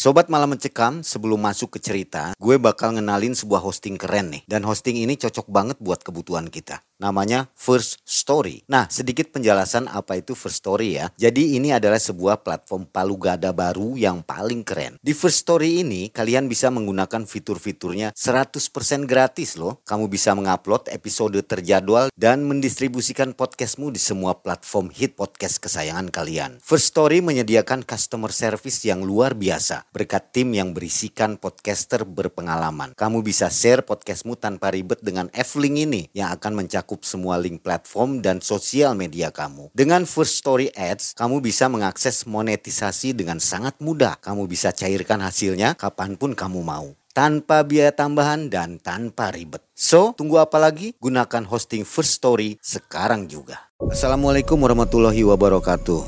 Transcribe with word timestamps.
Sobat 0.00 0.32
Malam 0.32 0.56
Mencekam, 0.56 1.04
sebelum 1.04 1.36
masuk 1.36 1.76
ke 1.76 1.78
cerita, 1.84 2.32
gue 2.40 2.56
bakal 2.56 2.96
ngenalin 2.96 3.36
sebuah 3.36 3.60
hosting 3.60 4.00
keren 4.00 4.32
nih. 4.32 4.48
Dan 4.48 4.64
hosting 4.64 4.96
ini 4.96 5.12
cocok 5.12 5.44
banget 5.52 5.76
buat 5.76 6.00
kebutuhan 6.00 6.48
kita. 6.48 6.80
Namanya 7.04 7.52
First 7.52 8.00
Story. 8.08 8.64
Nah, 8.64 8.88
sedikit 8.88 9.28
penjelasan 9.28 9.92
apa 9.92 10.16
itu 10.16 10.32
First 10.32 10.64
Story 10.64 10.96
ya. 10.96 11.12
Jadi 11.20 11.60
ini 11.60 11.76
adalah 11.76 12.00
sebuah 12.00 12.40
platform 12.40 12.88
palu 12.88 13.20
gada 13.20 13.52
baru 13.52 13.92
yang 14.00 14.24
paling 14.24 14.64
keren. 14.64 14.96
Di 15.04 15.12
First 15.12 15.44
Story 15.44 15.84
ini, 15.84 16.08
kalian 16.08 16.48
bisa 16.48 16.72
menggunakan 16.72 17.28
fitur-fiturnya 17.28 18.16
100% 18.16 19.04
gratis 19.04 19.60
loh. 19.60 19.84
Kamu 19.84 20.08
bisa 20.08 20.32
mengupload 20.32 20.88
episode 20.88 21.36
terjadwal 21.44 22.08
dan 22.16 22.48
mendistribusikan 22.48 23.36
podcastmu 23.36 23.92
di 23.92 24.00
semua 24.00 24.32
platform 24.40 24.88
hit 24.88 25.12
podcast 25.12 25.60
kesayangan 25.60 26.08
kalian. 26.08 26.56
First 26.64 26.96
Story 26.96 27.20
menyediakan 27.20 27.84
customer 27.84 28.32
service 28.32 28.80
yang 28.88 29.04
luar 29.04 29.36
biasa 29.36 29.89
berkat 29.90 30.30
tim 30.30 30.54
yang 30.54 30.70
berisikan 30.70 31.34
podcaster 31.34 32.06
berpengalaman. 32.06 32.94
Kamu 32.94 33.26
bisa 33.26 33.50
share 33.50 33.82
podcastmu 33.82 34.38
tanpa 34.38 34.70
ribet 34.70 35.02
dengan 35.02 35.26
F-Link 35.34 35.76
ini 35.90 36.02
yang 36.14 36.30
akan 36.30 36.62
mencakup 36.62 37.02
semua 37.02 37.36
link 37.42 37.60
platform 37.66 38.22
dan 38.22 38.38
sosial 38.38 38.94
media 38.94 39.34
kamu. 39.34 39.74
Dengan 39.74 40.06
First 40.06 40.42
Story 40.42 40.70
Ads, 40.70 41.18
kamu 41.18 41.42
bisa 41.42 41.66
mengakses 41.66 42.22
monetisasi 42.24 43.18
dengan 43.18 43.42
sangat 43.42 43.78
mudah. 43.82 44.18
Kamu 44.22 44.46
bisa 44.46 44.70
cairkan 44.70 45.18
hasilnya 45.20 45.74
kapan 45.74 46.14
pun 46.14 46.38
kamu 46.38 46.62
mau 46.62 46.94
tanpa 47.10 47.66
biaya 47.66 47.90
tambahan 47.90 48.46
dan 48.46 48.78
tanpa 48.78 49.34
ribet. 49.34 49.66
So, 49.74 50.14
tunggu 50.14 50.38
apa 50.38 50.62
lagi? 50.62 50.94
Gunakan 51.02 51.42
hosting 51.50 51.82
First 51.82 52.22
Story 52.22 52.56
sekarang 52.62 53.26
juga. 53.26 53.70
Assalamualaikum 53.82 54.54
warahmatullahi 54.54 55.26
wabarakatuh. 55.26 56.06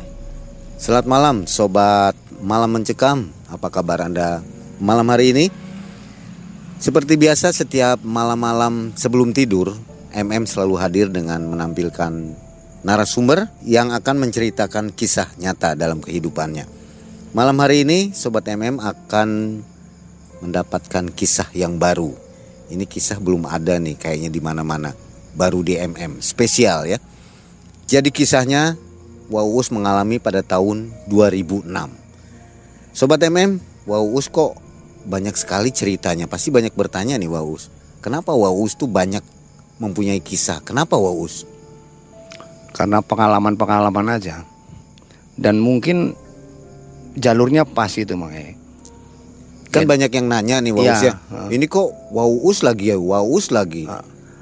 Selamat 0.78 1.06
malam 1.06 1.36
sobat 1.46 2.14
malam 2.42 2.70
mencekam. 2.74 3.30
Apa 3.52 3.68
kabar 3.68 4.00
Anda 4.00 4.40
malam 4.80 5.04
hari 5.12 5.36
ini? 5.36 5.46
Seperti 6.80 7.20
biasa 7.20 7.52
setiap 7.52 8.00
malam-malam 8.00 8.96
sebelum 8.96 9.36
tidur, 9.36 9.76
MM 10.16 10.48
selalu 10.48 10.80
hadir 10.80 11.12
dengan 11.12 11.44
menampilkan 11.44 12.32
narasumber 12.80 13.52
yang 13.60 13.92
akan 13.92 14.24
menceritakan 14.24 14.96
kisah 14.96 15.28
nyata 15.36 15.76
dalam 15.76 16.00
kehidupannya. 16.00 16.64
Malam 17.36 17.60
hari 17.60 17.84
ini 17.84 18.16
sobat 18.16 18.48
MM 18.48 18.80
akan 18.80 19.60
mendapatkan 20.40 21.12
kisah 21.12 21.52
yang 21.52 21.76
baru. 21.76 22.08
Ini 22.72 22.88
kisah 22.88 23.20
belum 23.20 23.44
ada 23.52 23.76
nih 23.76 24.00
kayaknya 24.00 24.32
di 24.32 24.40
mana-mana. 24.40 24.96
Baru 25.36 25.60
di 25.60 25.76
MM, 25.76 26.24
spesial 26.24 26.88
ya. 26.88 26.96
Jadi 27.84 28.08
kisahnya 28.08 28.80
Wawus 29.28 29.68
mengalami 29.68 30.16
pada 30.16 30.40
tahun 30.40 30.92
2006. 31.08 32.01
Sobat 32.92 33.24
MM, 33.24 33.56
Wawus 33.88 34.28
kok 34.28 34.56
banyak 35.08 35.34
sekali 35.34 35.72
ceritanya. 35.72 36.28
Pasti 36.28 36.52
banyak 36.52 36.76
bertanya 36.76 37.16
nih 37.16 37.28
Wawus. 37.28 37.72
Kenapa 38.04 38.36
Wawus 38.36 38.76
tuh 38.76 38.86
banyak 38.86 39.24
mempunyai 39.80 40.20
kisah? 40.20 40.60
Kenapa 40.62 41.00
Wawus? 41.00 41.48
Karena 42.76 43.00
pengalaman-pengalaman 43.00 44.20
aja. 44.20 44.44
Dan 45.34 45.58
mungkin 45.58 46.12
jalurnya 47.16 47.64
pas 47.64 47.92
itu 47.96 48.12
makanya. 48.12 48.60
Kan 49.72 49.88
banyak 49.88 50.12
yang 50.12 50.28
nanya 50.28 50.60
nih 50.60 50.72
Waus 50.76 51.00
ya. 51.00 51.16
Iya, 51.16 51.48
Ini 51.56 51.64
kok 51.64 52.12
Waus 52.12 52.60
lagi 52.60 52.92
ya, 52.92 53.00
Waus 53.00 53.48
lagi. 53.48 53.88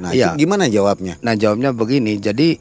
Nah, 0.00 0.10
iya. 0.10 0.34
itu 0.34 0.42
gimana 0.48 0.66
jawabnya? 0.66 1.20
Nah 1.22 1.36
jawabnya 1.36 1.70
begini, 1.70 2.16
jadi 2.18 2.56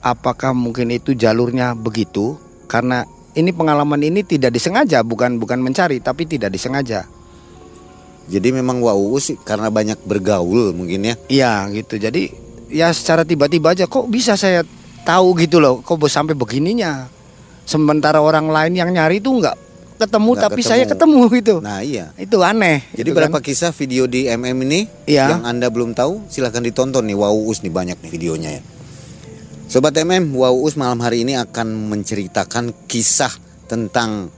apakah 0.00 0.56
mungkin 0.56 0.94
itu 0.94 1.12
jalurnya 1.12 1.76
begitu? 1.76 2.40
Karena 2.70 3.04
ini 3.34 3.50
pengalaman 3.50 3.98
ini 3.98 4.22
tidak 4.22 4.54
disengaja, 4.54 5.02
bukan 5.02 5.38
bukan 5.38 5.58
mencari, 5.58 5.98
tapi 5.98 6.24
tidak 6.24 6.54
disengaja. 6.54 7.06
Jadi 8.24 8.48
memang 8.56 8.80
Waus 8.80 9.28
karena 9.44 9.68
banyak 9.68 10.00
bergaul 10.02 10.72
mungkin 10.72 11.04
ya. 11.04 11.14
Iya 11.28 11.52
gitu. 11.74 12.00
Jadi 12.00 12.32
ya 12.72 12.88
secara 12.94 13.22
tiba-tiba 13.22 13.76
aja 13.76 13.84
kok 13.84 14.08
bisa 14.08 14.32
saya 14.34 14.64
tahu 15.04 15.36
gitu 15.36 15.60
loh, 15.60 15.84
kok 15.84 16.00
sampai 16.08 16.32
begininya. 16.32 17.10
Sementara 17.64 18.20
orang 18.20 18.48
lain 18.48 18.76
yang 18.76 18.92
nyari 18.92 19.20
itu 19.20 19.28
nggak 19.28 19.56
ketemu, 19.96 20.30
Nggak 20.36 20.42
tapi 20.44 20.60
ketemu. 20.60 20.70
saya 20.72 20.84
ketemu 20.84 21.20
gitu. 21.32 21.54
Nah, 21.64 21.80
iya. 21.80 22.12
Itu 22.20 22.44
aneh. 22.44 22.84
Jadi 22.92 23.08
gitu 23.08 23.16
berapa 23.16 23.38
kan. 23.40 23.44
kisah 23.44 23.72
video 23.72 24.04
di 24.04 24.28
MM 24.28 24.58
ini 24.68 24.80
Iya. 25.08 25.36
yang 25.36 25.42
Anda 25.48 25.72
belum 25.72 25.96
tahu 25.96 26.28
silahkan 26.28 26.60
ditonton 26.60 27.04
nih 27.08 27.16
Waus 27.16 27.64
nih 27.64 27.72
banyak 27.72 27.96
nih 28.04 28.10
videonya 28.12 28.50
ya. 28.60 28.62
Sobat 29.74 29.98
MM, 29.98 30.38
Waus 30.38 30.78
malam 30.78 31.02
hari 31.02 31.26
ini 31.26 31.34
akan 31.34 31.90
menceritakan 31.90 32.86
kisah 32.86 33.34
tentang 33.66 34.30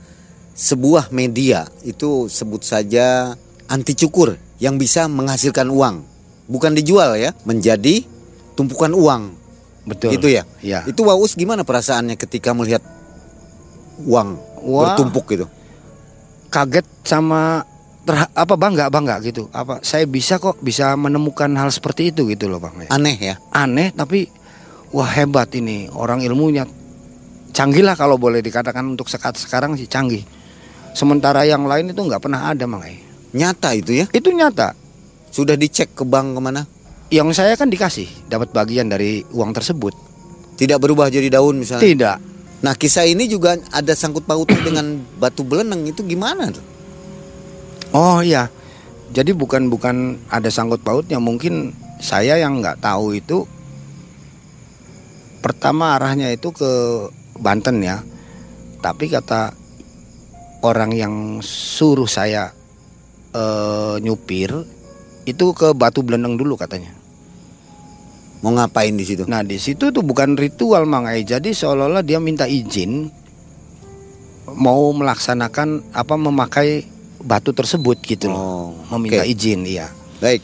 sebuah 0.57 1.13
media 1.13 1.69
itu 1.85 2.25
sebut 2.25 2.65
saja 2.65 3.37
anti 3.69 3.93
cukur 3.93 4.33
yang 4.57 4.81
bisa 4.81 5.05
menghasilkan 5.05 5.69
uang. 5.69 6.01
Bukan 6.49 6.73
dijual 6.73 7.21
ya, 7.21 7.37
menjadi 7.45 8.01
tumpukan 8.57 8.89
uang. 8.97 9.37
Betul. 9.85 10.17
Gitu 10.17 10.41
ya. 10.41 10.49
Iya. 10.65 10.89
Itu 10.89 11.05
Waus 11.05 11.37
gimana 11.37 11.61
perasaannya 11.61 12.17
ketika 12.17 12.57
melihat 12.57 12.81
uang 14.09 14.41
Wah. 14.65 14.97
bertumpuk 14.97 15.37
gitu? 15.37 15.45
kaget 16.49 16.89
sama 17.05 17.61
terha- 18.07 18.31
apa 18.31 18.55
bangga 18.55 18.87
bangga 18.87 19.19
gitu 19.19 19.51
apa 19.51 19.83
saya 19.83 20.07
bisa 20.07 20.39
kok 20.39 20.63
bisa 20.63 20.95
menemukan 20.95 21.51
hal 21.59 21.67
seperti 21.67 22.15
itu 22.15 22.23
gitu 22.31 22.47
loh 22.47 22.63
bang 22.63 22.87
Aneh 22.87 23.19
ya. 23.19 23.35
aneh 23.51 23.91
tapi 23.91 24.31
wah 24.93 25.09
hebat 25.09 25.51
ini. 25.55 25.89
Orang 25.91 26.23
ilmunya. 26.23 26.67
Canggih 27.51 27.81
lah 27.81 27.97
kalau 27.97 28.21
boleh 28.21 28.43
dikatakan 28.43 28.85
untuk 28.85 29.09
sekat 29.09 29.39
sekarang 29.39 29.73
sih 29.75 29.89
canggih. 29.89 30.21
Sementara 30.93 31.45
yang 31.45 31.65
lain 31.65 31.93
itu 31.93 32.01
nggak 32.01 32.21
pernah 32.21 32.49
ada 32.53 32.65
bang 32.65 32.83
Nyata 33.33 33.69
itu 33.73 33.91
ya. 34.01 34.05
itu 34.13 34.29
nyata. 34.33 34.73
Sudah 35.33 35.53
dicek 35.57 35.93
ke 35.93 36.03
bank 36.07 36.37
ke 36.37 36.41
mana? 36.41 36.63
yang 37.07 37.31
saya 37.31 37.55
kan 37.55 37.71
dikasih 37.71 38.27
dapat 38.27 38.51
bagian 38.51 38.91
dari 38.91 39.23
uang 39.31 39.55
tersebut. 39.55 39.95
Tidak 40.57 40.75
berubah 40.81 41.07
jadi 41.07 41.31
daun 41.31 41.61
misalnya. 41.61 41.85
tidak. 41.85 42.17
Nah 42.65 42.73
kisah 42.73 43.05
ini 43.05 43.29
juga 43.29 43.55
ada 43.71 43.93
sangkut 43.93 44.25
pautnya 44.27 44.59
dengan 44.67 44.99
batu 45.21 45.45
beleneng 45.47 45.87
itu 45.87 46.03
gimana 46.03 46.51
tuh? 46.51 46.65
oh 47.95 48.19
iya. 48.19 48.51
Jadi 49.07 49.31
bukan 49.31 49.71
bukan 49.71 50.19
ada 50.27 50.51
sangkut 50.51 50.83
pautnya. 50.83 51.15
Mungkin 51.15 51.71
saya 52.03 52.35
yang 52.35 52.59
nggak 52.59 52.83
tahu 52.83 53.15
itu 53.15 53.47
pertama 55.37 55.95
arahnya 55.95 56.29
itu 56.29 56.49
ke 56.49 56.69
Banten 57.37 57.79
ya 57.79 58.01
tapi 58.79 59.07
kata 59.07 59.53
orang 60.61 60.91
yang 60.91 61.13
suruh 61.41 62.09
saya 62.09 62.49
eh, 63.31 63.95
nyupir 64.01 64.53
itu 65.23 65.45
ke 65.53 65.73
Batu 65.73 66.01
Belendeng 66.01 66.35
dulu 66.35 66.55
katanya 66.55 66.93
Mau 68.37 68.53
ngapain 68.53 68.93
di 68.93 69.01
situ? 69.01 69.25
nah 69.25 69.41
di 69.41 69.57
situ 69.57 69.89
tuh 69.89 70.01
bukan 70.01 70.37
ritual 70.37 70.85
mangai 70.85 71.21
jadi 71.21 71.49
seolah-olah 71.49 72.05
dia 72.05 72.21
minta 72.21 72.45
izin 72.45 73.09
mau 74.53 74.93
melaksanakan 74.93 75.91
apa 75.91 76.15
memakai 76.15 76.85
batu 77.19 77.51
tersebut 77.51 77.97
gitu 77.99 78.29
loh 78.29 78.37
Oh, 78.37 78.65
meminta 78.95 79.21
oke. 79.21 79.29
izin 79.29 79.65
iya 79.65 79.89
Baik. 80.17 80.41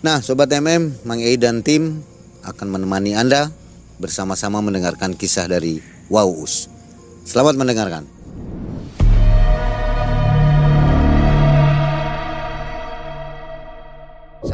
Nah 0.00 0.20
Sobat 0.20 0.48
MM, 0.48 1.04
Mang 1.04 1.20
Ei 1.20 1.36
dan 1.36 1.60
tim 1.60 2.00
akan 2.40 2.66
menemani 2.70 3.12
Anda 3.12 3.52
bersama-sama 3.98 4.60
mendengarkan 4.64 5.14
kisah 5.14 5.46
dari 5.46 5.78
Waus. 6.10 6.68
Selamat 7.24 7.56
mendengarkan. 7.56 8.14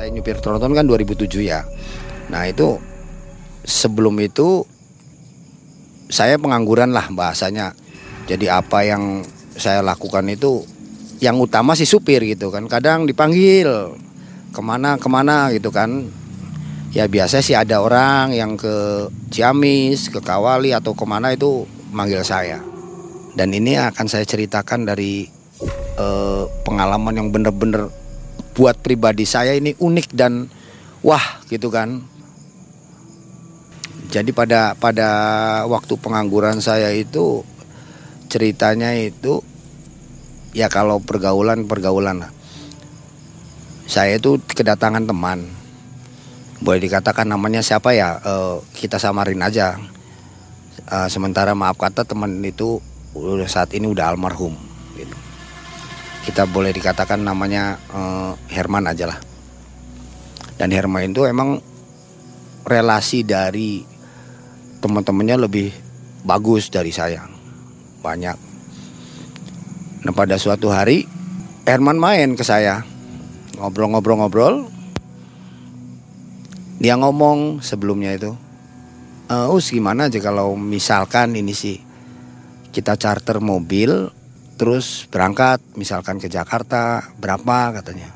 saya 0.00 0.16
nyupir 0.16 0.40
tronton 0.40 0.72
kan 0.72 0.88
2007 0.88 1.44
ya. 1.44 1.60
Nah 2.32 2.48
itu 2.48 2.80
sebelum 3.68 4.16
itu 4.22 4.64
saya 6.08 6.40
pengangguran 6.40 6.90
lah 6.90 7.12
bahasanya. 7.12 7.76
Jadi 8.24 8.48
apa 8.48 8.82
yang 8.82 9.20
saya 9.60 9.84
lakukan 9.84 10.24
itu 10.32 10.64
yang 11.20 11.36
utama 11.36 11.76
sih 11.76 11.84
supir 11.84 12.24
gitu 12.24 12.48
kan. 12.48 12.64
Kadang 12.64 13.04
dipanggil 13.04 13.92
ke 14.50 14.60
mana 14.64 14.96
ke 14.96 15.08
mana 15.12 15.52
gitu 15.52 15.68
kan. 15.68 16.08
Ya 16.90 17.06
biasa 17.06 17.38
sih 17.38 17.54
ada 17.54 17.78
orang 17.78 18.34
yang 18.34 18.58
ke 18.58 19.06
Ciamis, 19.30 20.10
ke 20.10 20.18
Kawali 20.18 20.74
atau 20.74 20.90
ke 20.90 21.06
mana 21.06 21.30
itu 21.30 21.62
manggil 21.94 22.26
saya. 22.26 22.58
Dan 23.38 23.54
ini 23.54 23.78
akan 23.78 24.10
saya 24.10 24.26
ceritakan 24.26 24.90
dari 24.90 25.22
eh, 25.94 26.44
pengalaman 26.66 27.14
yang 27.14 27.28
bener-bener 27.30 27.86
buat 28.58 28.74
pribadi 28.82 29.22
saya 29.22 29.54
ini 29.54 29.78
unik 29.78 30.08
dan 30.18 30.50
wah 31.06 31.38
gitu 31.46 31.70
kan. 31.70 32.02
Jadi 34.10 34.34
pada 34.34 34.74
pada 34.74 35.08
waktu 35.70 35.94
pengangguran 35.94 36.58
saya 36.58 36.90
itu 36.90 37.46
ceritanya 38.26 38.98
itu 38.98 39.46
ya 40.50 40.66
kalau 40.66 40.98
pergaulan 40.98 41.70
pergaulan. 41.70 42.26
Saya 43.86 44.18
itu 44.18 44.42
kedatangan 44.42 45.06
teman. 45.06 45.59
Boleh 46.60 46.80
dikatakan 46.80 47.24
namanya 47.24 47.64
siapa 47.64 47.96
ya? 47.96 48.20
Eh, 48.20 48.56
kita 48.76 49.00
samarin 49.00 49.40
aja. 49.40 49.80
Eh, 50.86 51.08
sementara 51.08 51.56
maaf 51.56 51.80
kata 51.80 52.04
teman 52.04 52.40
itu 52.44 52.80
udah 53.16 53.48
saat 53.48 53.72
ini 53.74 53.90
udah 53.90 54.12
almarhum. 54.14 54.70
Gitu. 55.00 55.16
kita 56.28 56.44
boleh 56.44 56.76
dikatakan 56.76 57.24
namanya 57.24 57.80
uh, 57.88 58.36
Herman 58.52 58.84
aja 58.84 59.08
lah 59.08 59.18
dan 60.60 60.68
Herman 60.68 61.08
itu 61.08 61.24
emang 61.24 61.64
relasi 62.68 63.24
dari 63.24 63.80
teman-temannya 64.84 65.48
lebih 65.48 65.72
bagus 66.20 66.68
dari 66.68 66.92
saya 66.92 67.24
banyak 68.04 68.36
nah 70.04 70.12
pada 70.12 70.36
suatu 70.36 70.68
hari 70.68 71.08
Herman 71.64 71.96
main 71.96 72.36
ke 72.36 72.44
saya 72.44 72.84
ngobrol-ngobrol-ngobrol 73.56 74.68
dia 76.80 76.96
ngomong 76.96 77.60
sebelumnya 77.60 78.16
itu 78.16 78.32
uh, 79.30 79.54
us 79.54 79.70
gimana 79.70 80.10
aja 80.10 80.18
kalau 80.18 80.58
misalkan 80.58 81.38
ini 81.38 81.54
sih 81.54 81.78
kita 82.74 82.98
charter 82.98 83.38
mobil 83.38 84.10
terus 84.60 85.08
berangkat 85.08 85.62
misalkan 85.72 86.20
ke 86.20 86.28
Jakarta 86.28 87.00
berapa? 87.16 87.80
katanya. 87.80 88.12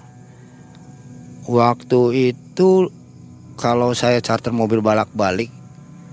Waktu 1.49 2.01
itu 2.33 2.93
kalau 3.57 3.97
saya 3.97 4.21
charter 4.21 4.53
mobil 4.53 4.85
balak-balik 4.85 5.49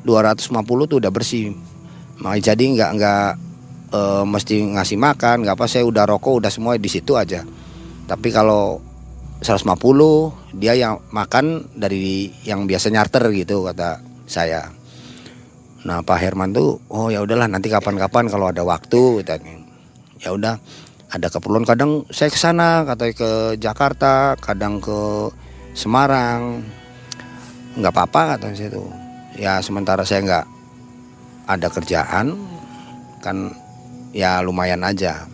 250 0.07 0.88
tuh 0.88 0.98
udah 1.03 1.12
bersih. 1.12 1.51
Jadi 2.21 2.63
nggak 2.77 2.92
nggak 2.95 3.30
e, 3.92 4.01
mesti 4.24 4.56
ngasih 4.77 4.98
makan 5.00 5.44
nggak 5.44 5.56
apa 5.57 5.68
saya 5.68 5.83
udah 5.83 6.07
rokok 6.07 6.44
udah 6.44 6.51
semua 6.51 6.80
di 6.80 6.88
situ 6.88 7.19
aja. 7.19 7.44
Tapi 8.07 8.31
kalau 8.31 8.80
150 9.41 10.61
dia 10.61 10.77
yang 10.77 11.01
makan 11.09 11.65
dari 11.73 12.29
yang 12.45 12.69
biasa 12.69 12.93
nyarter 12.93 13.33
gitu 13.33 13.65
kata 13.65 13.97
saya. 14.29 14.69
Nah 15.81 16.05
Pak 16.05 16.17
Herman 16.21 16.53
tuh 16.53 16.77
oh 16.93 17.09
ya 17.09 17.25
udahlah 17.25 17.49
nanti 17.49 17.73
kapan-kapan 17.73 18.29
kalau 18.29 18.53
ada 18.53 18.61
waktu. 18.61 19.25
Ya 20.21 20.29
udah 20.29 20.61
ada 21.09 21.27
keperluan 21.27 21.65
kadang 21.65 22.05
saya 22.13 22.29
ke 22.29 22.38
sana 22.38 22.85
katanya 22.85 23.13
ke 23.17 23.31
Jakarta, 23.57 24.38
kadang 24.38 24.77
ke 24.77 25.33
Semarang. 25.73 26.61
nggak 27.71 27.93
apa-apa 27.95 28.35
katanya 28.38 28.55
saya 28.61 28.69
tuh. 28.77 28.89
Ya 29.39 29.53
sementara 29.63 30.05
saya 30.05 30.21
nggak 30.21 30.45
ada 31.49 31.67
kerjaan 31.71 32.38
kan 33.25 33.49
ya 34.13 34.45
lumayan 34.45 34.85
aja. 34.85 35.25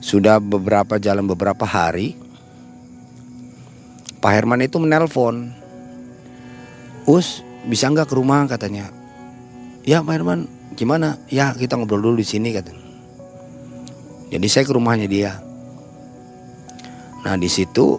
Sudah 0.00 0.40
beberapa 0.40 0.96
jalan 0.96 1.28
beberapa 1.28 1.68
hari 1.68 2.16
Pak 4.20 4.32
Herman 4.36 4.60
itu 4.60 4.76
menelpon. 4.76 5.48
Us 7.08 7.40
bisa 7.64 7.88
nggak 7.88 8.12
ke 8.12 8.14
rumah? 8.16 8.44
katanya. 8.44 8.92
Ya 9.84 10.04
Pak 10.04 10.12
Herman 10.12 10.44
gimana? 10.76 11.16
Ya 11.32 11.56
kita 11.56 11.80
ngobrol 11.80 12.04
dulu 12.04 12.20
di 12.20 12.28
sini 12.28 12.52
katanya. 12.52 12.84
Jadi 14.32 14.46
saya 14.48 14.64
ke 14.68 14.72
rumahnya 14.76 15.08
dia. 15.08 15.40
Nah 17.24 17.36
di 17.40 17.48
situ 17.48 17.96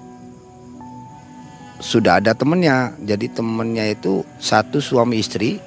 sudah 1.81 2.21
ada 2.21 2.37
temennya. 2.37 2.93
Jadi 3.01 3.33
temennya 3.33 3.89
itu 3.89 4.21
satu 4.37 4.77
suami 4.77 5.21
istri 5.21 5.57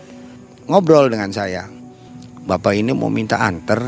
Ngobrol 0.64 1.12
dengan 1.12 1.28
saya. 1.28 1.69
Bapak 2.48 2.72
ini 2.72 2.96
mau 2.96 3.12
minta 3.12 3.37
anter 3.42 3.80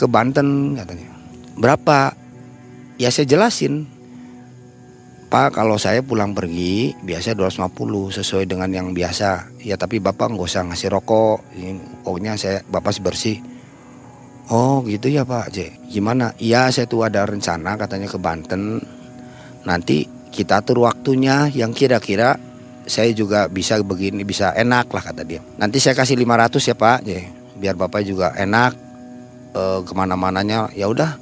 ke 0.00 0.08
Banten 0.08 0.72
katanya 0.72 1.15
Berapa? 1.56 2.12
Ya 3.00 3.08
saya 3.12 3.28
jelasin. 3.28 3.88
Pak 5.26 5.58
kalau 5.58 5.74
saya 5.74 6.06
pulang 6.06 6.38
pergi 6.38 6.94
biasa 7.02 7.34
250 7.34 8.14
sesuai 8.14 8.44
dengan 8.46 8.70
yang 8.70 8.94
biasa. 8.94 9.58
Ya 9.64 9.74
tapi 9.74 9.98
Bapak 9.98 10.30
nggak 10.30 10.46
usah 10.46 10.62
ngasih 10.70 10.92
rokok. 10.92 11.42
Pokoknya 12.06 12.38
saya 12.38 12.62
Bapak 12.62 12.94
bersih. 13.02 13.42
Oh 14.46 14.86
gitu 14.86 15.10
ya 15.10 15.26
Pak 15.26 15.50
J. 15.50 15.74
Gimana? 15.90 16.30
Iya 16.38 16.70
saya 16.70 16.86
tuh 16.86 17.02
ada 17.02 17.26
rencana 17.26 17.74
katanya 17.74 18.06
ke 18.06 18.18
Banten. 18.22 18.78
Nanti 19.66 20.06
kita 20.30 20.62
atur 20.62 20.86
waktunya 20.86 21.50
yang 21.50 21.74
kira-kira 21.74 22.38
saya 22.86 23.10
juga 23.10 23.50
bisa 23.50 23.82
begini 23.82 24.22
bisa 24.22 24.54
enak 24.54 24.86
lah 24.94 25.02
kata 25.02 25.26
dia. 25.26 25.42
Nanti 25.58 25.82
saya 25.82 25.98
kasih 25.98 26.14
500 26.14 26.62
ya 26.62 26.76
Pak 26.78 26.98
J. 27.02 27.10
Biar 27.58 27.74
Bapak 27.74 28.06
juga 28.06 28.30
enak 28.38 28.72
e, 29.50 29.62
ke 29.82 29.92
mana-mananya. 29.98 30.70
Ya 30.78 30.86
udah 30.86 31.18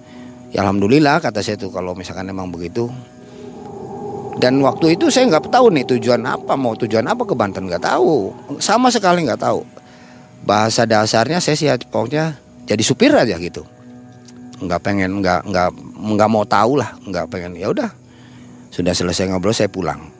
ya 0.54 0.62
alhamdulillah 0.62 1.18
kata 1.18 1.42
saya 1.42 1.58
tuh 1.58 1.74
kalau 1.74 1.98
misalkan 1.98 2.30
emang 2.30 2.48
begitu. 2.54 2.86
Dan 4.38 4.58
waktu 4.62 4.98
itu 4.98 5.10
saya 5.10 5.30
nggak 5.30 5.50
tahu 5.50 5.70
nih 5.70 5.86
tujuan 5.94 6.22
apa 6.26 6.58
mau 6.58 6.74
tujuan 6.74 7.06
apa 7.06 7.22
ke 7.26 7.34
Banten 7.34 7.66
nggak 7.66 7.82
tahu. 7.82 8.34
Sama 8.62 8.90
sekali 8.90 9.26
nggak 9.26 9.42
tahu. 9.42 9.66
Bahasa 10.46 10.86
dasarnya 10.86 11.38
saya 11.42 11.58
sih 11.58 11.70
pokoknya 11.90 12.38
jadi 12.66 12.82
supir 12.82 13.14
aja 13.14 13.34
gitu. 13.38 13.62
Nggak 14.62 14.80
pengen 14.82 15.22
nggak 15.22 15.50
nggak 15.50 15.68
nggak 16.14 16.28
mau 16.30 16.46
tahu 16.46 16.78
lah 16.78 16.94
nggak 17.06 17.26
pengen. 17.30 17.58
Ya 17.58 17.70
udah 17.70 17.90
sudah 18.74 18.94
selesai 18.94 19.30
ngobrol 19.30 19.54
saya 19.54 19.70
pulang. 19.70 20.10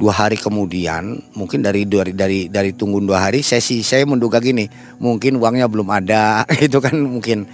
Dua 0.00 0.14
hari 0.14 0.40
kemudian 0.40 1.20
mungkin 1.36 1.60
dari 1.60 1.84
dari 1.84 2.16
dari 2.16 2.48
dari 2.48 2.70
tunggu 2.72 3.04
dua 3.04 3.28
hari 3.28 3.44
sih 3.44 3.60
saya 3.82 4.06
menduga 4.06 4.38
gini 4.38 4.64
mungkin 5.02 5.36
uangnya 5.36 5.68
belum 5.68 5.88
ada 5.92 6.44
itu 6.66 6.80
kan 6.80 6.96
mungkin. 6.96 7.44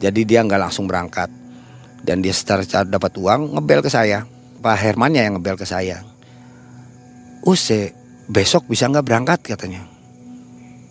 Jadi 0.00 0.26
dia 0.26 0.42
nggak 0.42 0.60
langsung 0.66 0.90
berangkat 0.90 1.39
dan 2.04 2.24
dia 2.24 2.32
secara, 2.32 2.64
dapat 2.84 3.12
uang 3.16 3.56
ngebel 3.56 3.84
ke 3.84 3.90
saya. 3.92 4.24
Pak 4.60 4.76
Hermannya 4.76 5.24
yang 5.24 5.34
ngebel 5.40 5.56
ke 5.56 5.64
saya. 5.64 6.04
Use 7.44 7.96
besok 8.28 8.68
bisa 8.68 8.88
nggak 8.88 9.04
berangkat? 9.04 9.40
katanya. 9.44 9.84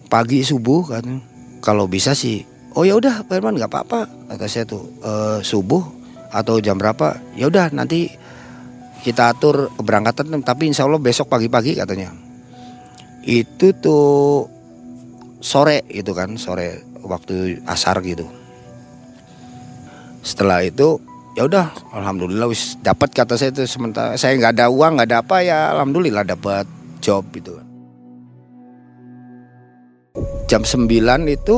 Pagi 0.10 0.42
subuh 0.42 0.90
katanya. 0.90 1.22
Kalau 1.62 1.86
bisa 1.86 2.18
sih. 2.18 2.46
Oh 2.74 2.86
ya 2.86 2.98
udah 2.98 3.26
Pak 3.26 3.34
Herman 3.38 3.58
nggak 3.58 3.70
apa-apa 3.70 4.10
kata 4.34 4.46
saya 4.50 4.66
tuh. 4.66 4.90
E, 5.02 5.12
subuh 5.46 5.86
atau 6.34 6.58
jam 6.58 6.78
berapa? 6.82 7.18
Ya 7.38 7.50
udah 7.50 7.70
nanti 7.70 8.10
kita 9.06 9.38
atur 9.38 9.70
keberangkatan 9.78 10.42
tapi 10.42 10.70
insya 10.70 10.90
Allah 10.90 11.02
besok 11.02 11.30
pagi-pagi 11.30 11.78
katanya. 11.78 12.10
Itu 13.22 13.78
tuh 13.78 14.50
sore 15.40 15.86
gitu 15.88 16.12
kan 16.12 16.36
sore 16.36 16.84
waktu 17.06 17.64
asar 17.64 18.02
gitu 18.04 18.28
setelah 20.30 20.62
itu 20.62 21.02
ya 21.34 21.50
udah 21.50 21.74
alhamdulillah 21.90 22.46
wis 22.46 22.78
dapat 22.86 23.10
kata 23.10 23.34
saya 23.34 23.50
itu 23.50 23.66
sementara. 23.66 24.14
Saya 24.14 24.38
nggak 24.38 24.54
ada 24.62 24.66
uang 24.70 25.02
nggak 25.02 25.08
ada 25.10 25.18
apa 25.26 25.42
ya 25.42 25.74
alhamdulillah 25.74 26.22
dapat 26.22 26.70
job 27.02 27.26
gitu. 27.34 27.58
Jam 30.46 30.66
9 30.66 30.86
itu 31.30 31.56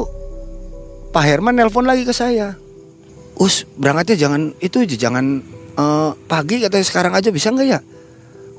Pak 1.11 1.23
Herman 1.27 1.59
nelpon 1.59 1.83
lagi 1.83 2.07
ke 2.07 2.15
saya. 2.15 2.55
Us 3.35 3.67
berangkatnya 3.75 4.15
jangan 4.15 4.41
itu 4.63 4.87
aja 4.87 4.95
jangan 4.95 5.43
uh, 5.75 6.15
pagi 6.31 6.63
katanya 6.63 6.85
sekarang 6.87 7.13
aja 7.15 7.27
bisa 7.27 7.51
nggak 7.51 7.67
ya? 7.67 7.79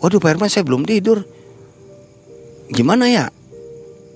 Waduh 0.04 0.20
Pak 0.20 0.36
Herman 0.36 0.52
saya 0.52 0.68
belum 0.68 0.84
tidur. 0.84 1.24
Gimana 2.68 3.08
ya? 3.08 3.32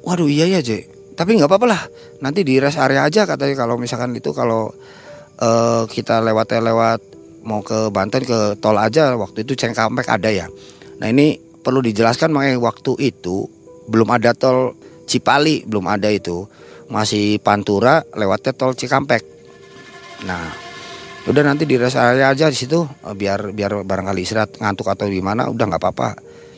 Waduh 0.05 0.29
iya 0.29 0.49
ya 0.49 0.61
J 0.61 0.97
tapi 1.17 1.41
nggak 1.41 1.49
apa-apa 1.49 1.67
lah 1.67 1.83
nanti 2.21 2.45
di 2.45 2.61
rest 2.61 2.77
area 2.77 3.09
aja 3.09 3.25
katanya 3.25 3.65
kalau 3.65 3.81
misalkan 3.81 4.13
itu 4.13 4.37
kalau 4.37 4.69
uh, 5.41 5.85
kita 5.89 6.21
lewat 6.25 6.57
lewat 6.61 7.01
mau 7.47 7.63
ke 7.63 7.95
Banten 7.95 8.27
ke 8.27 8.59
tol 8.59 8.77
aja 8.77 9.15
waktu 9.15 9.47
itu 9.47 9.55
Cengkampek 9.55 10.07
ada 10.11 10.29
ya. 10.33 10.47
Nah 10.99 11.09
ini 11.09 11.39
perlu 11.39 11.83
dijelaskan 11.83 12.35
makanya 12.35 12.59
waktu 12.59 12.99
itu 12.99 13.47
belum 13.87 14.11
ada 14.11 14.35
tol 14.35 14.75
Cipali 15.07 15.63
belum 15.63 15.87
ada 15.87 16.11
itu 16.11 16.47
masih 16.91 17.39
Pantura 17.43 18.03
lewatnya 18.15 18.53
tol 18.55 18.75
Cikampek. 18.75 19.23
Nah 20.27 20.67
udah 21.27 21.43
nanti 21.43 21.67
di 21.67 21.75
rest 21.75 21.99
area 21.99 22.31
aja 22.31 22.47
di 22.47 22.55
situ 22.55 22.87
eh, 22.87 23.15
biar 23.15 23.51
biar 23.51 23.83
barangkali 23.83 24.23
istirahat 24.23 24.63
ngantuk 24.63 24.87
atau 24.91 25.07
gimana 25.11 25.47
udah 25.51 25.65
nggak 25.71 25.83
apa-apa. 25.83 26.09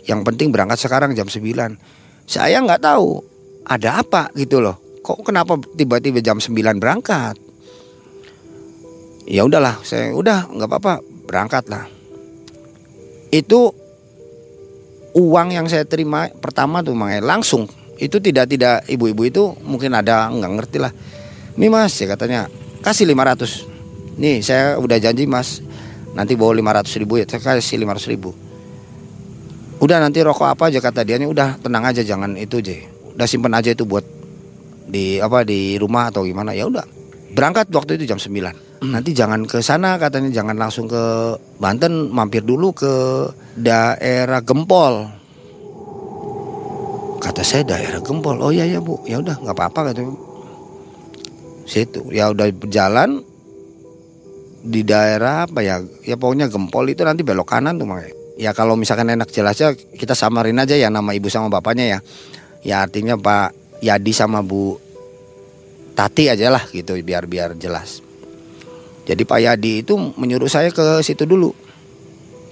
Yang 0.09 0.21
penting 0.25 0.49
berangkat 0.49 0.81
sekarang 0.81 1.13
jam 1.13 1.29
9 1.29 1.45
Saya 2.25 2.65
nggak 2.65 2.81
tahu 2.81 3.21
ada 3.69 4.01
apa 4.01 4.33
gitu 4.37 4.65
loh. 4.65 4.81
Kok 5.05 5.25
kenapa 5.25 5.61
tiba-tiba 5.77 6.25
jam 6.25 6.41
9 6.41 6.81
berangkat? 6.81 7.48
Ya 9.29 9.45
udahlah 9.45 9.85
saya 9.85 10.17
udah 10.17 10.49
nggak 10.49 10.69
apa-apa 10.73 10.93
berangkat 11.29 11.69
lah. 11.69 11.85
Itu 13.29 13.77
uang 15.13 15.53
yang 15.53 15.69
saya 15.69 15.85
terima 15.85 16.33
pertama 16.33 16.81
tuh 16.81 16.97
makanya 16.97 17.37
langsung. 17.37 17.69
Itu 18.01 18.25
tidak 18.25 18.49
tidak 18.49 18.89
ibu-ibu 18.89 19.29
itu 19.29 19.43
mungkin 19.61 19.93
ada 19.93 20.33
nggak 20.33 20.53
ngerti 20.57 20.79
lah. 20.81 20.93
Ini 21.61 21.69
mas 21.69 21.93
ya 22.01 22.09
katanya 22.09 22.49
kasih 22.81 23.05
500 23.05 24.17
nih 24.17 24.41
saya 24.41 24.81
udah 24.81 24.97
janji 24.97 25.29
mas 25.29 25.61
nanti 26.17 26.33
bawa 26.33 26.81
500 26.81 27.01
ribu 27.05 27.21
ya. 27.21 27.29
Saya 27.29 27.61
kasih 27.61 27.85
500 27.85 28.09
ribu. 28.09 28.33
Udah 29.79 30.03
nanti 30.03 30.25
rokok 30.25 30.49
apa 30.49 30.73
aja 30.73 30.81
kata 30.81 31.05
dia. 31.05 31.21
Nih 31.21 31.29
udah 31.29 31.61
tenang 31.61 31.85
aja 31.85 32.01
jangan 32.01 32.33
itu 32.41 32.65
aja. 32.65 32.81
Udah 33.13 33.27
simpen 33.29 33.53
aja 33.53 33.77
itu 33.77 33.85
buat 33.85 34.07
di 34.89 35.21
apa 35.21 35.45
di 35.45 35.77
rumah 35.77 36.09
atau 36.09 36.25
gimana. 36.25 36.57
Ya 36.57 36.65
udah 36.65 36.87
berangkat 37.37 37.69
waktu 37.75 38.01
itu 38.01 38.09
jam 38.09 38.17
9 38.17 38.33
Hmm. 38.33 38.68
Nanti 38.85 39.11
jangan 39.11 39.43
ke 39.45 39.59
sana 39.59 39.99
katanya 39.99 40.31
jangan 40.31 40.57
langsung 40.59 40.87
ke 40.87 41.35
Banten 41.59 42.11
mampir 42.15 42.47
dulu 42.47 42.71
ke 42.71 42.93
daerah 43.59 44.43
Gempol. 44.43 45.11
Kata 47.19 47.43
saya 47.43 47.67
daerah 47.67 47.99
Gempol. 47.99 48.39
Oh 48.39 48.55
iya 48.55 48.65
ya 48.67 48.79
bu. 48.79 49.03
Ya 49.05 49.19
udah 49.19 49.35
nggak 49.43 49.57
apa-apa 49.57 49.91
katanya 49.91 50.29
situ 51.69 52.01
ya 52.09 52.33
udah 52.33 52.49
berjalan 52.57 53.21
di 54.65 54.81
daerah 54.83 55.45
apa 55.45 55.61
ya 55.61 55.85
ya 56.03 56.17
pokoknya 56.17 56.49
gempol 56.49 56.89
itu 56.89 57.05
nanti 57.05 57.21
belok 57.21 57.45
kanan 57.53 57.77
tuh 57.77 57.85
makanya 57.85 58.17
ya 58.41 58.51
kalau 58.57 58.75
misalkan 58.75 59.13
enak 59.13 59.29
jelasnya 59.29 59.77
kita 59.77 60.17
samarin 60.17 60.57
aja 60.57 60.75
ya 60.75 60.89
nama 60.89 61.13
ibu 61.13 61.29
sama 61.29 61.53
bapaknya 61.53 61.99
ya. 61.99 62.01
Ya 62.59 62.83
artinya 62.83 63.15
Pak 63.15 63.55
Yadi 63.87 64.11
sama 64.11 64.43
Bu 64.43 64.83
Tati 65.95 66.27
aja 66.27 66.51
lah 66.51 66.67
gitu 66.75 66.99
biar 67.07 67.31
biar 67.31 67.55
jelas 67.55 68.03
jadi 69.09 69.25
Pak 69.25 69.41
Yadi 69.41 69.73
itu 69.81 69.97
menyuruh 69.97 70.53
saya 70.53 70.69
ke 70.69 71.01
situ 71.01 71.25
dulu. 71.25 71.57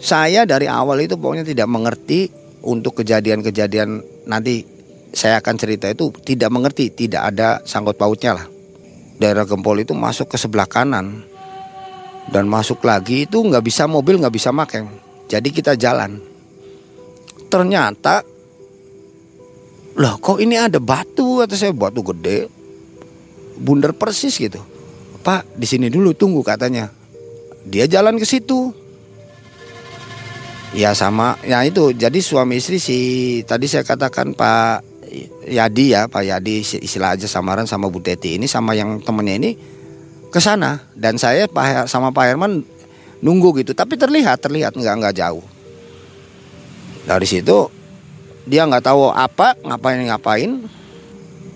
Saya 0.00 0.48
dari 0.48 0.64
awal 0.64 1.04
itu 1.04 1.20
pokoknya 1.20 1.44
tidak 1.44 1.68
mengerti 1.68 2.32
untuk 2.64 2.96
kejadian-kejadian 3.04 4.00
nanti 4.24 4.64
saya 5.12 5.44
akan 5.44 5.54
cerita 5.60 5.92
itu 5.92 6.08
tidak 6.24 6.48
mengerti 6.48 6.88
tidak 6.88 7.28
ada 7.28 7.60
sangkut 7.68 8.00
pautnya 8.00 8.40
lah. 8.40 8.46
Daerah 9.20 9.44
Gempol 9.44 9.84
itu 9.84 9.92
masuk 9.92 10.32
ke 10.32 10.40
sebelah 10.40 10.64
kanan 10.64 11.28
dan 12.32 12.48
masuk 12.48 12.80
lagi 12.88 13.28
itu 13.28 13.36
nggak 13.36 13.64
bisa 13.64 13.84
mobil 13.84 14.16
nggak 14.16 14.32
bisa 14.32 14.48
makan. 14.48 14.88
Jadi 15.28 15.52
kita 15.52 15.76
jalan. 15.76 16.16
Ternyata 17.52 18.24
loh 19.96 20.16
kok 20.24 20.40
ini 20.40 20.56
ada 20.56 20.80
batu? 20.80 21.44
Atau 21.44 21.56
saya 21.56 21.76
batu 21.76 22.00
gede. 22.00 22.48
Bundar 23.56 23.92
persis 23.96 24.36
gitu 24.36 24.75
pak 25.26 25.42
di 25.58 25.66
sini 25.66 25.90
dulu 25.90 26.14
tunggu 26.14 26.46
katanya. 26.46 26.86
Dia 27.66 27.90
jalan 27.90 28.14
ke 28.14 28.22
situ. 28.22 28.70
Ya 30.70 30.94
sama. 30.94 31.34
Ya 31.42 31.66
itu. 31.66 31.90
Jadi 31.90 32.22
suami 32.22 32.62
istri 32.62 32.78
si 32.78 32.98
tadi 33.42 33.66
saya 33.66 33.82
katakan 33.82 34.38
pak 34.38 34.86
Yadi 35.46 35.94
ya 35.94 36.10
Pak 36.10 36.22
Yadi 36.26 36.62
istilah 36.62 37.14
aja 37.14 37.30
samaran 37.30 37.64
sama 37.64 37.86
Bu 37.86 38.02
Teti 38.02 38.36
ini 38.36 38.50
sama 38.50 38.74
yang 38.74 38.98
temennya 39.02 39.34
ini 39.38 39.50
ke 40.30 40.38
sana. 40.38 40.82
Dan 40.94 41.18
saya 41.18 41.50
Pak 41.50 41.90
sama 41.90 42.14
Pak 42.14 42.24
Herman 42.26 42.62
nunggu 43.22 43.54
gitu. 43.62 43.74
Tapi 43.74 43.98
terlihat 43.98 44.42
terlihat 44.42 44.74
nggak 44.78 44.94
nggak 45.02 45.16
jauh. 45.16 45.42
Dari 47.06 47.26
situ 47.26 47.70
dia 48.46 48.66
nggak 48.66 48.84
tahu 48.86 49.10
apa 49.10 49.58
ngapain 49.62 50.06
ngapain 50.06 50.50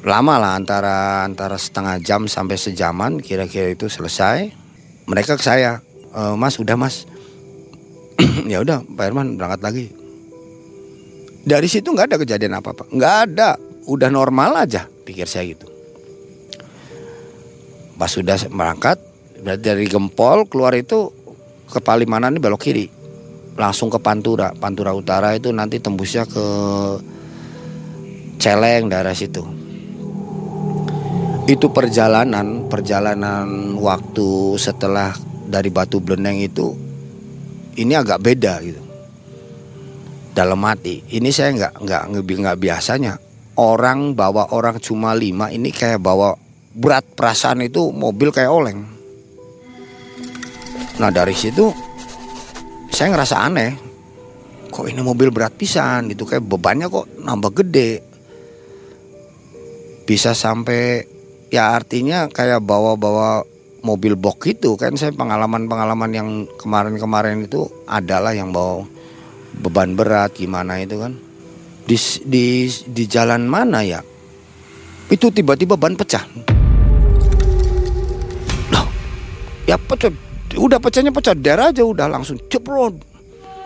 lama 0.00 0.40
lah 0.40 0.56
antara 0.56 1.28
antara 1.28 1.60
setengah 1.60 2.00
jam 2.00 2.24
sampai 2.24 2.56
sejaman 2.56 3.20
kira-kira 3.20 3.72
itu 3.72 3.88
selesai. 3.88 4.48
Mereka 5.04 5.36
ke 5.36 5.44
saya 5.44 5.84
e, 6.12 6.22
mas 6.36 6.56
udah 6.56 6.76
mas. 6.76 7.04
Ya 8.50 8.60
udah 8.64 8.84
Pak 8.84 9.04
Herman 9.04 9.36
berangkat 9.36 9.60
lagi. 9.60 9.86
Dari 11.44 11.68
situ 11.68 11.92
nggak 11.92 12.12
ada 12.12 12.18
kejadian 12.20 12.56
apa 12.56 12.72
apa 12.72 12.84
nggak 12.88 13.14
ada. 13.28 13.50
Udah 13.88 14.08
normal 14.08 14.64
aja 14.64 14.88
pikir 15.04 15.28
saya 15.28 15.52
gitu. 15.52 15.68
Pas 18.00 18.08
sudah 18.08 18.40
berangkat 18.48 18.96
dari 19.60 19.84
Gempol 19.84 20.48
keluar 20.48 20.72
itu 20.72 21.12
ke 21.68 21.80
Palimanan 21.84 22.36
ini 22.36 22.40
belok 22.40 22.64
kiri. 22.64 22.88
Langsung 23.60 23.92
ke 23.92 24.00
Pantura. 24.00 24.56
Pantura 24.56 24.96
Utara 24.96 25.36
itu 25.36 25.52
nanti 25.52 25.76
tembusnya 25.76 26.24
ke 26.24 26.44
Celeng 28.40 28.88
daerah 28.88 29.12
situ 29.12 29.59
itu 31.50 31.66
perjalanan 31.74 32.70
perjalanan 32.70 33.74
waktu 33.74 34.54
setelah 34.54 35.10
dari 35.50 35.74
Batu 35.74 35.98
Bleneng 35.98 36.38
itu 36.38 36.70
ini 37.74 37.98
agak 37.98 38.22
beda 38.22 38.62
gitu 38.62 38.82
dalam 40.30 40.62
hati 40.62 41.02
ini 41.10 41.34
saya 41.34 41.50
nggak 41.58 41.74
nggak 41.82 42.02
nggak 42.22 42.58
biasanya 42.62 43.18
orang 43.58 44.14
bawa 44.14 44.54
orang 44.54 44.78
cuma 44.78 45.12
lima 45.12 45.50
ini 45.50 45.68
kayak 45.68 45.98
bawa 45.98 46.32
berat 46.70 47.04
perasaan 47.18 47.66
itu 47.66 47.90
mobil 47.90 48.30
kayak 48.30 48.48
oleng. 48.48 48.80
Nah 50.96 51.10
dari 51.10 51.36
situ 51.36 51.68
saya 52.88 53.12
ngerasa 53.12 53.36
aneh. 53.44 53.72
Kok 54.70 54.86
ini 54.86 55.02
mobil 55.02 55.34
berat 55.34 55.58
pisan 55.58 56.08
gitu 56.14 56.22
kayak 56.24 56.46
bebannya 56.46 56.86
kok 56.86 57.10
nambah 57.20 57.52
gede. 57.58 57.92
Bisa 60.06 60.30
sampai 60.32 61.02
ya 61.50 61.74
artinya 61.76 62.30
kayak 62.30 62.62
bawa-bawa 62.62 63.44
mobil 63.84 64.16
box 64.16 64.46
itu 64.48 64.76
kan 64.78 64.94
saya 64.94 65.10
pengalaman-pengalaman 65.12 66.10
yang 66.14 66.28
kemarin-kemarin 66.56 67.44
itu 67.44 67.66
adalah 67.84 68.32
yang 68.32 68.54
bawa 68.54 68.86
beban 69.60 69.98
berat 69.98 70.32
gimana 70.38 70.78
itu 70.80 70.96
kan. 70.96 71.18
Di 71.84 71.98
di 72.22 72.70
di 72.70 73.04
jalan 73.10 73.50
mana 73.50 73.82
ya? 73.82 74.00
Itu 75.10 75.34
tiba-tiba 75.34 75.74
ban 75.74 75.98
pecah. 75.98 76.22
ya 79.70 79.78
pecah 79.78 80.10
udah 80.58 80.82
pecahnya 80.82 81.14
pecah 81.14 81.34
darah 81.38 81.70
aja 81.70 81.86
udah 81.86 82.10
langsung 82.10 82.34
ceprot 82.50 82.90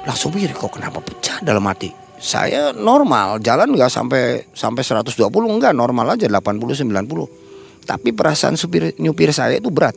langsung 0.04 0.36
pikir 0.36 0.52
kok 0.52 0.76
kenapa 0.76 1.00
pecah 1.00 1.40
dalam 1.40 1.64
hati 1.64 1.88
saya 2.20 2.76
normal 2.76 3.40
jalan 3.40 3.72
nggak 3.72 3.88
sampai 3.88 4.44
sampai 4.52 4.84
120 4.84 5.16
enggak 5.48 5.72
normal 5.72 6.12
aja 6.12 6.28
80 6.28 6.84
90 6.84 7.43
tapi 7.84 8.10
perasaan 8.10 8.56
supir 8.56 8.96
nyupir 8.96 9.30
saya 9.30 9.60
itu 9.60 9.68
berat. 9.68 9.94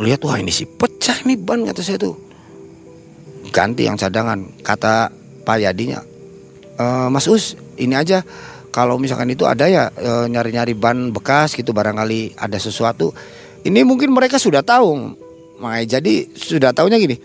Lihat 0.00 0.20
wah 0.24 0.40
ini 0.40 0.48
sih 0.48 0.66
pecah 0.66 1.22
nih 1.28 1.36
ban 1.36 1.62
kata 1.68 1.84
saya 1.84 2.00
tuh. 2.00 2.16
Ganti 3.52 3.84
yang 3.86 4.00
cadangan 4.00 4.40
kata 4.64 5.12
Pak 5.44 5.56
Yadinya. 5.60 6.00
E, 6.78 6.84
Mas 7.12 7.28
Us 7.28 7.54
ini 7.76 7.92
aja. 7.94 8.24
Kalau 8.70 9.02
misalkan 9.02 9.26
itu 9.34 9.42
ada 9.50 9.66
ya 9.66 9.90
eh, 9.98 10.30
nyari-nyari 10.30 10.78
ban 10.78 11.10
bekas 11.10 11.58
gitu 11.58 11.74
barangkali 11.74 12.38
ada 12.38 12.54
sesuatu. 12.54 13.10
Ini 13.66 13.82
mungkin 13.82 14.14
mereka 14.14 14.38
sudah 14.38 14.62
tahu, 14.62 15.10
makanya 15.58 15.98
jadi 15.98 16.30
sudah 16.38 16.70
tahunya 16.70 17.02
gini. 17.02 17.18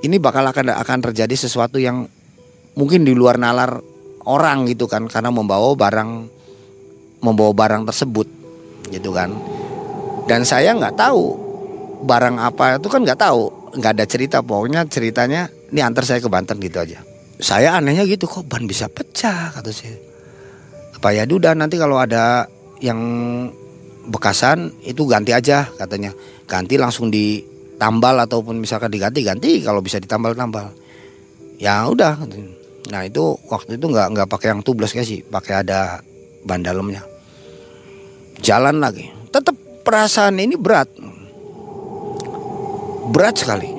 Ini 0.00 0.16
bakal 0.16 0.48
akan 0.48 0.72
akan 0.72 0.98
terjadi 1.04 1.36
sesuatu 1.36 1.76
yang 1.76 2.08
mungkin 2.80 3.04
di 3.04 3.12
luar 3.12 3.36
nalar 3.36 3.76
orang 4.24 4.64
gitu 4.72 4.88
kan 4.88 5.04
karena 5.04 5.28
membawa 5.28 5.76
barang 5.76 6.10
membawa 7.20 7.52
barang 7.52 7.82
tersebut 7.88 8.28
gitu 8.90 9.10
kan. 9.14 9.34
Dan 10.26 10.42
saya 10.42 10.74
nggak 10.74 10.98
tahu 10.98 11.24
barang 12.02 12.36
apa 12.42 12.76
itu 12.76 12.88
kan 12.90 13.00
nggak 13.06 13.20
tahu, 13.20 13.72
nggak 13.78 13.92
ada 13.96 14.04
cerita 14.04 14.38
pokoknya 14.42 14.84
ceritanya 14.90 15.48
ini 15.70 15.80
antar 15.82 16.02
saya 16.06 16.18
ke 16.18 16.28
Banten 16.30 16.58
gitu 16.58 16.82
aja. 16.82 17.02
Saya 17.36 17.76
anehnya 17.76 18.08
gitu 18.08 18.24
kok 18.24 18.48
ban 18.48 18.64
bisa 18.64 18.88
pecah? 18.88 19.52
kata 19.52 19.68
saya. 19.68 19.96
Apa 20.96 21.12
ya 21.12 21.28
udah 21.28 21.52
nanti 21.52 21.76
kalau 21.76 22.00
ada 22.00 22.48
yang 22.80 22.98
bekasan 24.08 24.72
itu 24.82 25.04
ganti 25.04 25.36
aja 25.36 25.68
katanya. 25.76 26.16
Ganti 26.48 26.80
langsung 26.80 27.12
ditambal 27.12 28.16
ataupun 28.24 28.56
misalkan 28.56 28.88
diganti 28.88 29.20
ganti. 29.20 29.60
Kalau 29.60 29.84
bisa 29.84 30.00
ditambal 30.00 30.32
tambal. 30.32 30.72
Ya 31.60 31.84
udah 31.84 32.16
nah 32.86 33.02
itu 33.02 33.34
waktu 33.50 33.82
itu 33.82 33.86
nggak 33.90 34.14
nggak 34.14 34.28
pakai 34.30 34.54
yang 34.54 34.62
tubeless 34.62 34.94
kayak 34.94 35.08
sih 35.10 35.20
pakai 35.26 35.66
ada 35.66 35.98
ban 36.46 36.62
dalamnya 36.62 37.02
jalan 38.40 38.80
lagi. 38.80 39.08
Tetap 39.32 39.56
perasaan 39.84 40.40
ini 40.40 40.56
berat. 40.56 40.88
Berat 43.12 43.36
sekali. 43.38 43.70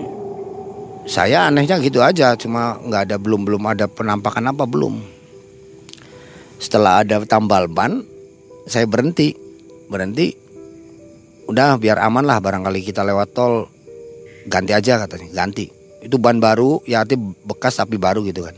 Saya 1.08 1.48
anehnya 1.48 1.80
gitu 1.80 2.04
aja 2.04 2.36
cuma 2.36 2.76
nggak 2.84 3.02
ada 3.12 3.16
belum 3.16 3.48
belum 3.48 3.64
ada 3.68 3.88
penampakan 3.88 4.52
apa 4.52 4.68
belum. 4.68 5.00
Setelah 6.60 7.04
ada 7.04 7.24
tambal 7.24 7.72
ban 7.72 8.04
saya 8.68 8.88
berhenti. 8.88 9.36
Berhenti 9.88 10.36
udah 11.48 11.80
biar 11.80 12.04
aman 12.04 12.28
lah 12.28 12.44
barangkali 12.44 12.84
kita 12.84 13.08
lewat 13.08 13.32
tol 13.32 13.72
ganti 14.52 14.76
aja 14.76 15.00
katanya 15.00 15.32
ganti. 15.32 15.72
Itu 16.04 16.20
ban 16.20 16.44
baru 16.44 16.84
ya 16.84 17.08
arti 17.08 17.16
bekas 17.18 17.80
tapi 17.80 17.96
baru 17.96 18.22
gitu 18.28 18.44
kan 18.44 18.56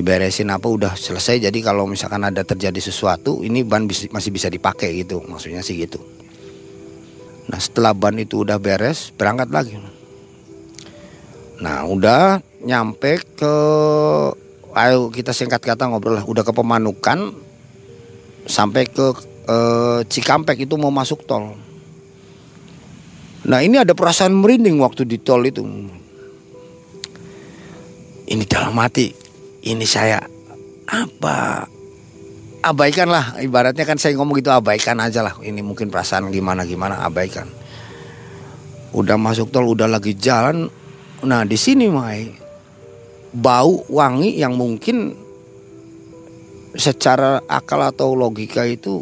diberesin 0.00 0.48
apa 0.48 0.64
udah 0.64 0.96
selesai. 0.96 1.44
Jadi 1.44 1.60
kalau 1.60 1.84
misalkan 1.84 2.24
ada 2.24 2.40
terjadi 2.40 2.80
sesuatu 2.80 3.44
ini 3.44 3.60
ban 3.60 3.84
masih 3.84 4.32
bisa 4.32 4.48
dipakai 4.48 5.04
gitu. 5.04 5.20
Maksudnya 5.28 5.60
sih 5.60 5.76
gitu. 5.76 6.00
Nah 7.52 7.60
setelah 7.60 7.92
ban 7.92 8.16
itu 8.16 8.40
udah 8.40 8.56
beres 8.56 9.12
berangkat 9.12 9.52
lagi. 9.52 9.76
Nah 11.60 11.84
udah 11.84 12.40
nyampe 12.64 13.20
ke 13.36 13.54
ayo 14.72 15.12
kita 15.12 15.36
singkat 15.36 15.60
kata 15.60 15.92
ngobrol 15.92 16.16
lah. 16.16 16.24
Udah 16.24 16.40
ke 16.40 16.52
pemanukan 16.56 17.36
sampai 18.48 18.88
ke 18.88 19.12
eh, 19.44 20.00
Cikampek 20.08 20.64
itu 20.64 20.80
mau 20.80 20.88
masuk 20.88 21.28
tol. 21.28 21.52
Nah 23.44 23.60
ini 23.60 23.76
ada 23.76 23.92
perasaan 23.92 24.32
merinding 24.32 24.80
waktu 24.80 25.04
di 25.04 25.20
tol 25.20 25.44
itu. 25.44 25.60
Ini 28.30 28.46
dalam 28.46 28.78
hati, 28.78 29.10
ini 29.64 29.84
saya 29.84 30.20
apa? 30.88 31.66
Abaikan 32.60 33.08
lah 33.08 33.40
ibaratnya 33.40 33.88
kan 33.88 33.96
saya 33.96 34.12
ngomong 34.20 34.36
gitu 34.40 34.52
abaikan 34.52 35.00
aja 35.00 35.24
lah. 35.24 35.34
Ini 35.40 35.64
mungkin 35.64 35.88
perasaan 35.88 36.28
gimana 36.28 36.68
gimana 36.68 37.00
abaikan. 37.08 37.48
Udah 38.92 39.16
masuk 39.16 39.48
tol 39.48 39.64
udah 39.64 39.88
lagi 39.88 40.12
jalan. 40.12 40.68
Nah 41.24 41.42
di 41.48 41.56
sini 41.56 41.88
Mai 41.88 42.28
bau 43.32 43.80
wangi 43.88 44.36
yang 44.36 44.58
mungkin 44.60 45.16
secara 46.76 47.40
akal 47.48 47.80
atau 47.80 48.12
logika 48.12 48.68
itu 48.68 49.00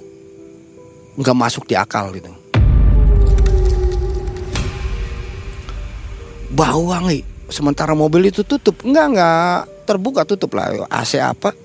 nggak 1.19 1.37
masuk 1.37 1.67
di 1.67 1.75
akal 1.75 2.15
gitu. 2.15 2.31
bau 6.53 6.91
wangi. 6.91 7.23
Sementara 7.49 7.95
mobil 7.97 8.29
itu 8.29 8.45
tutup. 8.45 8.83
Enggak 8.85 9.07
enggak 9.15 9.61
terbuka 9.88 10.28
tutup 10.28 10.52
lah. 10.52 10.85
AC 10.92 11.16
apa? 11.16 11.57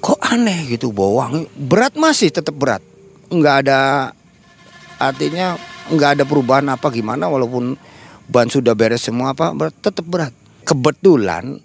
Kok 0.00 0.16
aneh 0.32 0.64
gitu 0.72 0.96
bau 0.96 1.20
wangi. 1.20 1.44
Berat 1.52 2.00
masih 2.00 2.32
tetap 2.32 2.56
berat. 2.56 2.80
Enggak 3.28 3.68
ada 3.68 4.10
artinya 4.96 5.60
enggak 5.92 6.16
ada 6.16 6.24
perubahan 6.24 6.72
apa 6.72 6.88
gimana 6.88 7.28
walaupun 7.28 7.76
ban 8.32 8.48
sudah 8.48 8.72
beres 8.72 9.04
semua 9.04 9.36
apa 9.36 9.52
berat, 9.52 9.76
tetap 9.76 10.08
berat. 10.08 10.32
Kebetulan 10.64 11.60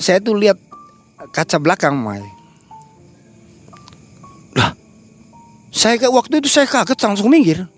saya 0.00 0.16
tuh 0.24 0.40
lihat 0.40 0.56
kaca 1.36 1.60
belakang 1.60 1.92
Mai. 2.00 2.24
Lah 4.56 4.72
saya 5.68 6.00
ke 6.00 6.08
waktu 6.08 6.40
itu 6.40 6.48
saya 6.48 6.64
kaget 6.64 6.96
langsung 7.04 7.28
minggir. 7.28 7.68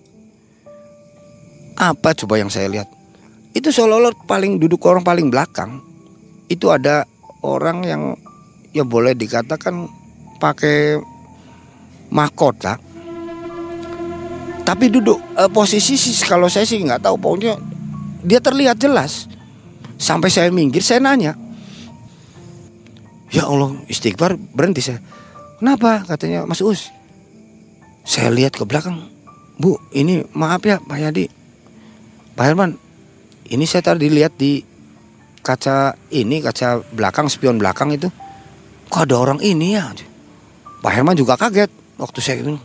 Apa 1.74 2.14
coba 2.14 2.38
yang 2.38 2.54
saya 2.54 2.70
lihat? 2.70 2.86
Itu 3.50 3.74
seolah-olah 3.74 4.14
paling 4.30 4.62
duduk 4.62 4.78
orang 4.86 5.02
paling 5.02 5.26
belakang 5.26 5.82
itu 6.48 6.70
ada 6.70 7.08
orang 7.44 7.84
yang 7.84 8.02
ya 8.72 8.82
boleh 8.82 9.12
dikatakan 9.12 9.86
pakai 10.40 10.98
mahkota 12.08 12.80
tapi 14.64 14.88
duduk 14.88 15.20
eh, 15.36 15.50
posisi 15.52 16.00
sih 16.00 16.16
kalau 16.24 16.48
saya 16.48 16.64
sih 16.64 16.80
nggak 16.80 17.04
tahu 17.04 17.20
pokoknya 17.20 17.60
dia 18.24 18.40
terlihat 18.40 18.80
jelas. 18.80 19.28
Sampai 19.94 20.26
saya 20.26 20.50
minggir 20.50 20.82
saya 20.82 20.98
nanya 20.98 21.38
ya 23.30 23.46
Allah 23.46 23.78
istighfar 23.86 24.34
berhenti 24.34 24.82
saya. 24.82 24.98
Kenapa? 25.60 26.02
katanya 26.02 26.42
Mas 26.48 26.64
Us 26.64 26.90
saya 28.02 28.32
lihat 28.32 28.56
ke 28.56 28.64
belakang. 28.66 29.06
Bu 29.60 29.78
ini 29.94 30.26
maaf 30.34 30.64
ya 30.66 30.82
Pak 30.82 30.98
Yadi. 30.98 31.30
Pak 32.34 32.44
Herman 32.44 32.74
ini 33.52 33.64
saya 33.68 33.94
tadi 33.94 34.10
lihat 34.10 34.34
di 34.34 34.64
kaca 35.44 35.92
ini 36.08 36.40
kaca 36.40 36.80
belakang 36.96 37.28
spion 37.28 37.60
belakang 37.60 37.92
itu. 37.92 38.08
Kok 38.88 39.04
ada 39.04 39.16
orang 39.20 39.40
ini 39.44 39.76
ya? 39.76 39.92
Pak 40.80 40.92
Herman 40.92 41.16
juga 41.16 41.36
kaget 41.36 41.68
waktu 42.00 42.18
saya 42.24 42.36
itu. 42.40 42.56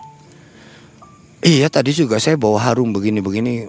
Iya 1.43 1.67
tadi 1.67 1.91
juga 1.91 2.19
saya 2.19 2.35
bawa 2.35 2.59
harum 2.59 2.91
begini 2.91 3.23
begini 3.23 3.63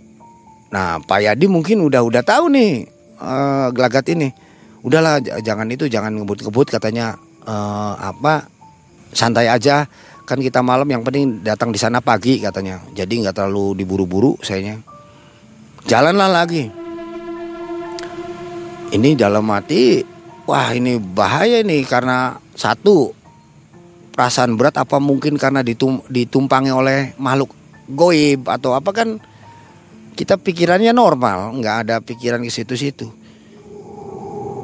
nah 0.71 1.03
Pak 1.03 1.23
Yadi 1.23 1.51
mungkin 1.51 1.83
udah 1.83 2.03
udah 2.03 2.23
tahu 2.23 2.51
nih 2.55 2.87
uh, 3.19 3.75
gelagat 3.75 4.07
ini. 4.15 4.31
Udahlah 4.81 5.21
jangan 5.21 5.67
itu 5.69 5.91
jangan 5.91 6.15
ngebut-ngebut 6.23 6.71
katanya 6.71 7.19
uh, 7.45 7.95
apa 7.99 8.47
santai 9.11 9.51
aja. 9.51 9.91
Kan 10.25 10.39
kita 10.39 10.63
malam 10.63 10.87
yang 10.87 11.03
penting 11.03 11.43
datang 11.43 11.75
di 11.75 11.79
sana 11.83 11.99
pagi 11.99 12.39
katanya. 12.39 12.79
Jadi 12.95 13.27
nggak 13.27 13.35
terlalu 13.35 13.75
diburu-buru 13.83 14.39
sayanya 14.47 14.79
jalanlah 15.87 16.29
lagi 16.29 16.80
ini 18.91 19.15
dalam 19.15 19.47
hati 19.51 20.03
wah 20.47 20.75
ini 20.75 20.99
bahaya 20.99 21.63
nih 21.63 21.87
karena 21.87 22.39
satu 22.59 23.15
perasaan 24.11 24.59
berat 24.59 24.77
apa 24.77 24.99
mungkin 24.99 25.39
karena 25.39 25.63
ditum, 25.63 26.03
ditumpangi 26.11 26.75
oleh 26.75 27.15
makhluk 27.17 27.55
goib 27.91 28.47
atau 28.51 28.75
apa 28.75 28.91
kan 28.91 29.23
kita 30.19 30.37
pikirannya 30.37 30.93
normal 30.93 31.57
nggak 31.57 31.77
ada 31.87 31.97
pikiran 32.05 32.45
ke 32.45 32.53
situ-situ. 32.53 33.09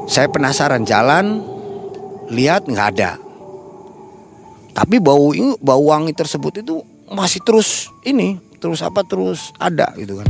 Saya 0.07 0.29
penasaran 0.29 0.85
jalan 0.85 1.41
lihat 2.29 2.69
nggak 2.69 2.89
ada. 2.99 3.17
Tapi 4.77 5.01
bau 5.01 5.33
bau 5.63 5.83
wangi 5.89 6.13
tersebut 6.13 6.61
itu 6.61 6.85
masih 7.09 7.41
terus 7.41 7.89
ini 8.03 8.37
terus 8.59 8.83
apa 8.83 9.07
terus 9.07 9.55
ada 9.63 9.95
gitu 9.95 10.21
kan 10.21 10.29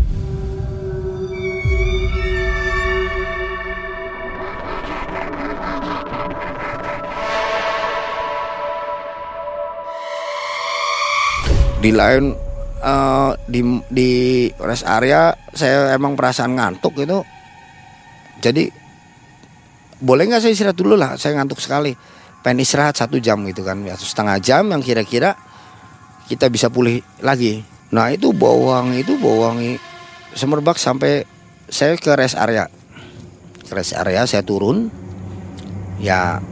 di 11.86 11.94
lain 11.94 12.34
uh, 12.82 13.30
di 13.46 13.62
di 13.86 14.10
rest 14.58 14.82
area 14.82 15.30
saya 15.54 15.94
emang 15.94 16.18
perasaan 16.18 16.58
ngantuk 16.58 16.98
gitu. 16.98 17.22
Jadi 18.42 18.66
boleh 20.02 20.26
nggak 20.26 20.42
saya 20.42 20.52
istirahat 20.52 20.74
dulu 20.74 20.98
lah? 20.98 21.14
Saya 21.14 21.38
ngantuk 21.38 21.62
sekali. 21.62 21.94
Pengen 22.42 22.66
istirahat 22.66 22.98
satu 22.98 23.22
jam 23.22 23.38
gitu 23.46 23.62
kan 23.62 23.78
atau 23.86 24.02
setengah 24.02 24.42
jam 24.42 24.66
yang 24.66 24.82
kira-kira 24.82 25.38
kita 26.26 26.50
bisa 26.50 26.66
pulih 26.66 26.98
lagi. 27.22 27.62
Nah 27.94 28.10
itu 28.10 28.34
bawang 28.34 28.98
itu 28.98 29.14
bawang 29.14 29.78
semerbak 30.34 30.82
sampai 30.82 31.22
saya 31.70 31.94
ke 31.94 32.10
rest 32.18 32.34
area. 32.34 32.66
Rest 33.70 33.94
area 33.94 34.26
saya 34.26 34.42
turun 34.42 34.90
ya 36.02 36.42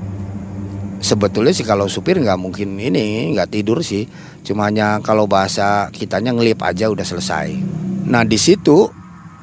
sebetulnya 1.04 1.52
sih 1.52 1.68
kalau 1.68 1.84
supir 1.84 2.16
nggak 2.16 2.40
mungkin 2.40 2.80
ini 2.80 3.36
nggak 3.36 3.52
tidur 3.52 3.84
sih. 3.84 4.08
Cuma 4.40 4.72
hanya 4.72 5.04
kalau 5.04 5.28
bahasa 5.28 5.92
kitanya 5.92 6.32
ngelip 6.32 6.64
aja 6.64 6.88
udah 6.88 7.04
selesai. 7.04 7.52
Nah 8.08 8.24
di 8.24 8.40
situ 8.40 8.88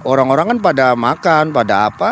orang-orang 0.02 0.58
kan 0.58 0.60
pada 0.60 0.86
makan 0.98 1.54
pada 1.54 1.86
apa. 1.94 2.12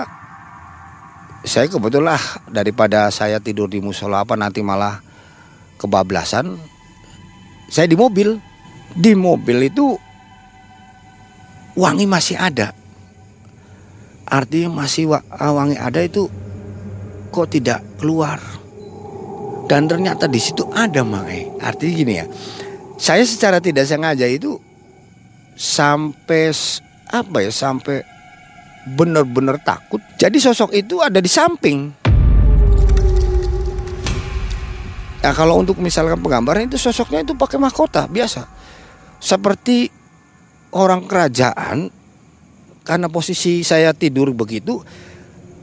Saya 1.40 1.72
kebetulan 1.72 2.20
daripada 2.52 3.10
saya 3.10 3.40
tidur 3.40 3.72
di 3.72 3.82
musola 3.82 4.22
apa 4.22 4.38
nanti 4.38 4.62
malah 4.62 5.02
kebablasan. 5.82 6.60
Saya 7.74 7.90
di 7.90 7.98
mobil. 7.98 8.38
Di 8.90 9.14
mobil 9.14 9.70
itu 9.70 9.96
wangi 11.80 12.06
masih 12.06 12.38
ada. 12.38 12.76
Artinya 14.30 14.84
masih 14.84 15.10
wangi 15.32 15.80
ada 15.80 16.02
itu 16.04 16.28
kok 17.32 17.50
tidak 17.50 17.86
keluar 18.02 18.59
dan 19.70 19.86
ternyata 19.86 20.26
di 20.26 20.42
situ 20.42 20.66
ada 20.74 21.06
Mae. 21.06 21.46
Artinya 21.62 21.94
gini 21.94 22.14
ya. 22.18 22.26
Saya 22.98 23.22
secara 23.22 23.62
tidak 23.62 23.86
sengaja 23.86 24.26
itu 24.26 24.58
sampai 25.54 26.50
apa 27.14 27.38
ya 27.46 27.54
sampai 27.54 28.02
benar-benar 28.98 29.62
takut. 29.62 30.02
Jadi 30.18 30.42
sosok 30.42 30.74
itu 30.74 30.98
ada 31.06 31.22
di 31.22 31.30
samping. 31.30 31.94
Nah 35.22 35.34
kalau 35.38 35.62
untuk 35.62 35.78
misalkan 35.78 36.18
penggambaran 36.18 36.66
itu 36.66 36.82
sosoknya 36.82 37.22
itu 37.22 37.38
pakai 37.38 37.62
mahkota 37.62 38.10
biasa. 38.10 38.50
Seperti 39.22 39.86
orang 40.74 41.06
kerajaan 41.06 41.94
karena 42.82 43.06
posisi 43.06 43.62
saya 43.62 43.94
tidur 43.94 44.34
begitu 44.34 44.82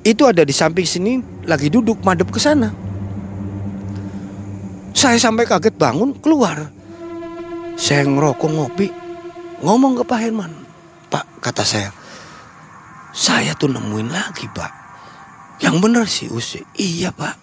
itu 0.06 0.22
ada 0.22 0.46
di 0.46 0.54
samping 0.54 0.86
sini 0.86 1.12
lagi 1.42 1.66
duduk 1.66 2.06
madep 2.06 2.30
ke 2.30 2.38
sana. 2.38 2.86
Saya 4.96 5.20
sampai 5.20 5.44
kaget 5.44 5.76
bangun 5.76 6.16
keluar. 6.24 6.72
Saya 7.76 8.08
ngerokok 8.08 8.48
ngopi. 8.48 8.88
Ngomong 9.60 10.00
ke 10.00 10.04
Pak 10.08 10.20
Herman. 10.24 10.52
Pak 11.12 11.44
kata 11.44 11.68
saya. 11.68 11.92
Saya 13.12 13.52
tuh 13.56 13.68
nemuin 13.68 14.08
lagi 14.08 14.48
pak. 14.48 14.72
Yang 15.60 15.76
bener 15.84 16.04
sih 16.08 16.28
Usi. 16.32 16.64
Iya 16.80 17.12
pak. 17.12 17.36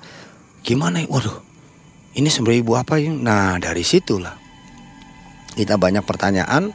Gimana 0.66 1.06
ya? 1.06 1.10
Waduh. 1.10 1.38
Ini 2.18 2.30
sebenarnya 2.30 2.62
ibu 2.62 2.74
apa 2.74 2.98
ya? 2.98 3.10
Nah 3.14 3.62
dari 3.62 3.86
situlah. 3.86 4.34
Kita 5.54 5.78
banyak 5.78 6.06
pertanyaan. 6.06 6.74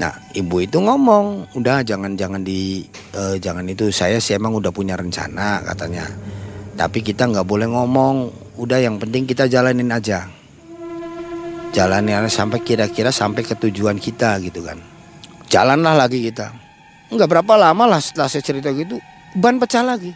Nah 0.00 0.12
ibu 0.32 0.64
itu 0.64 0.80
ngomong. 0.80 1.56
Udah 1.56 1.80
jangan 1.84 2.16
jangan 2.16 2.40
di 2.40 2.88
uh, 3.16 3.36
jangan 3.36 3.68
itu. 3.68 3.92
Saya 3.92 4.16
sih 4.16 4.36
emang 4.36 4.56
udah 4.56 4.72
punya 4.72 4.96
rencana 4.96 5.60
katanya. 5.64 6.08
Tapi 6.76 7.04
kita 7.04 7.28
nggak 7.28 7.44
boleh 7.44 7.68
ngomong 7.68 8.16
udah 8.58 8.78
yang 8.82 8.98
penting 8.98 9.28
kita 9.28 9.46
jalanin 9.46 9.90
aja. 9.92 10.26
Jalanin 11.70 12.26
sampai 12.26 12.58
kira-kira 12.66 13.14
sampai 13.14 13.46
ke 13.46 13.54
tujuan 13.54 13.98
kita 14.00 14.42
gitu 14.42 14.66
kan. 14.66 14.78
Jalanlah 15.46 15.94
lagi 15.94 16.18
kita. 16.22 16.50
Nggak 17.10 17.28
berapa 17.30 17.54
lama 17.58 17.86
lah 17.86 18.00
setelah 18.02 18.30
saya 18.30 18.42
cerita 18.42 18.70
gitu 18.74 18.98
ban 19.38 19.58
pecah 19.58 19.82
lagi. 19.86 20.14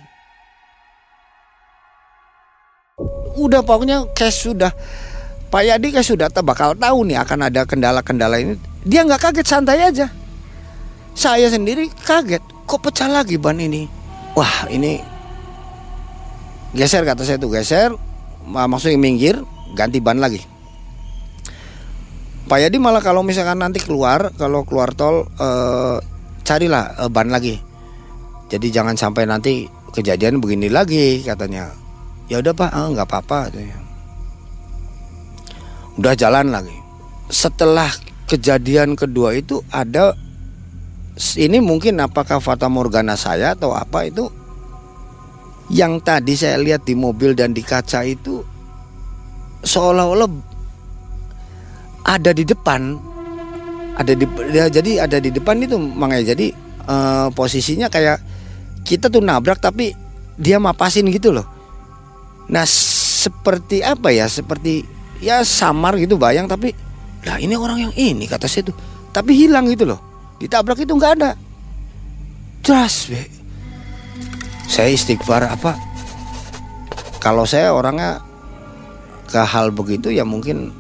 Udah 3.38 3.62
pokoknya 3.62 4.07
kayak 4.14 4.35
sudah. 4.35 4.73
Pak 5.51 5.62
Yadi 5.62 5.94
kayak 5.94 6.07
sudah 6.07 6.27
bakal 6.42 6.75
tahu 6.75 7.07
nih 7.07 7.18
akan 7.23 7.47
ada 7.51 7.62
kendala-kendala 7.62 8.42
ini. 8.42 8.59
Dia 8.83 9.07
nggak 9.07 9.31
kaget 9.31 9.47
santai 9.47 9.79
aja. 9.87 10.11
Saya 11.14 11.47
sendiri 11.47 11.90
kaget 12.03 12.42
kok 12.66 12.83
pecah 12.83 13.07
lagi 13.07 13.38
ban 13.38 13.59
ini? 13.62 13.87
Wah 14.35 14.66
ini 14.66 14.99
geser 16.75 17.07
kata 17.07 17.23
saya 17.23 17.38
tuh 17.38 17.55
geser 17.55 17.94
maksudnya 18.48 19.00
minggir 19.00 19.40
ganti 19.72 19.98
ban 19.98 20.20
lagi. 20.20 20.40
Pak 22.44 22.61
Yadi 22.61 22.76
malah 22.76 23.00
kalau 23.00 23.24
misalkan 23.24 23.64
nanti 23.64 23.80
keluar 23.80 24.37
kalau 24.37 24.68
keluar 24.68 24.92
tol 24.92 25.24
eh, 25.40 25.96
carilah 26.44 27.04
eh, 27.04 27.11
ban 27.11 27.33
lagi. 27.33 27.57
Jadi 28.52 28.68
jangan 28.68 28.94
sampai 28.94 29.24
nanti 29.24 29.64
kejadian 29.96 30.38
begini 30.44 30.68
lagi 30.68 31.24
katanya. 31.24 31.72
Ya 32.28 32.44
udah 32.44 32.52
pak 32.52 32.70
eh, 32.70 32.88
nggak 32.92 33.09
apa-apa 33.09 33.38
udah 35.98 36.14
jalan 36.18 36.52
lagi. 36.52 36.76
Setelah 37.33 37.88
kejadian 38.28 38.98
kedua 38.98 39.33
itu 39.33 39.64
ada 39.72 40.12
ini 41.38 41.62
mungkin 41.62 42.02
apakah 42.02 42.42
fata 42.42 42.66
morgana 42.66 43.14
saya 43.14 43.54
atau 43.54 43.72
apa 43.72 44.11
itu 44.11 44.26
yang 45.72 46.00
tadi 46.05 46.37
saya 46.37 46.61
lihat 46.61 46.85
di 46.85 46.92
mobil 46.92 47.33
dan 47.33 47.57
di 47.57 47.64
kaca 47.64 48.05
itu 48.05 48.44
seolah-olah 49.64 50.29
ada 52.05 52.31
di 52.37 52.44
depan. 52.44 53.00
Ada 53.94 54.12
di 54.18 54.27
ya, 54.50 54.66
jadi 54.68 55.07
ada 55.07 55.22
di 55.22 55.31
depan 55.31 55.62
itu 55.62 55.79
makanya 55.79 56.35
jadi 56.35 56.50
uh, 56.90 57.29
posisinya 57.31 57.87
kayak 57.87 58.18
kita 58.83 59.07
tuh 59.07 59.22
nabrak 59.22 59.62
tapi 59.62 59.94
dia 60.35 60.59
mapasin 60.59 61.07
gitu 61.09 61.31
loh. 61.31 61.46
Nah 62.50 62.66
seperti 62.66 63.81
apa 63.81 64.11
ya? 64.11 64.27
Seperti 64.27 64.85
ya 65.22 65.46
samar 65.46 65.96
gitu 65.96 66.18
bayang 66.18 66.50
tapi 66.50 66.74
lah 67.24 67.40
ini 67.40 67.57
orang 67.57 67.88
yang 67.88 67.94
ini 67.96 68.27
kata 68.29 68.50
saya 68.50 68.68
tuh. 68.68 68.77
Tapi 69.14 69.31
hilang 69.33 69.70
gitu 69.70 69.87
loh. 69.87 70.03
Ditabrak 70.42 70.83
itu 70.83 70.92
nggak 70.92 71.12
ada. 71.22 71.31
Jelas 72.66 73.09
be. 73.09 73.43
Saya 74.75 74.91
istighfar 74.91 75.47
apa? 75.47 75.79
Kalau 77.23 77.47
saya 77.47 77.71
orangnya 77.71 78.19
ke 79.31 79.39
hal 79.39 79.71
begitu 79.71 80.11
ya 80.11 80.27
mungkin 80.27 80.75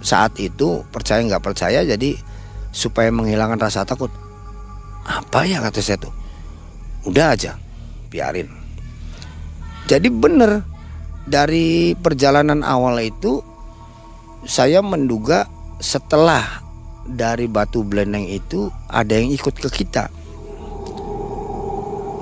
saat 0.00 0.32
itu 0.40 0.80
percaya 0.88 1.20
nggak 1.28 1.44
percaya 1.44 1.84
jadi 1.84 2.16
supaya 2.72 3.12
menghilangkan 3.12 3.60
rasa 3.60 3.84
takut. 3.84 4.08
Apa 5.04 5.44
ya 5.44 5.60
kata 5.60 5.84
saya 5.84 6.00
tuh? 6.00 6.14
Udah 7.04 7.36
aja 7.36 7.60
biarin. 8.08 8.48
Jadi 9.84 10.08
bener 10.08 10.64
dari 11.28 11.92
perjalanan 12.00 12.64
awal 12.64 12.96
itu 13.04 13.44
saya 14.48 14.80
menduga 14.80 15.44
setelah 15.84 16.64
dari 17.04 17.44
batu 17.44 17.84
belendeng 17.84 18.24
itu 18.24 18.72
ada 18.88 19.20
yang 19.20 19.28
ikut 19.28 19.52
ke 19.52 19.68
kita. 19.84 20.17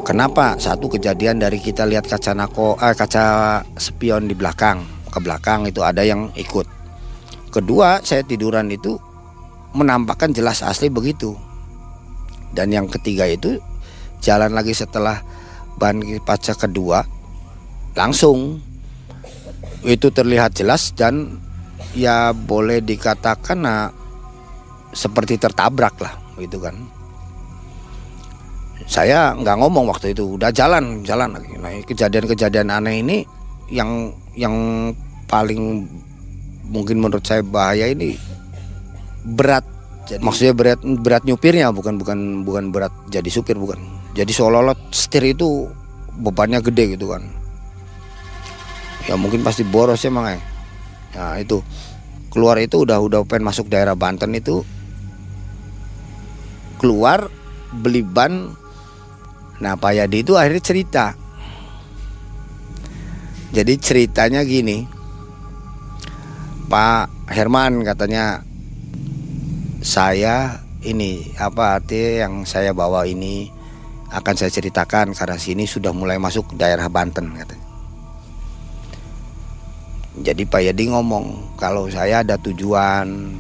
Kenapa? 0.07 0.55
Satu 0.63 0.87
kejadian 0.87 1.43
dari 1.43 1.59
kita 1.59 1.83
lihat 1.83 2.07
kaca 2.07 2.31
nako, 2.31 2.79
eh, 2.79 2.95
kaca 2.95 3.59
spion 3.75 4.31
di 4.31 4.39
belakang, 4.39 4.87
ke 5.11 5.19
belakang 5.19 5.67
itu 5.67 5.83
ada 5.83 6.07
yang 6.07 6.31
ikut. 6.39 6.63
Kedua, 7.51 7.99
saya 8.07 8.23
tiduran 8.23 8.71
itu 8.71 8.95
menampakkan 9.75 10.31
jelas 10.31 10.63
asli 10.63 10.87
begitu. 10.87 11.35
Dan 12.55 12.71
yang 12.71 12.87
ketiga 12.87 13.27
itu 13.27 13.59
jalan 14.23 14.55
lagi 14.55 14.73
setelah 14.73 15.21
ban 15.77 16.01
kaca 16.25 16.57
kedua 16.57 17.05
langsung 17.97 18.61
itu 19.85 20.09
terlihat 20.09 20.57
jelas 20.57 20.93
dan 20.97 21.37
ya 21.93 22.33
boleh 22.33 22.81
dikatakan 22.81 23.59
nah 23.61 23.93
seperti 24.97 25.37
tertabrak 25.37 26.01
lah 26.01 26.17
gitu 26.41 26.61
kan 26.61 26.77
saya 28.85 29.33
nggak 29.33 29.57
ngomong 29.57 29.89
waktu 29.89 30.13
itu 30.13 30.37
udah 30.37 30.53
jalan 30.53 31.01
jalan 31.01 31.33
lagi. 31.33 31.57
Nah 31.57 31.73
kejadian-kejadian 31.89 32.69
aneh 32.69 33.01
ini 33.01 33.17
yang 33.73 34.13
yang 34.37 34.55
paling 35.25 35.89
mungkin 36.69 37.01
menurut 37.01 37.25
saya 37.25 37.41
bahaya 37.41 37.89
ini 37.89 38.15
berat. 39.25 39.65
Jadi, 40.07 40.23
maksudnya 40.23 40.55
berat 40.55 40.81
berat 41.03 41.27
nyupirnya 41.27 41.75
bukan 41.75 41.99
bukan 41.99 42.47
bukan 42.47 42.71
berat 42.71 42.95
jadi 43.11 43.27
supir 43.27 43.59
bukan. 43.59 43.81
Jadi 44.15 44.31
seolah-olah 44.31 44.95
setir 44.95 45.25
itu 45.27 45.67
bebannya 46.21 46.63
gede 46.63 46.95
gitu 46.95 47.11
kan. 47.11 47.27
Ya 49.11 49.19
mungkin 49.19 49.43
pasti 49.43 49.67
boros 49.67 50.03
ya 50.05 50.13
mang 50.13 50.31
nah 51.17 51.35
itu. 51.41 51.59
Keluar 52.31 52.61
itu 52.61 52.85
udah 52.85 53.01
udah 53.01 53.25
pengen 53.25 53.49
masuk 53.49 53.73
daerah 53.73 53.97
Banten 53.97 54.37
itu 54.37 54.61
keluar 56.77 57.33
beli 57.73 58.05
ban 58.05 58.53
nah 59.63 59.75
Pak 59.79 59.93
Yadi 59.97 60.25
itu 60.25 60.37
akhirnya 60.37 60.63
cerita 60.63 61.07
jadi 63.55 63.73
ceritanya 63.81 64.45
gini 64.45 64.85
Pak 66.67 67.31
Herman 67.31 67.87
katanya 67.87 68.43
saya 69.87 70.67
ini 70.83 71.31
apa 71.39 71.79
arti 71.79 72.19
yang 72.19 72.43
saya 72.43 72.75
bawa 72.75 73.07
ini 73.07 73.47
akan 74.11 74.35
saya 74.35 74.51
ceritakan 74.51 75.15
karena 75.15 75.39
sini 75.39 75.67
sudah 75.67 75.91
mulai 75.91 76.19
masuk 76.19 76.55
daerah 76.55 76.87
Banten 76.87 77.35
katanya. 77.35 77.67
Jadi 80.17 80.43
Pak 80.49 80.63
Yadi 80.65 80.91
ngomong 80.91 81.59
kalau 81.61 81.87
saya 81.93 82.25
ada 82.25 82.35
tujuan 82.41 83.37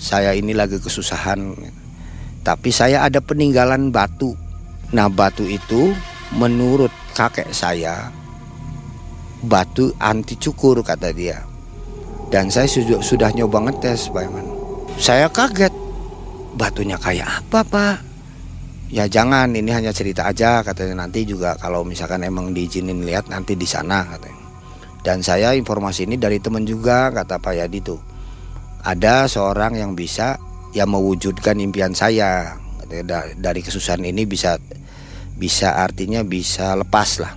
saya 0.00 0.34
ini 0.34 0.56
lagi 0.56 0.80
kesusahan 0.80 1.54
tapi 2.42 2.68
saya 2.72 3.04
ada 3.06 3.24
peninggalan 3.24 3.88
batu. 3.88 4.36
Nah, 4.90 5.06
batu 5.06 5.46
itu 5.46 5.94
menurut 6.34 6.90
kakek 7.14 7.50
saya 7.54 8.10
batu 9.46 9.94
anti 10.02 10.36
cukur 10.36 10.82
kata 10.84 11.14
dia. 11.14 11.40
Dan 12.30 12.46
saya 12.46 12.70
sudah, 12.70 13.02
sudah 13.02 13.30
nyoba 13.34 13.66
ngetes, 13.66 14.10
Pak 14.14 14.22
Iman. 14.22 14.46
Saya 15.00 15.26
kaget. 15.26 15.74
Batunya 16.54 16.98
kayak 16.98 17.26
apa, 17.42 17.62
Pak? 17.66 17.96
Ya 18.90 19.06
jangan, 19.06 19.54
ini 19.54 19.70
hanya 19.70 19.94
cerita 19.94 20.26
aja 20.26 20.66
katanya 20.66 21.06
nanti 21.06 21.22
juga 21.22 21.54
kalau 21.54 21.86
misalkan 21.86 22.26
emang 22.26 22.50
diizinin 22.50 23.06
lihat 23.06 23.30
nanti 23.30 23.54
di 23.54 23.66
sana 23.66 24.02
katanya. 24.02 24.46
Dan 25.00 25.22
saya 25.22 25.54
informasi 25.54 26.10
ini 26.10 26.18
dari 26.18 26.42
teman 26.42 26.66
juga 26.66 27.14
kata 27.14 27.38
Pak 27.38 27.54
Yadi 27.54 27.78
tuh. 27.80 28.02
Ada 28.82 29.30
seorang 29.30 29.78
yang 29.78 29.94
bisa 29.94 30.34
yang 30.74 30.90
mewujudkan 30.90 31.58
impian 31.62 31.94
saya 31.94 32.58
dari 33.38 33.60
kesusahan 33.62 34.02
ini 34.02 34.26
bisa 34.26 34.58
bisa 35.40 35.80
artinya 35.80 36.20
bisa 36.20 36.76
lepas 36.76 37.16
lah. 37.24 37.32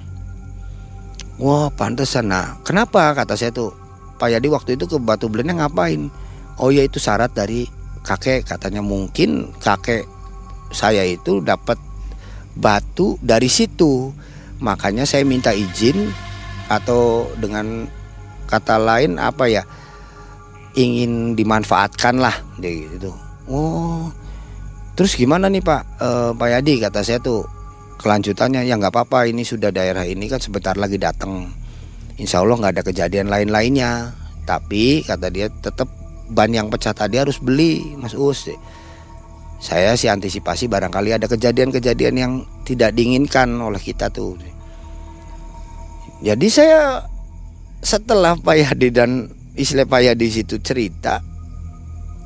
Wah 1.40 1.72
pantesan. 1.72 2.28
Nah 2.28 2.60
kenapa? 2.68 3.16
Kata 3.16 3.40
saya 3.40 3.56
tuh 3.56 3.72
Pak 4.20 4.36
Yadi 4.36 4.52
waktu 4.52 4.76
itu 4.76 4.86
ke 4.86 5.00
Batu 5.00 5.32
Belendeng 5.32 5.64
ngapain? 5.64 6.12
Oh 6.60 6.70
ya 6.70 6.84
itu 6.84 7.00
syarat 7.00 7.32
dari 7.32 7.64
kakek. 8.04 8.44
Katanya 8.44 8.84
mungkin 8.84 9.56
kakek 9.64 10.04
saya 10.76 11.08
itu 11.08 11.40
dapat 11.40 11.80
batu 12.60 13.16
dari 13.24 13.48
situ. 13.48 14.12
Makanya 14.60 15.08
saya 15.08 15.24
minta 15.24 15.56
izin 15.56 16.12
atau 16.68 17.32
dengan 17.40 17.88
kata 18.46 18.78
lain 18.78 19.18
apa 19.18 19.50
ya 19.50 19.64
ingin 20.78 21.34
dimanfaatkan 21.34 22.20
lah. 22.20 22.36
Gitu. 22.60 23.10
Oh 23.48 24.12
terus 24.94 25.18
gimana 25.18 25.50
nih 25.50 25.66
pak? 25.66 25.82
E, 25.98 26.10
pak 26.38 26.50
Yadi 26.54 26.74
kata 26.78 27.02
saya 27.02 27.18
tuh 27.18 27.42
kelanjutannya 28.04 28.68
ya 28.68 28.76
nggak 28.76 28.92
apa-apa 28.92 29.32
ini 29.32 29.48
sudah 29.48 29.72
daerah 29.72 30.04
ini 30.04 30.28
kan 30.28 30.44
sebentar 30.44 30.76
lagi 30.76 31.00
datang 31.00 31.64
Insya 32.18 32.46
Allah 32.46 32.62
nggak 32.62 32.74
ada 32.78 32.84
kejadian 32.86 33.28
lain-lainnya. 33.30 34.14
Tapi 34.44 35.02
kata 35.08 35.32
dia 35.32 35.48
tetap 35.50 35.88
ban 36.30 36.52
yang 36.52 36.68
pecah 36.70 36.94
tadi 36.94 37.18
harus 37.18 37.40
beli 37.40 37.96
Mas 37.98 38.14
Us. 38.14 38.52
Saya 39.64 39.96
sih 39.96 40.12
antisipasi 40.12 40.68
barangkali 40.68 41.16
ada 41.16 41.26
kejadian-kejadian 41.32 42.16
yang 42.20 42.34
tidak 42.68 42.92
diinginkan 42.94 43.48
oleh 43.64 43.80
kita 43.80 44.12
tuh. 44.12 44.36
Jadi 46.20 46.48
saya 46.52 47.08
setelah 47.80 48.36
Pak 48.36 48.56
Yadi 48.56 48.90
dan 48.92 49.32
istilah 49.56 49.88
Pak 49.88 50.20
di 50.20 50.28
situ 50.28 50.60
cerita 50.60 51.24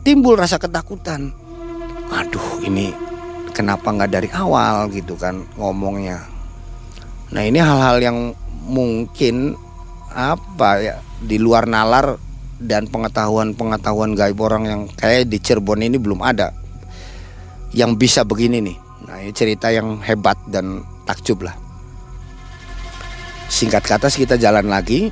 timbul 0.02 0.34
rasa 0.34 0.58
ketakutan. 0.58 1.30
Aduh 2.10 2.66
ini 2.66 3.07
kenapa 3.58 3.90
nggak 3.90 4.12
dari 4.14 4.30
awal 4.30 4.86
gitu 4.94 5.18
kan 5.18 5.42
ngomongnya. 5.58 6.22
Nah 7.34 7.42
ini 7.42 7.58
hal-hal 7.58 7.98
yang 7.98 8.18
mungkin 8.70 9.58
apa 10.14 10.70
ya 10.78 10.96
di 11.18 11.42
luar 11.42 11.66
nalar 11.66 12.22
dan 12.62 12.86
pengetahuan-pengetahuan 12.86 14.14
gaib 14.14 14.38
orang 14.38 14.64
yang 14.70 14.82
kayak 14.94 15.26
di 15.26 15.42
Cirebon 15.42 15.82
ini 15.82 15.98
belum 15.98 16.22
ada 16.22 16.54
yang 17.74 17.98
bisa 17.98 18.22
begini 18.22 18.62
nih. 18.62 18.78
Nah 19.10 19.18
ini 19.26 19.34
cerita 19.34 19.74
yang 19.74 19.98
hebat 20.06 20.38
dan 20.54 20.86
takjub 21.10 21.42
lah. 21.42 21.58
Singkat 23.50 23.82
kata 23.82 24.14
kita 24.14 24.38
jalan 24.38 24.70
lagi. 24.70 25.10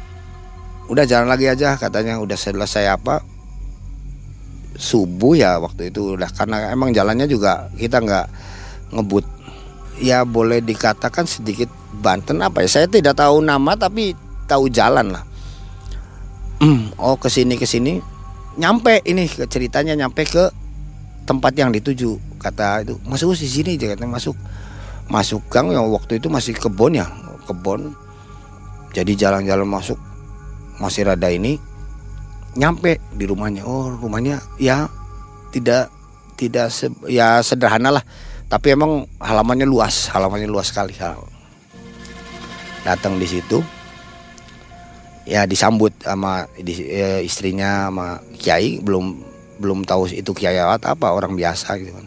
Udah 0.86 1.10
jalan 1.10 1.25
lagi 1.25 1.49
aja 1.49 1.73
katanya. 1.81 2.21
Udah 2.21 2.38
selesai 2.38 2.93
apa 2.93 3.35
subuh 4.76 5.34
ya 5.36 5.58
waktu 5.58 5.90
itu. 5.90 6.16
Udah 6.16 6.30
karena 6.32 6.72
emang 6.72 6.92
jalannya 6.92 7.26
juga 7.26 7.72
kita 7.76 8.04
nggak 8.04 8.28
ngebut. 8.96 9.26
Ya 10.00 10.28
boleh 10.28 10.60
dikatakan 10.60 11.24
sedikit 11.24 11.72
Banten 11.96 12.44
apa 12.44 12.62
ya? 12.64 12.68
Saya 12.68 12.88
tidak 12.92 13.16
tahu 13.16 13.40
nama 13.40 13.80
tapi 13.80 14.12
tahu 14.46 14.68
jalan 14.68 15.16
lah. 15.16 15.24
Hmm, 16.60 16.92
oh 17.00 17.16
ke 17.16 17.32
sini 17.32 17.56
ke 17.56 17.64
sini. 17.64 18.00
Nyampe 18.56 19.04
ini 19.04 19.28
ceritanya 19.28 19.96
nyampe 19.96 20.24
ke 20.24 20.52
tempat 21.28 21.56
yang 21.56 21.72
dituju 21.72 22.40
kata 22.40 22.84
itu. 22.88 22.96
Masuk 23.08 23.36
di 23.36 23.48
sini 23.48 23.76
aja 23.76 23.96
masuk. 24.08 24.36
Masuk 25.08 25.44
gang 25.52 25.72
yang 25.72 25.88
waktu 25.92 26.20
itu 26.20 26.28
masih 26.32 26.56
kebon 26.56 27.00
ya? 27.00 27.08
Kebon. 27.48 27.96
Jadi 28.96 29.16
jalan-jalan 29.20 29.68
masuk. 29.68 30.00
Masih 30.80 31.08
rada 31.08 31.32
ini 31.32 31.60
nyampe 32.56 32.98
di 33.13 33.28
rumahnya 33.28 33.68
oh 33.68 33.91
rumahnya 34.00 34.39
ya 34.58 34.88
tidak 35.52 35.91
tidak 36.36 36.68
se, 36.72 36.91
ya 37.08 37.39
sederhana 37.39 38.00
lah 38.00 38.04
Tapi 38.46 38.78
emang 38.78 39.10
halamannya 39.18 39.65
luas, 39.65 40.06
halamannya 40.13 40.46
luas 40.46 40.70
sekali. 40.70 40.94
Datang 42.86 43.18
di 43.18 43.26
situ, 43.26 43.58
ya 45.26 45.50
disambut 45.50 45.98
sama 46.06 46.46
ya, 46.62 47.26
istrinya 47.26 47.89
sama 47.89 48.22
kiai 48.38 48.78
belum 48.78 49.18
belum 49.58 49.82
tahu 49.82 50.13
itu 50.13 50.30
kiai 50.38 50.62
apa 50.62 51.10
orang 51.10 51.34
biasa 51.34 51.82
gitu 51.82 51.98
kan. 51.98 52.06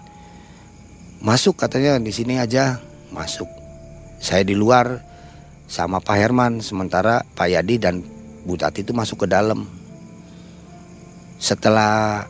Masuk 1.19 1.59
katanya 1.59 1.99
di 1.99 2.15
sini 2.15 2.39
aja, 2.39 2.79
masuk. 3.11 3.51
Saya 4.23 4.47
di 4.47 4.55
luar 4.55 5.03
sama 5.67 5.99
Pak 5.99 6.15
Herman 6.15 6.63
sementara 6.63 7.27
Pak 7.35 7.51
Yadi 7.51 7.83
dan 7.83 8.07
Bu 8.47 8.55
Tati 8.55 8.87
itu 8.87 8.95
masuk 8.95 9.27
ke 9.27 9.29
dalam 9.29 9.67
setelah 11.39 12.27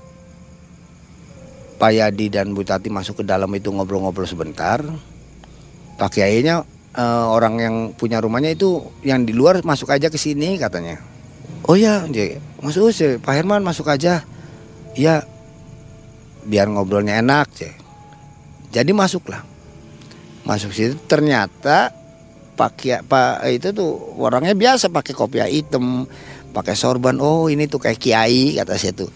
Pak 1.79 1.93
Yadi 1.95 2.29
dan 2.29 2.53
Bu 2.53 2.63
Tati 2.63 2.93
masuk 2.93 3.23
ke 3.23 3.25
dalam 3.25 3.49
itu 3.55 3.73
ngobrol-ngobrol 3.73 4.29
sebentar 4.29 4.85
Pak 5.99 6.11
Kiainya 6.15 6.63
uh, 6.95 7.27
orang 7.33 7.55
yang 7.59 7.75
punya 7.97 8.23
rumahnya 8.23 8.55
itu 8.55 8.85
yang 9.03 9.27
di 9.27 9.35
luar 9.35 9.65
masuk 9.67 9.91
aja 9.91 10.07
ke 10.13 10.19
sini 10.21 10.61
katanya. 10.61 11.01
Oh 11.67 11.75
ya 11.75 12.07
masuk 12.63 12.95
sih 12.95 13.19
Pak 13.19 13.35
Herman 13.35 13.67
masuk 13.67 13.91
aja. 13.91 14.23
Ya 14.95 15.27
biar 16.47 16.71
ngobrolnya 16.71 17.21
enak 17.21 17.51
sih 17.55 17.73
jadi 18.69 18.93
masuklah. 18.93 19.45
Masuk 20.45 20.73
situ 20.73 20.97
ternyata 21.09 21.93
Pak 22.57 22.73
Kia, 22.81 22.99
Pak 23.05 23.45
itu 23.53 23.71
tuh 23.71 24.17
orangnya 24.17 24.57
biasa 24.57 24.91
pakai 24.91 25.13
kopiah 25.13 25.49
hitam 25.49 26.09
pakai 26.53 26.75
sorban. 26.75 27.17
Oh 27.21 27.47
ini 27.47 27.69
tuh 27.69 27.81
kayak 27.81 28.01
kiai 28.01 28.57
kata 28.57 28.75
saya 28.75 28.95
tuh. 28.97 29.11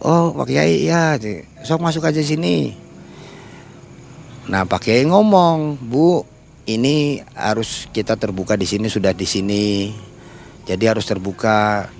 Oh 0.00 0.32
pak 0.32 0.48
kiai 0.48 0.88
ya 0.88 1.20
sok 1.60 1.84
masuk 1.84 2.08
aja 2.08 2.22
sini. 2.24 2.72
Nah 4.48 4.64
pak 4.64 4.88
kiai 4.88 5.04
ngomong 5.04 5.76
bu 5.76 6.24
ini 6.64 7.20
harus 7.34 7.90
kita 7.90 8.16
terbuka 8.16 8.56
di 8.56 8.64
sini 8.64 8.88
sudah 8.88 9.12
di 9.12 9.26
sini. 9.28 9.92
Jadi 10.64 10.84
harus 10.86 11.04
terbuka. 11.04 11.90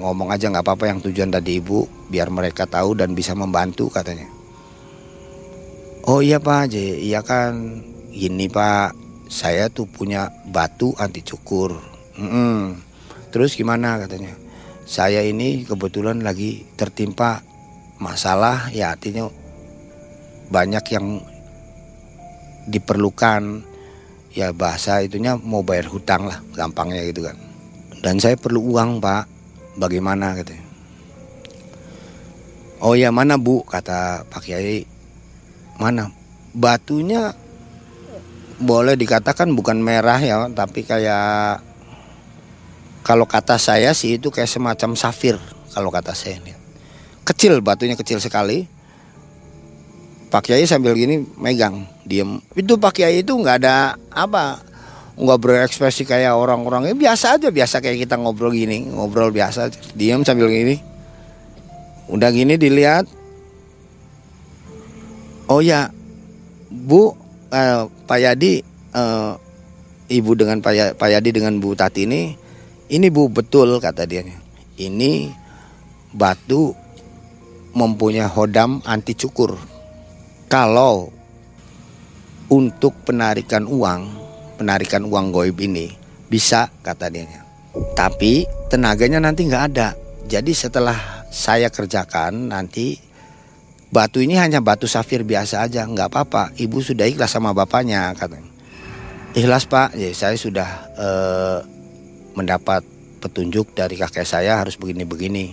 Ngomong 0.00 0.32
aja 0.32 0.48
nggak 0.48 0.64
apa-apa 0.64 0.88
yang 0.88 0.98
tujuan 1.04 1.28
tadi 1.28 1.60
ibu 1.60 1.84
biar 2.08 2.32
mereka 2.32 2.64
tahu 2.64 2.96
dan 2.96 3.12
bisa 3.12 3.36
membantu 3.36 3.92
katanya. 3.92 4.28
Oh 6.08 6.24
iya 6.24 6.40
pak 6.40 6.72
jadi 6.72 6.96
iya 7.04 7.20
kan. 7.20 7.84
Gini 8.10 8.48
pak 8.48 8.96
saya 9.30 9.70
tuh 9.70 9.86
punya 9.86 10.32
batu 10.48 10.96
anti 10.96 11.20
cukur. 11.20 11.76
Mm 12.16 12.28
-mm 12.28 12.89
Terus 13.30 13.54
gimana 13.54 13.98
katanya? 14.02 14.34
Saya 14.86 15.22
ini 15.22 15.62
kebetulan 15.62 16.22
lagi 16.22 16.66
tertimpa 16.74 17.46
masalah 18.02 18.74
ya 18.74 18.90
artinya 18.90 19.30
banyak 20.50 20.84
yang 20.90 21.06
diperlukan 22.66 23.62
ya 24.34 24.50
bahasa 24.50 25.02
itunya 25.02 25.38
mau 25.38 25.62
bayar 25.62 25.86
hutang 25.86 26.26
lah 26.26 26.42
gampangnya 26.54 27.06
gitu 27.06 27.26
kan. 27.26 27.38
Dan 28.02 28.18
saya 28.18 28.34
perlu 28.34 28.74
uang 28.74 28.98
pak, 28.98 29.28
bagaimana 29.78 30.34
katanya? 30.34 30.70
Oh 32.80 32.96
ya 32.96 33.12
mana 33.12 33.36
bu 33.36 33.60
kata 33.60 34.24
Pak 34.24 34.40
Kiai 34.40 34.88
mana 35.76 36.08
batunya 36.56 37.36
boleh 38.56 38.96
dikatakan 38.96 39.52
bukan 39.52 39.84
merah 39.84 40.16
ya 40.16 40.48
tapi 40.48 40.88
kayak 40.88 41.60
kalau 43.00 43.24
kata 43.24 43.56
saya 43.56 43.96
sih 43.96 44.20
itu 44.20 44.28
kayak 44.28 44.48
semacam 44.48 44.92
safir 44.92 45.36
kalau 45.72 45.88
kata 45.88 46.12
saya 46.12 46.36
nih. 46.44 46.56
Kecil 47.24 47.62
batunya 47.64 47.96
kecil 47.96 48.20
sekali. 48.20 48.66
Pak 50.30 50.46
Kiai 50.46 50.62
sambil 50.62 50.94
gini 50.94 51.26
megang, 51.42 51.90
diem. 52.06 52.38
Itu 52.54 52.78
Pak 52.78 53.02
Kiai 53.02 53.26
itu 53.26 53.34
nggak 53.34 53.66
ada 53.66 53.98
apa, 54.14 54.62
nggak 55.18 55.38
berekspresi 55.42 56.06
kayak 56.06 56.38
orang-orang. 56.38 56.86
Ya, 56.86 56.94
biasa 56.94 57.34
aja, 57.34 57.50
biasa 57.50 57.82
kayak 57.82 58.06
kita 58.06 58.14
ngobrol 58.14 58.54
gini, 58.54 58.86
ngobrol 58.94 59.34
biasa, 59.34 59.74
diem 59.98 60.22
sambil 60.22 60.46
gini. 60.46 60.78
Udah 62.06 62.30
gini 62.30 62.54
dilihat. 62.54 63.10
Oh 65.50 65.58
ya, 65.58 65.90
Bu, 66.70 67.10
eh, 67.50 67.82
Pak 68.06 68.18
Yadi, 68.22 68.62
eh, 68.94 69.32
Ibu 70.10 70.34
dengan 70.38 70.62
Pak 70.62 71.06
Yadi 71.10 71.30
dengan 71.34 71.58
Bu 71.58 71.74
Tati 71.74 72.06
ini 72.06 72.34
ini 72.90 73.06
bu 73.08 73.30
betul 73.30 73.78
kata 73.78 74.02
dia. 74.04 74.26
Ini 74.74 75.30
batu 76.10 76.74
mempunyai 77.70 78.26
hodam 78.26 78.82
anti 78.82 79.14
cukur. 79.14 79.54
Kalau 80.50 81.14
untuk 82.50 83.06
penarikan 83.06 83.70
uang, 83.70 84.10
penarikan 84.58 85.06
uang 85.06 85.30
goib 85.30 85.54
ini 85.62 85.94
bisa 86.26 86.66
kata 86.82 87.06
dia. 87.14 87.46
Tapi 87.94 88.42
tenaganya 88.66 89.22
nanti 89.22 89.46
nggak 89.46 89.64
ada. 89.70 89.94
Jadi 90.26 90.50
setelah 90.50 91.26
saya 91.30 91.70
kerjakan 91.70 92.50
nanti 92.50 92.98
batu 93.94 94.18
ini 94.18 94.34
hanya 94.34 94.58
batu 94.58 94.90
safir 94.90 95.22
biasa 95.22 95.62
aja, 95.62 95.86
nggak 95.86 96.10
apa-apa. 96.10 96.50
Ibu 96.58 96.82
sudah 96.82 97.06
ikhlas 97.06 97.30
sama 97.30 97.54
bapaknya 97.54 98.10
katanya. 98.18 98.50
Ikhlas 99.30 99.70
pak, 99.70 99.94
ya 99.94 100.10
saya 100.10 100.34
sudah 100.34 100.68
eh, 100.98 101.58
mendapat 102.40 102.80
petunjuk 103.20 103.76
dari 103.76 104.00
kakek 104.00 104.24
saya 104.24 104.56
harus 104.56 104.80
begini-begini. 104.80 105.52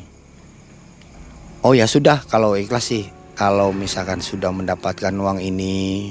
Oh 1.67 1.75
ya 1.75 1.83
sudah 1.83 2.23
kalau 2.31 2.55
ikhlas 2.55 2.95
sih. 2.95 3.05
Kalau 3.37 3.69
misalkan 3.69 4.17
sudah 4.17 4.49
mendapatkan 4.49 5.13
uang 5.13 5.37
ini 5.43 6.09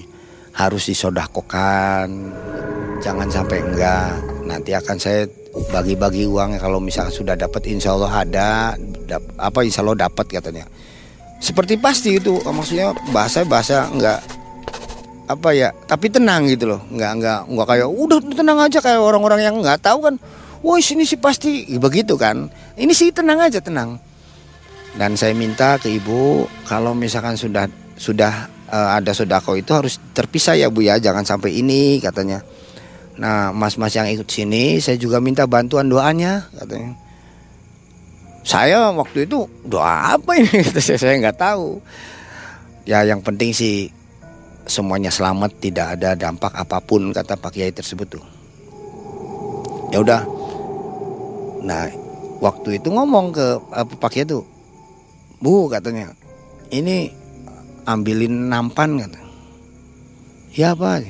harus 0.55 0.87
disodakokan. 0.87 2.07
Jangan 3.03 3.27
sampai 3.27 3.59
enggak. 3.65 4.15
Nanti 4.47 4.71
akan 4.77 4.97
saya 5.01 5.27
bagi-bagi 5.75 6.29
uang 6.29 6.61
kalau 6.61 6.79
misalkan 6.79 7.11
sudah 7.11 7.35
dapat 7.35 7.67
insya 7.67 7.97
Allah 7.97 8.13
ada. 8.23 8.51
Apa 9.41 9.67
insya 9.67 9.83
Allah 9.83 10.07
dapat 10.07 10.29
katanya. 10.29 10.71
Seperti 11.43 11.75
pasti 11.81 12.21
itu 12.21 12.39
maksudnya 12.47 12.95
bahasa 13.11 13.43
bahasa 13.43 13.91
enggak 13.91 14.23
apa 15.27 15.51
ya 15.51 15.75
tapi 15.91 16.07
tenang 16.07 16.47
gitu 16.47 16.71
loh 16.71 16.81
nggak 16.87 17.13
nggak 17.19 17.41
nggak 17.51 17.67
kayak 17.67 17.89
udah 17.91 18.19
tenang 18.31 18.59
aja 18.63 18.79
kayak 18.79 19.03
orang-orang 19.03 19.43
yang 19.43 19.59
nggak 19.59 19.83
tahu 19.83 19.99
kan 20.07 20.15
wah 20.63 20.79
ini 20.79 21.05
sih 21.05 21.19
pasti. 21.21 21.67
Begitu 21.77 22.15
kan. 22.15 22.49
Ini 22.77 22.93
sih 22.93 23.13
tenang 23.13 23.41
aja 23.41 23.61
tenang. 23.61 24.01
Dan 24.97 25.13
saya 25.17 25.37
minta 25.37 25.77
ke 25.77 25.93
ibu 25.93 26.49
kalau 26.65 26.97
misalkan 26.97 27.37
sudah 27.37 27.69
sudah 27.97 28.49
uh, 28.73 28.97
ada 28.97 29.13
sodako 29.13 29.57
itu 29.57 29.73
harus 29.77 30.01
terpisah 30.17 30.57
ya 30.57 30.73
bu 30.73 30.85
ya. 30.85 30.97
Jangan 30.97 31.25
sampai 31.25 31.61
ini 31.61 32.01
katanya. 32.01 32.41
Nah 33.17 33.53
mas-mas 33.53 33.97
yang 33.97 34.09
ikut 34.09 34.29
sini 34.29 34.81
saya 34.81 35.01
juga 35.01 35.21
minta 35.21 35.45
bantuan 35.49 35.89
doanya 35.89 36.49
katanya. 36.53 36.97
Saya 38.47 38.95
waktu 38.95 39.27
itu 39.27 39.43
doa 39.67 40.15
apa 40.15 40.39
ini? 40.39 40.63
Saya 40.79 41.19
nggak 41.19 41.35
tahu. 41.35 41.83
Ya 42.87 43.03
yang 43.03 43.19
penting 43.19 43.51
sih 43.51 43.91
semuanya 44.71 45.11
selamat 45.11 45.59
tidak 45.59 45.99
ada 45.99 46.15
dampak 46.15 46.55
apa 46.55 46.79
pun 46.79 47.11
kata 47.11 47.35
Pak 47.35 47.51
Kiai 47.51 47.75
tersebut 47.75 48.07
tuh. 48.07 48.25
Ya 49.91 49.99
udah 49.99 50.36
Nah, 51.67 51.91
waktu 52.39 52.79
itu 52.79 52.95
ngomong 52.95 53.35
ke 53.35 53.47
apa 53.75 53.91
Pak 53.99 54.15
itu, 54.23 54.47
Bu 55.43 55.67
katanya, 55.67 56.15
ini 56.71 57.11
ambilin 57.83 58.47
nampan 58.47 59.03
kata. 59.03 59.21
Ya 60.55 60.79
apa? 60.79 61.03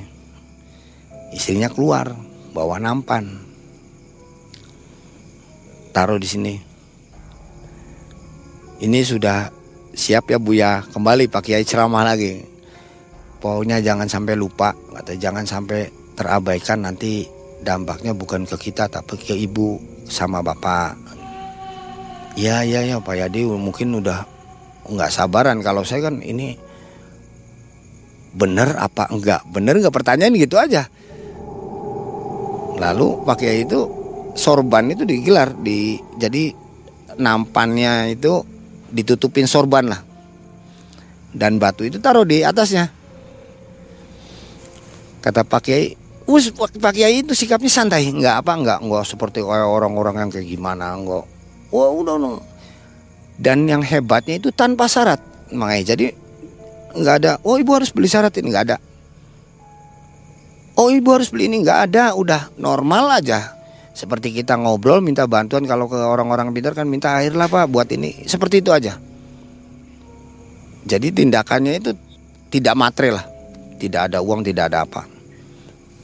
Istrinya 1.30 1.68
keluar 1.68 2.16
bawa 2.56 2.80
nampan. 2.80 3.36
Taruh 5.92 6.16
di 6.16 6.28
sini. 6.28 6.54
Ini 8.80 9.00
sudah 9.04 9.52
siap 9.92 10.32
ya 10.32 10.40
Bu 10.40 10.56
ya. 10.56 10.80
Kembali 10.88 11.28
Pak 11.28 11.52
Kiai 11.52 11.68
ceramah 11.68 12.04
lagi. 12.04 12.40
Pokoknya 13.36 13.84
jangan 13.84 14.08
sampai 14.08 14.34
lupa, 14.34 14.72
kata 14.72 15.20
jangan 15.20 15.44
sampai 15.44 15.92
terabaikan 16.16 16.88
nanti 16.88 17.28
dampaknya 17.60 18.16
bukan 18.16 18.48
ke 18.48 18.56
kita 18.56 18.88
tapi 18.88 19.20
ke 19.20 19.36
ibu 19.36 19.95
sama 20.06 20.42
bapak. 20.42 20.98
Ya 22.36 22.62
ya 22.62 22.84
ya 22.84 23.00
Pak 23.00 23.16
Yadi 23.16 23.48
mungkin 23.48 23.96
udah 23.96 24.28
nggak 24.86 25.10
sabaran 25.10 25.64
kalau 25.64 25.82
saya 25.82 26.12
kan 26.12 26.20
ini 26.20 26.54
bener 28.36 28.76
apa 28.76 29.08
enggak 29.08 29.42
bener 29.48 29.80
nggak 29.80 29.94
pertanyaan 29.94 30.36
gitu 30.36 30.60
aja. 30.60 30.86
Lalu 32.76 33.24
Pak 33.24 33.36
Kiai 33.40 33.64
itu 33.64 33.88
sorban 34.36 34.84
itu 34.92 35.08
digelar 35.08 35.56
di 35.56 35.96
jadi 36.20 36.52
nampannya 37.16 38.12
itu 38.12 38.44
ditutupin 38.92 39.48
sorban 39.48 39.88
lah 39.88 40.00
dan 41.32 41.56
batu 41.56 41.84
itu 41.84 42.00
taruh 42.00 42.24
di 42.24 42.44
atasnya 42.44 42.92
kata 45.24 45.42
Pak 45.42 45.60
Kiai 45.64 46.05
Us 46.26 46.50
Pak 46.50 46.90
Kiai 46.90 47.22
itu 47.22 47.38
sikapnya 47.38 47.70
santai, 47.70 48.10
nggak 48.10 48.42
apa 48.42 48.52
nggak 48.58 48.78
nggak 48.82 49.04
seperti 49.06 49.46
orang-orang 49.46 50.26
yang 50.26 50.30
kayak 50.34 50.50
gimana 50.50 50.98
nggak. 50.98 51.24
Wah 51.70 51.90
udah 51.94 52.18
no. 52.18 52.42
Dan 53.38 53.70
yang 53.70 53.78
hebatnya 53.86 54.42
itu 54.42 54.50
tanpa 54.50 54.90
syarat, 54.90 55.22
makanya 55.54 55.94
jadi 55.94 56.10
nggak 56.98 57.16
ada. 57.22 57.32
Oh 57.46 57.54
ibu 57.62 57.70
harus 57.78 57.94
beli 57.94 58.10
syarat 58.10 58.34
ini. 58.42 58.50
Nggak 58.50 58.64
ada. 58.66 58.76
oh 60.82 60.90
ibu 60.90 61.08
harus 61.14 61.30
beli 61.30 61.46
ini. 61.46 61.62
Nggak 61.62 61.94
ada. 61.94 62.18
Udah 62.18 62.50
normal 62.58 63.22
aja. 63.22 63.54
Seperti 63.94 64.34
kita 64.34 64.58
ngobrol 64.58 64.98
minta 64.98 65.30
bantuan. 65.30 65.62
Kalau 65.62 65.86
ke 65.86 65.94
orang-orang 65.94 66.50
pintar 66.50 66.74
kan 66.74 66.90
minta 66.90 67.14
air 67.22 67.38
lah 67.38 67.46
pak 67.46 67.70
buat 67.70 67.86
ini. 67.94 68.26
Seperti 68.26 68.66
itu 68.66 68.74
aja. 68.74 68.98
Jadi 70.90 71.06
tindakannya 71.14 71.78
itu 71.78 71.94
tidak 72.50 72.74
material 72.74 73.22
lah. 73.22 73.26
Tidak 73.78 74.00
ada 74.10 74.18
uang 74.24 74.42
tidak 74.42 74.74
ada 74.74 74.82
apa 74.82 75.15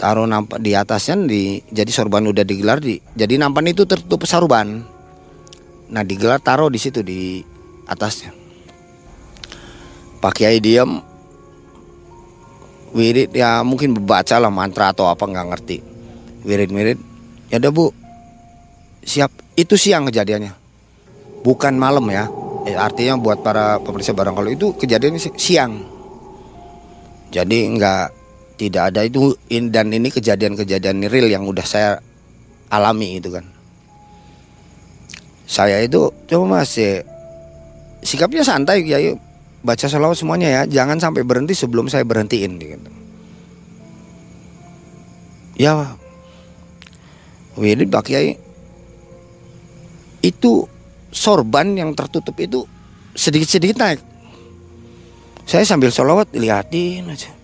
taruh 0.03 0.27
nampak 0.27 0.59
di 0.59 0.75
atasnya 0.75 1.15
di 1.23 1.63
jadi 1.71 1.87
sorban 1.95 2.27
udah 2.27 2.43
digelar 2.43 2.83
di 2.83 2.99
jadi 3.15 3.39
nampan 3.39 3.71
itu 3.71 3.87
tertutup 3.87 4.27
saruban 4.27 4.83
nah 5.95 6.03
digelar 6.03 6.43
taruh 6.43 6.67
di 6.67 6.81
situ 6.83 7.07
di 7.07 7.39
atasnya. 7.87 8.33
Pak 10.23 10.33
Kiai 10.39 10.63
diam 10.63 11.03
wirid 12.95 13.35
ya 13.35 13.65
mungkin 13.67 13.97
baca 14.07 14.39
lah 14.39 14.53
mantra 14.53 14.95
atau 14.95 15.11
apa 15.11 15.27
nggak 15.27 15.47
ngerti. 15.51 15.79
Wirid-wirid 16.47 16.99
ya 17.51 17.59
udah 17.59 17.73
bu. 17.75 17.87
Siap. 19.03 19.59
Itu 19.59 19.77
siang 19.77 20.09
kejadiannya. 20.09 20.55
Bukan 21.43 21.75
malam 21.77 22.07
ya. 22.09 22.31
Eh, 22.63 22.79
artinya 22.79 23.19
buat 23.19 23.43
para 23.43 23.83
pemeriksa 23.83 24.15
barang 24.15 24.39
kalau 24.39 24.51
itu 24.51 24.73
kejadiannya 24.79 25.21
siang. 25.35 25.83
Jadi 27.35 27.59
nggak 27.75 28.22
tidak 28.63 28.95
ada. 28.95 29.03
Itu 29.03 29.35
dan 29.51 29.91
ini 29.91 30.07
kejadian-kejadian 30.15 31.11
real 31.11 31.27
yang 31.27 31.43
udah 31.51 31.67
saya 31.67 31.99
alami 32.71 33.19
itu 33.19 33.35
kan. 33.35 33.43
Saya 35.51 35.83
itu 35.83 36.15
coba 36.31 36.63
masih 36.63 37.03
sikapnya 38.07 38.47
santai 38.47 38.87
ya 38.87 39.19
baca 39.67 39.87
salawat 39.91 40.15
semuanya 40.15 40.63
ya. 40.63 40.63
Jangan 40.83 41.03
sampai 41.03 41.27
berhenti 41.27 41.59
sebelum 41.59 41.91
saya 41.91 42.07
berhentiin 42.07 42.53
gitu. 42.63 42.91
Ya 45.59 45.99
Wirid 47.59 47.93
Pak 47.93 48.09
Kiai 48.09 48.39
itu 50.23 50.65
sorban 51.13 51.77
yang 51.77 51.93
tertutup 51.93 52.39
itu 52.41 52.65
sedikit-sedikit 53.13 53.77
naik. 53.77 54.01
Saya 55.45 55.67
sambil 55.67 55.93
sholawat 55.93 56.33
liatin 56.33 57.11
aja. 57.11 57.42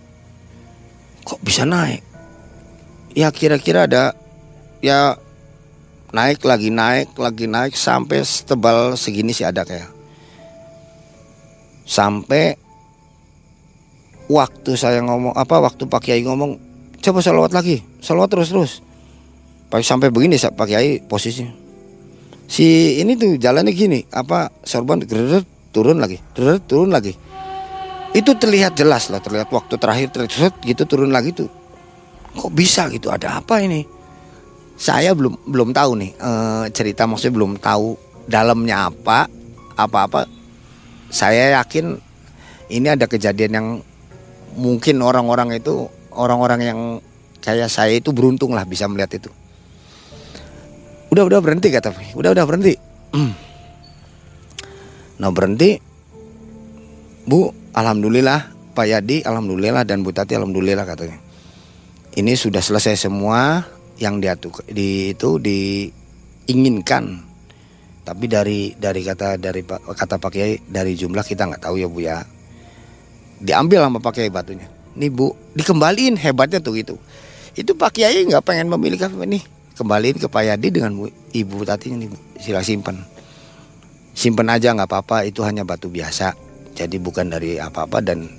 Kok 1.25 1.39
bisa 1.41 1.63
naik? 1.65 2.03
Ya 3.17 3.33
kira-kira 3.33 3.89
ada 3.89 4.13
ya 4.79 5.17
naik 6.13 6.45
lagi 6.45 6.69
naik 6.69 7.17
lagi 7.17 7.45
naik 7.49 7.73
sampai 7.75 8.21
setebal 8.21 8.95
segini 8.95 9.33
sih 9.33 9.43
ada 9.47 9.65
kayak. 9.65 9.89
Sampai 11.89 12.53
waktu 14.29 14.77
saya 14.77 15.01
ngomong 15.01 15.33
apa 15.33 15.57
waktu 15.57 15.89
Pak 15.89 16.01
Kiai 16.05 16.21
ngomong 16.21 16.61
coba 17.01 17.19
sholawat 17.19 17.51
lagi, 17.51 17.81
sholawat 17.99 18.29
terus 18.29 18.53
terus 18.53 18.73
sampai 19.69 20.09
begini 20.09 20.37
Pak 20.37 20.65
Kiai 20.65 21.01
posisinya 21.05 21.69
si 22.49 22.97
ini 22.97 23.13
tuh 23.13 23.37
jalannya 23.37 23.69
gini 23.77 24.01
apa 24.09 24.49
sorban 24.65 24.97
turun 25.05 26.01
lagi 26.01 26.17
turun 26.33 26.89
lagi 26.89 27.13
itu 28.13 28.31
terlihat 28.33 28.73
jelas 28.73 29.13
lah 29.13 29.21
terlihat 29.21 29.53
waktu 29.53 29.77
terakhir 29.77 30.09
terlihat 30.09 30.57
gitu 30.65 30.83
turun 30.89 31.13
lagi 31.13 31.33
tuh. 31.35 31.49
Kok 32.33 32.53
bisa 32.53 32.89
gitu? 32.89 33.13
Ada 33.13 33.41
apa 33.41 33.61
ini? 33.61 33.85
Saya 34.79 35.11
belum 35.13 35.49
belum 35.49 35.69
tahu 35.75 35.91
nih 35.99 36.11
e, 36.15 36.31
cerita 36.71 37.03
maksudnya 37.03 37.35
belum 37.35 37.59
tahu 37.59 37.99
dalamnya 38.31 38.87
apa 38.87 39.27
apa 39.75 39.99
apa 40.07 40.21
saya 41.11 41.59
yakin 41.59 41.99
ini 42.71 42.87
ada 42.87 43.09
kejadian 43.09 43.51
yang 43.51 43.67
mungkin 44.55 45.01
orang-orang 45.03 45.57
itu 45.57 45.89
orang-orang 46.15 46.61
yang 46.63 46.79
kayak 47.43 47.67
saya 47.67 47.97
itu 47.97 48.15
beruntung 48.15 48.55
lah 48.55 48.63
bisa 48.63 48.87
melihat 48.87 49.19
itu. 49.19 49.29
Udah 51.11 51.25
udah 51.25 51.39
berhenti 51.41 51.73
kata 51.73 51.91
udah 52.15 52.31
udah 52.31 52.45
berhenti. 52.47 52.73
Hmm. 53.09 53.33
nah 55.19 55.33
berhenti. 55.33 55.81
Bu 57.27 57.58
alhamdulillah 57.79 58.51
Pak 58.75 58.85
Yadi 58.85 59.23
alhamdulillah 59.23 59.87
dan 59.87 60.03
Bu 60.03 60.11
Tati 60.11 60.35
alhamdulillah 60.35 60.83
katanya. 60.83 61.17
Ini 62.15 62.35
sudah 62.35 62.59
selesai 62.59 62.99
semua 62.99 63.63
yang 63.99 64.19
diatur 64.19 64.63
di 64.67 65.15
itu 65.15 65.39
diinginkan. 65.39 67.27
Tapi 68.03 68.25
dari 68.25 68.73
dari 68.73 69.01
kata 69.05 69.37
dari 69.37 69.61
kata 69.67 70.15
Pak 70.17 70.31
Kiai 70.33 70.57
dari 70.65 70.97
jumlah 70.97 71.21
kita 71.21 71.47
nggak 71.47 71.63
tahu 71.63 71.79
ya 71.79 71.87
Bu 71.87 71.99
ya. 72.03 72.23
Diambil 73.39 73.87
sama 73.87 73.99
Pak 74.03 74.19
Kiai 74.19 74.31
batunya. 74.33 74.67
Nih 74.99 75.13
Bu 75.13 75.31
dikembaliin 75.55 76.19
hebatnya 76.19 76.59
tuh 76.59 76.75
gitu. 76.75 76.99
Itu 77.53 77.77
Pak 77.77 77.95
Kiai 77.95 78.25
nggak 78.25 78.43
pengen 78.43 78.67
memilih 78.71 78.99
nih 78.99 79.59
kembaliin 79.79 80.19
ke 80.19 80.27
Pak 80.27 80.43
Yadi 80.43 80.75
dengan 80.75 80.91
Ibu 81.31 81.63
Tati 81.63 81.95
ini 81.95 82.11
sila 82.35 82.59
simpan 82.59 82.99
simpan 84.11 84.51
aja 84.51 84.75
nggak 84.75 84.91
apa-apa 84.91 85.23
itu 85.23 85.39
hanya 85.47 85.63
batu 85.63 85.87
biasa 85.87 86.35
jadi 86.79 86.95
bukan 86.95 87.27
dari 87.27 87.59
apa-apa 87.59 87.99
dan 87.99 88.31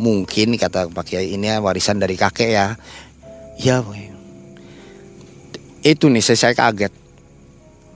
mungkin 0.00 0.56
kata 0.56 0.88
Pak 0.88 1.04
Kiai 1.12 1.36
ini 1.36 1.52
warisan 1.60 2.00
dari 2.00 2.16
kakek 2.16 2.50
ya. 2.56 2.66
Ya 3.60 3.84
itu 5.82 6.06
nih 6.06 6.22
saya, 6.22 6.38
saya 6.38 6.54
kaget. 6.54 6.94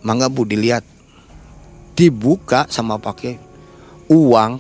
Mangga 0.03 0.27
bu 0.27 0.43
dilihat. 0.43 0.83
Dibuka 1.95 2.67
sama 2.69 2.99
Pak 2.99 3.15
Kiai. 3.15 3.39
Uang. 4.11 4.59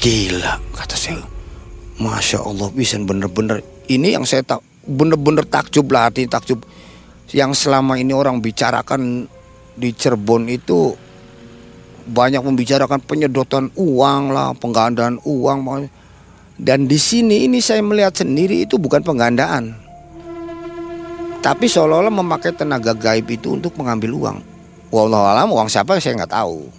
Gila 0.00 0.56
kata 0.72 0.96
saya. 0.96 1.22
Masya 2.00 2.42
Allah 2.42 2.72
bisa 2.72 2.96
bener-bener. 2.98 3.60
Ini 3.86 4.16
yang 4.18 4.24
saya 4.24 4.40
tak 4.42 4.64
bener-bener 4.88 5.44
takjub 5.44 5.86
lah 5.92 6.08
hati 6.08 6.24
takjub. 6.26 6.64
Yang 7.30 7.68
selama 7.68 8.00
ini 8.00 8.16
orang 8.16 8.40
bicarakan 8.40 9.28
di 9.76 9.88
Cirebon 9.92 10.48
itu 10.48 10.96
banyak 12.06 12.42
membicarakan 12.42 13.00
penyedotan 13.02 13.70
uang 13.78 14.34
lah, 14.34 14.54
penggandaan 14.58 15.22
uang 15.22 15.60
dan 16.62 16.86
di 16.86 16.94
sini 16.94 17.50
ini 17.50 17.58
saya 17.58 17.82
melihat 17.82 18.14
sendiri 18.14 18.62
itu 18.62 18.78
bukan 18.78 19.02
penggandaan. 19.02 19.74
Tapi 21.42 21.66
seolah-olah 21.66 22.14
memakai 22.14 22.54
tenaga 22.54 22.94
gaib 22.94 23.26
itu 23.26 23.58
untuk 23.58 23.74
mengambil 23.74 24.14
uang. 24.14 24.38
Wallahualam 24.94 25.50
uang 25.50 25.66
siapa 25.66 25.98
saya 25.98 26.22
nggak 26.22 26.30
tahu. 26.38 26.70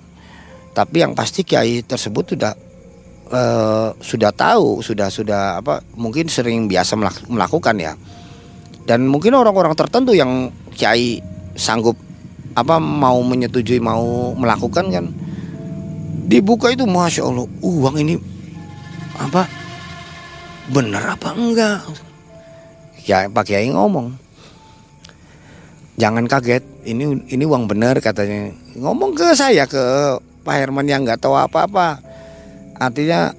Tapi 0.72 1.04
yang 1.04 1.12
pasti 1.12 1.44
kiai 1.44 1.84
tersebut 1.84 2.32
sudah 2.32 2.56
uh, 3.28 3.92
sudah 4.00 4.32
tahu, 4.32 4.80
sudah 4.80 5.12
sudah 5.12 5.60
apa 5.60 5.84
mungkin 6.00 6.32
sering 6.32 6.72
biasa 6.72 6.96
melakukan 7.28 7.76
ya. 7.76 7.94
Dan 8.88 9.12
mungkin 9.12 9.36
orang-orang 9.36 9.76
tertentu 9.76 10.16
yang 10.16 10.48
kiai 10.72 11.20
sanggup 11.60 12.00
apa 12.54 12.78
mau 12.78 13.18
menyetujui 13.26 13.82
mau 13.82 14.34
melakukan 14.38 14.86
kan 14.94 15.06
dibuka 16.30 16.70
itu 16.70 16.86
masya 16.86 17.26
Allah 17.26 17.50
uang 17.62 17.96
ini 17.98 18.16
apa 19.18 19.46
benar 20.72 21.18
apa 21.18 21.36
enggak? 21.36 21.82
Ya 23.04 23.28
Pak 23.28 23.44
Kiai 23.52 23.68
ngomong 23.68 24.16
jangan 26.00 26.26
kaget 26.26 26.64
ini 26.88 27.20
ini 27.28 27.44
uang 27.44 27.68
benar 27.68 28.00
katanya. 28.00 28.54
Ngomong 28.80 29.14
ke 29.14 29.36
saya 29.36 29.68
ke 29.68 29.82
Pak 30.46 30.56
Herman 30.56 30.88
yang 30.88 31.04
nggak 31.04 31.20
tahu 31.20 31.36
apa-apa. 31.36 32.00
Artinya 32.80 33.36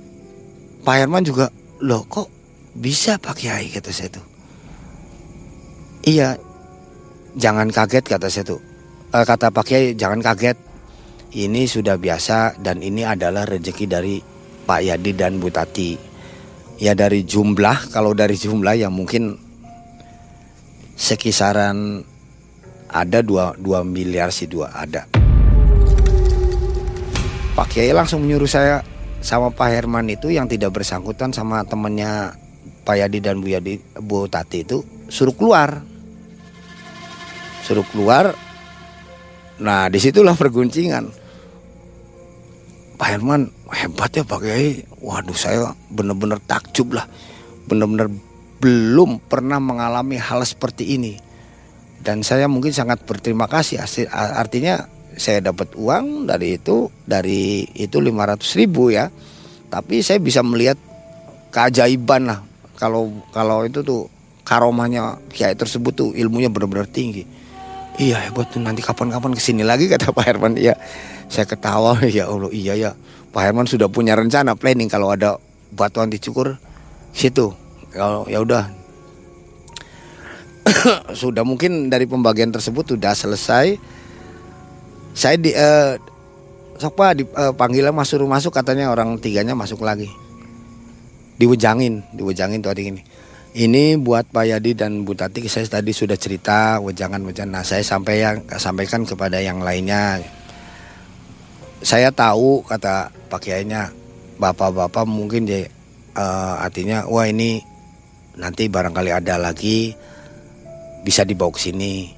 Pak 0.85 0.94
Herman 1.00 1.24
juga 1.24 1.48
loh 1.81 2.05
kok 2.07 2.29
bisa 2.77 3.16
Pak 3.16 3.40
Kiai? 3.40 3.72
kata 3.72 3.90
saya 3.90 4.12
tuh. 4.12 4.27
Iya 6.05 6.37
jangan 7.35 7.72
kaget 7.72 8.05
kata 8.05 8.29
saya 8.29 8.44
tuh 8.46 8.73
kata 9.22 9.55
Pak 9.55 9.62
Kiai 9.70 9.94
jangan 9.94 10.19
kaget. 10.19 10.58
Ini 11.35 11.71
sudah 11.71 11.94
biasa 11.94 12.58
dan 12.58 12.83
ini 12.83 13.06
adalah 13.06 13.46
rezeki 13.46 13.87
dari 13.87 14.19
Pak 14.67 14.81
Yadi 14.83 15.15
dan 15.15 15.38
Bu 15.38 15.54
Tati. 15.54 15.94
Ya 16.83 16.98
dari 16.98 17.23
jumlah 17.23 17.94
kalau 17.94 18.10
dari 18.10 18.35
jumlah 18.35 18.75
ya 18.75 18.90
mungkin 18.90 19.38
sekisaran 20.98 22.02
ada 22.90 23.23
dua, 23.23 23.54
dua 23.54 23.87
miliar 23.87 24.35
sih 24.35 24.50
dua 24.50 24.75
ada. 24.75 25.06
Pak 27.54 27.67
Kiai 27.71 27.94
langsung 27.94 28.27
menyuruh 28.27 28.50
saya 28.50 28.83
sama 29.23 29.54
Pak 29.54 29.71
Herman 29.71 30.10
itu 30.10 30.35
yang 30.35 30.50
tidak 30.50 30.75
bersangkutan 30.75 31.31
sama 31.31 31.62
temennya 31.62 32.35
Pak 32.83 32.98
Yadi 32.98 33.19
dan 33.23 33.38
Bu 33.38 33.46
Yadi 33.46 33.79
Bu 34.02 34.27
Tati 34.27 34.67
itu 34.67 34.83
suruh 35.06 35.35
keluar. 35.38 35.83
Suruh 37.62 37.87
keluar 37.94 38.35
nah 39.61 39.87
di 39.90 39.98
situlah 40.02 40.35
perguncingan. 40.35 41.23
Pak 42.94 43.09
Herman 43.11 43.50
hebat 43.75 44.11
ya 44.15 44.23
Pak 44.23 44.38
Kiai. 44.42 44.87
Waduh 45.02 45.35
saya 45.35 45.75
bener-bener 45.90 46.38
takjub 46.42 46.94
lah. 46.94 47.07
Bener-bener 47.67 48.11
belum 48.63 49.19
pernah 49.27 49.59
mengalami 49.59 50.17
hal 50.17 50.46
seperti 50.46 50.94
ini. 50.94 51.19
Dan 52.05 52.23
saya 52.23 52.46
mungkin 52.46 52.71
sangat 52.71 53.02
berterima 53.02 53.50
kasih. 53.50 53.83
Artinya 54.13 54.87
saya 55.19 55.42
dapat 55.42 55.75
uang 55.75 56.31
dari 56.31 56.59
itu 56.59 56.90
dari 57.02 57.67
itu 57.75 57.98
500 57.98 58.61
ribu 58.61 58.94
ya. 58.94 59.11
Tapi 59.71 60.05
saya 60.05 60.23
bisa 60.23 60.44
melihat 60.46 60.79
keajaiban 61.50 62.31
lah. 62.31 62.40
Kalau 62.79 63.11
kalau 63.35 63.67
itu 63.67 63.83
tuh 63.83 64.07
karomahnya 64.44 65.19
kiai 65.33 65.57
tersebut 65.57 65.92
tuh 65.96 66.11
ilmunya 66.13 66.52
benar-benar 66.52 66.85
tinggi 66.87 67.43
iya 67.98 68.18
hebat 68.18 68.50
tuh 68.50 68.60
nanti 68.62 68.82
kapan-kapan 68.82 69.32
ke 69.34 69.42
sini 69.42 69.62
lagi 69.62 69.86
kata 69.86 70.10
Pak 70.10 70.24
Herman. 70.24 70.54
Iya 70.58 70.78
saya 71.30 71.46
ketawa. 71.48 71.98
Ya 72.08 72.30
Allah 72.30 72.50
iya 72.50 72.74
ya. 72.74 72.90
Pak 73.34 73.42
Herman 73.42 73.66
sudah 73.66 73.90
punya 73.90 74.14
rencana 74.14 74.54
planning. 74.54 74.90
Kalau 74.90 75.10
ada 75.10 75.38
batuan 75.74 76.10
dicukur 76.10 76.58
situ. 77.14 77.54
Ya 77.94 78.22
ya 78.26 78.38
udah. 78.42 78.64
Sudah 81.20 81.44
mungkin 81.44 81.92
dari 81.92 82.08
pembagian 82.08 82.48
tersebut 82.48 82.96
sudah 82.96 83.12
selesai. 83.12 83.76
Saya 85.12 85.36
di 85.36 85.52
uh, 85.52 86.00
sok 86.80 86.96
pak 86.96 87.20
di, 87.20 87.22
uh, 87.36 87.52
panggilan 87.52 87.92
masuk 87.92 88.24
masuk 88.24 88.48
katanya 88.48 88.88
orang 88.88 89.20
tiganya 89.20 89.52
masuk 89.52 89.84
lagi. 89.84 90.08
Diwejangin 91.36 92.00
diwejangin 92.16 92.64
tuh 92.64 92.72
adik 92.72 92.96
ini 92.96 93.04
ini 93.55 93.94
buat 93.94 94.27
Pak 94.35 94.50
Yadi 94.50 94.75
dan 94.75 95.07
Bu 95.07 95.15
Tati 95.15 95.46
saya 95.46 95.63
tadi 95.71 95.94
sudah 95.94 96.19
cerita 96.19 96.83
wejangan 96.83 97.23
wejangan 97.23 97.63
nah 97.63 97.65
saya 97.67 97.87
sampai 97.87 98.15
yang 98.19 98.42
sampaikan 98.59 99.07
kepada 99.07 99.38
yang 99.38 99.63
lainnya. 99.63 100.19
Saya 101.79 102.11
tahu 102.11 102.67
kata 102.67 103.15
Pak 103.31 103.40
Kiainya 103.46 103.94
bapak-bapak 104.42 105.07
mungkin 105.07 105.46
dia 105.46 105.71
uh, 106.19 106.59
artinya 106.59 107.07
wah 107.07 107.31
ini 107.31 107.63
nanti 108.35 108.67
barangkali 108.67 109.15
ada 109.15 109.38
lagi 109.38 109.94
bisa 111.07 111.23
dibawa 111.23 111.55
ke 111.55 111.61
sini. 111.63 112.11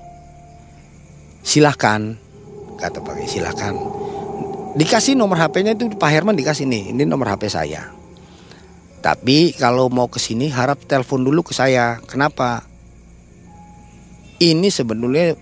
Silahkan 1.45 2.17
kata 2.81 3.05
Pak 3.05 3.29
silahkan 3.29 3.77
dikasih 4.77 5.17
nomor 5.17 5.41
HP-nya 5.41 5.73
itu 5.73 5.89
Pak 5.97 6.11
Herman 6.13 6.37
dikasih 6.37 6.69
nih 6.69 6.93
ini 6.93 7.09
nomor 7.09 7.33
HP 7.33 7.49
saya 7.49 7.96
tapi 9.07 9.55
kalau 9.55 9.87
mau 9.87 10.11
ke 10.11 10.19
sini 10.19 10.51
harap 10.51 10.83
telepon 10.83 11.23
dulu 11.23 11.47
ke 11.47 11.55
saya. 11.55 12.03
Kenapa? 12.11 12.67
Ini 14.43 14.67
sebenarnya 14.67 15.39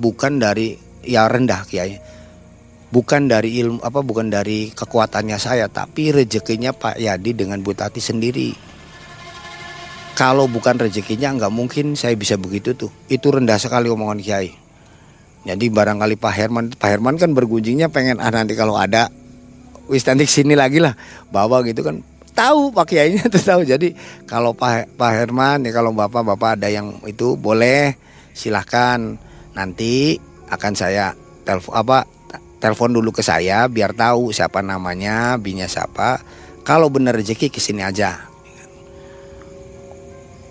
bukan 0.00 0.40
dari 0.40 0.80
ya 1.04 1.28
rendah 1.28 1.68
kiai. 1.68 2.00
Bukan 2.88 3.28
dari 3.28 3.60
ilmu 3.60 3.84
apa 3.84 4.00
bukan 4.00 4.32
dari 4.32 4.72
kekuatannya 4.72 5.36
saya, 5.36 5.68
tapi 5.68 6.08
rezekinya 6.08 6.72
Pak 6.72 6.96
Yadi 6.96 7.36
dengan 7.36 7.60
Bu 7.60 7.76
Tati 7.76 8.00
sendiri. 8.00 8.56
Kalau 10.16 10.48
bukan 10.48 10.80
rezekinya 10.80 11.36
nggak 11.36 11.52
mungkin 11.52 12.00
saya 12.00 12.16
bisa 12.16 12.40
begitu 12.40 12.72
tuh. 12.72 12.88
Itu 13.12 13.28
rendah 13.28 13.60
sekali 13.60 13.92
omongan 13.92 14.24
kiai. 14.24 14.56
Jadi 15.44 15.68
barangkali 15.68 16.16
Pak 16.16 16.32
Herman, 16.32 16.64
Pak 16.72 16.88
Herman 16.88 17.20
kan 17.20 17.36
bergunjingnya 17.36 17.92
pengen 17.92 18.24
ah 18.24 18.32
nanti 18.32 18.56
kalau 18.56 18.80
ada 18.80 19.12
wis 19.84 20.00
nanti 20.08 20.24
sini 20.24 20.56
lagi 20.56 20.80
lah 20.80 20.96
bawa 21.28 21.60
gitu 21.60 21.84
kan 21.84 22.15
tahu 22.36 22.68
Pak 22.70 22.86
Kiainya 22.92 23.24
tuh 23.32 23.40
tahu. 23.40 23.64
Jadi 23.64 23.96
kalau 24.28 24.52
Pak 24.52 25.00
Pak 25.00 25.10
Herman 25.16 25.64
ya 25.64 25.72
kalau 25.72 25.96
Bapak-bapak 25.96 26.60
ada 26.60 26.68
yang 26.68 27.00
itu 27.08 27.34
boleh 27.40 27.96
silahkan 28.36 29.16
nanti 29.56 30.20
akan 30.52 30.72
saya 30.76 31.16
telepon 31.48 31.72
apa 31.72 32.04
telepon 32.60 32.92
dulu 32.92 33.10
ke 33.16 33.24
saya 33.24 33.64
biar 33.72 33.96
tahu 33.96 34.30
siapa 34.36 34.60
namanya, 34.60 35.40
binya 35.40 35.64
siapa. 35.64 36.20
Kalau 36.60 36.92
benar 36.92 37.16
rezeki 37.16 37.48
ke 37.48 37.62
sini 37.62 37.80
aja. 37.80 38.20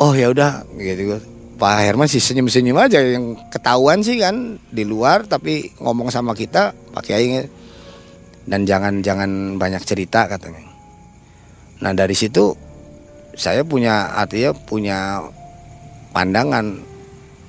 Oh 0.02 0.12
ya 0.12 0.34
udah 0.34 0.66
gitu. 0.76 1.22
Pak 1.56 1.88
Herman 1.88 2.12
sih 2.12 2.20
senyum-senyum 2.20 2.76
aja 2.76 3.00
yang 3.00 3.40
ketahuan 3.48 4.04
sih 4.04 4.20
kan 4.20 4.60
di 4.60 4.84
luar 4.84 5.24
tapi 5.24 5.72
ngomong 5.80 6.12
sama 6.12 6.36
kita 6.36 6.76
Pak 6.92 7.04
Kiai 7.08 7.48
dan 8.44 8.68
jangan 8.68 9.00
jangan 9.00 9.56
banyak 9.56 9.80
cerita 9.88 10.28
katanya. 10.28 10.75
Nah 11.84 11.92
dari 11.92 12.16
situ 12.16 12.56
saya 13.36 13.68
punya 13.68 14.16
artinya 14.16 14.56
punya 14.56 15.20
pandangan 16.16 16.80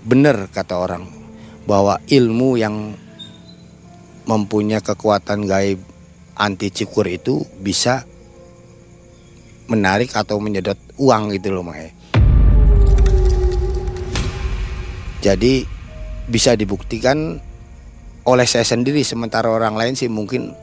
benar 0.03 0.51
kata 0.51 0.75
orang 0.75 1.07
bahwa 1.67 1.99
ilmu 2.11 2.59
yang 2.59 2.95
mempunyai 4.27 4.83
kekuatan 4.83 5.47
gaib 5.47 5.79
anti 6.35 6.75
cikur 6.75 7.07
itu 7.07 7.47
bisa 7.63 8.03
menarik 9.71 10.15
atau 10.15 10.39
menyedot 10.39 10.79
uang 10.99 11.35
gitu 11.35 11.55
loh 11.55 11.67
Mae. 11.67 11.91
Jadi 15.23 15.67
bisa 16.27 16.55
dibuktikan 16.55 17.39
oleh 18.27 18.47
saya 18.47 18.67
sendiri 18.67 19.07
sementara 19.07 19.51
orang 19.51 19.79
lain 19.79 19.95
sih 19.95 20.11
mungkin 20.11 20.55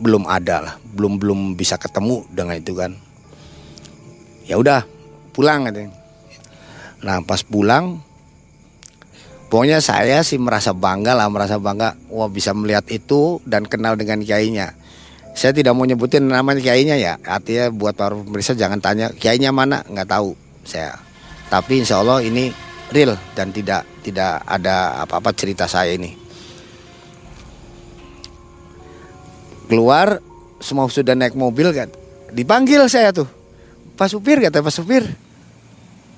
belum 0.00 0.28
ada 0.28 0.56
lah. 0.62 0.74
Belum 0.82 1.16
belum 1.16 1.40
bisa 1.56 1.80
ketemu 1.80 2.24
dengan 2.32 2.56
itu 2.56 2.72
kan. 2.76 2.92
Ya 4.46 4.60
udah 4.60 4.84
pulang 5.32 5.66
katanya. 5.66 5.92
Nah 7.02 7.20
pas 7.24 7.42
pulang 7.44 8.00
pokoknya 9.48 9.78
saya 9.78 10.22
sih 10.22 10.38
merasa 10.40 10.72
bangga 10.76 11.16
lah 11.16 11.28
merasa 11.28 11.56
bangga. 11.56 11.96
Wah 12.12 12.28
bisa 12.28 12.52
melihat 12.52 12.84
itu 12.92 13.40
dan 13.48 13.64
kenal 13.64 13.96
dengan 13.96 14.22
kiainya. 14.22 14.76
Saya 15.36 15.52
tidak 15.52 15.76
mau 15.76 15.84
nyebutin 15.84 16.28
namanya 16.28 16.64
kiainya 16.64 16.96
ya. 16.96 17.20
Artinya 17.20 17.68
buat 17.68 17.92
para 17.92 18.16
pemirsa 18.16 18.56
jangan 18.56 18.80
tanya 18.80 19.12
kiainya 19.12 19.52
mana? 19.52 19.84
Nggak 19.84 20.08
tahu 20.08 20.32
saya. 20.64 20.96
Tapi 21.46 21.84
insya 21.84 22.00
Allah 22.00 22.24
ini 22.24 22.50
real 22.90 23.14
dan 23.36 23.52
tidak 23.52 23.84
tidak 24.00 24.40
ada 24.46 25.02
apa-apa 25.02 25.34
cerita 25.34 25.66
saya 25.66 25.94
ini 25.94 26.25
keluar 29.66 30.22
semua 30.62 30.88
sudah 30.88 31.12
naik 31.12 31.36
mobil 31.36 31.70
kan 31.74 31.90
dipanggil 32.32 32.86
saya 32.90 33.12
tuh. 33.14 33.28
Pak 33.96 34.12
supir 34.12 34.40
kata 34.42 34.60
pak 34.60 34.72
supir. 34.72 35.04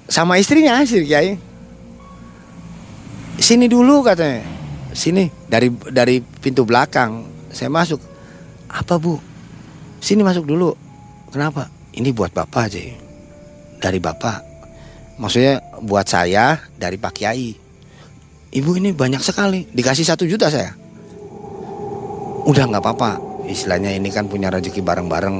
Sama 0.09 0.41
istrinya 0.41 0.81
sih 0.83 1.05
kiai. 1.05 1.37
Sini 3.39 3.71
dulu 3.71 4.03
katanya. 4.03 4.43
Sini 4.91 5.31
dari 5.47 5.71
dari 5.71 6.19
pintu 6.19 6.67
belakang 6.67 7.23
saya 7.53 7.71
masuk. 7.71 8.01
Apa 8.67 8.99
bu? 8.99 9.21
Sini 10.03 10.27
masuk 10.27 10.49
dulu. 10.49 10.75
Kenapa? 11.31 11.71
Ini 11.95 12.11
buat 12.11 12.35
bapak 12.35 12.63
aja. 12.67 12.81
Dari 13.79 13.99
bapak. 14.03 14.39
Maksudnya 15.23 15.63
buat 15.83 16.07
saya 16.07 16.59
dari 16.75 16.99
pak 16.99 17.15
kiai. 17.15 17.55
Ibu 18.49 18.71
ini 18.81 18.91
banyak 18.91 19.23
sekali. 19.23 19.71
Dikasih 19.71 20.07
satu 20.09 20.27
juta 20.27 20.51
saya. 20.51 20.75
Udah 22.49 22.65
nggak 22.65 22.81
apa-apa 22.81 23.38
istilahnya 23.49 23.97
ini 23.97 24.13
kan 24.13 24.29
punya 24.29 24.53
rezeki 24.53 24.85
bareng-bareng. 24.85 25.37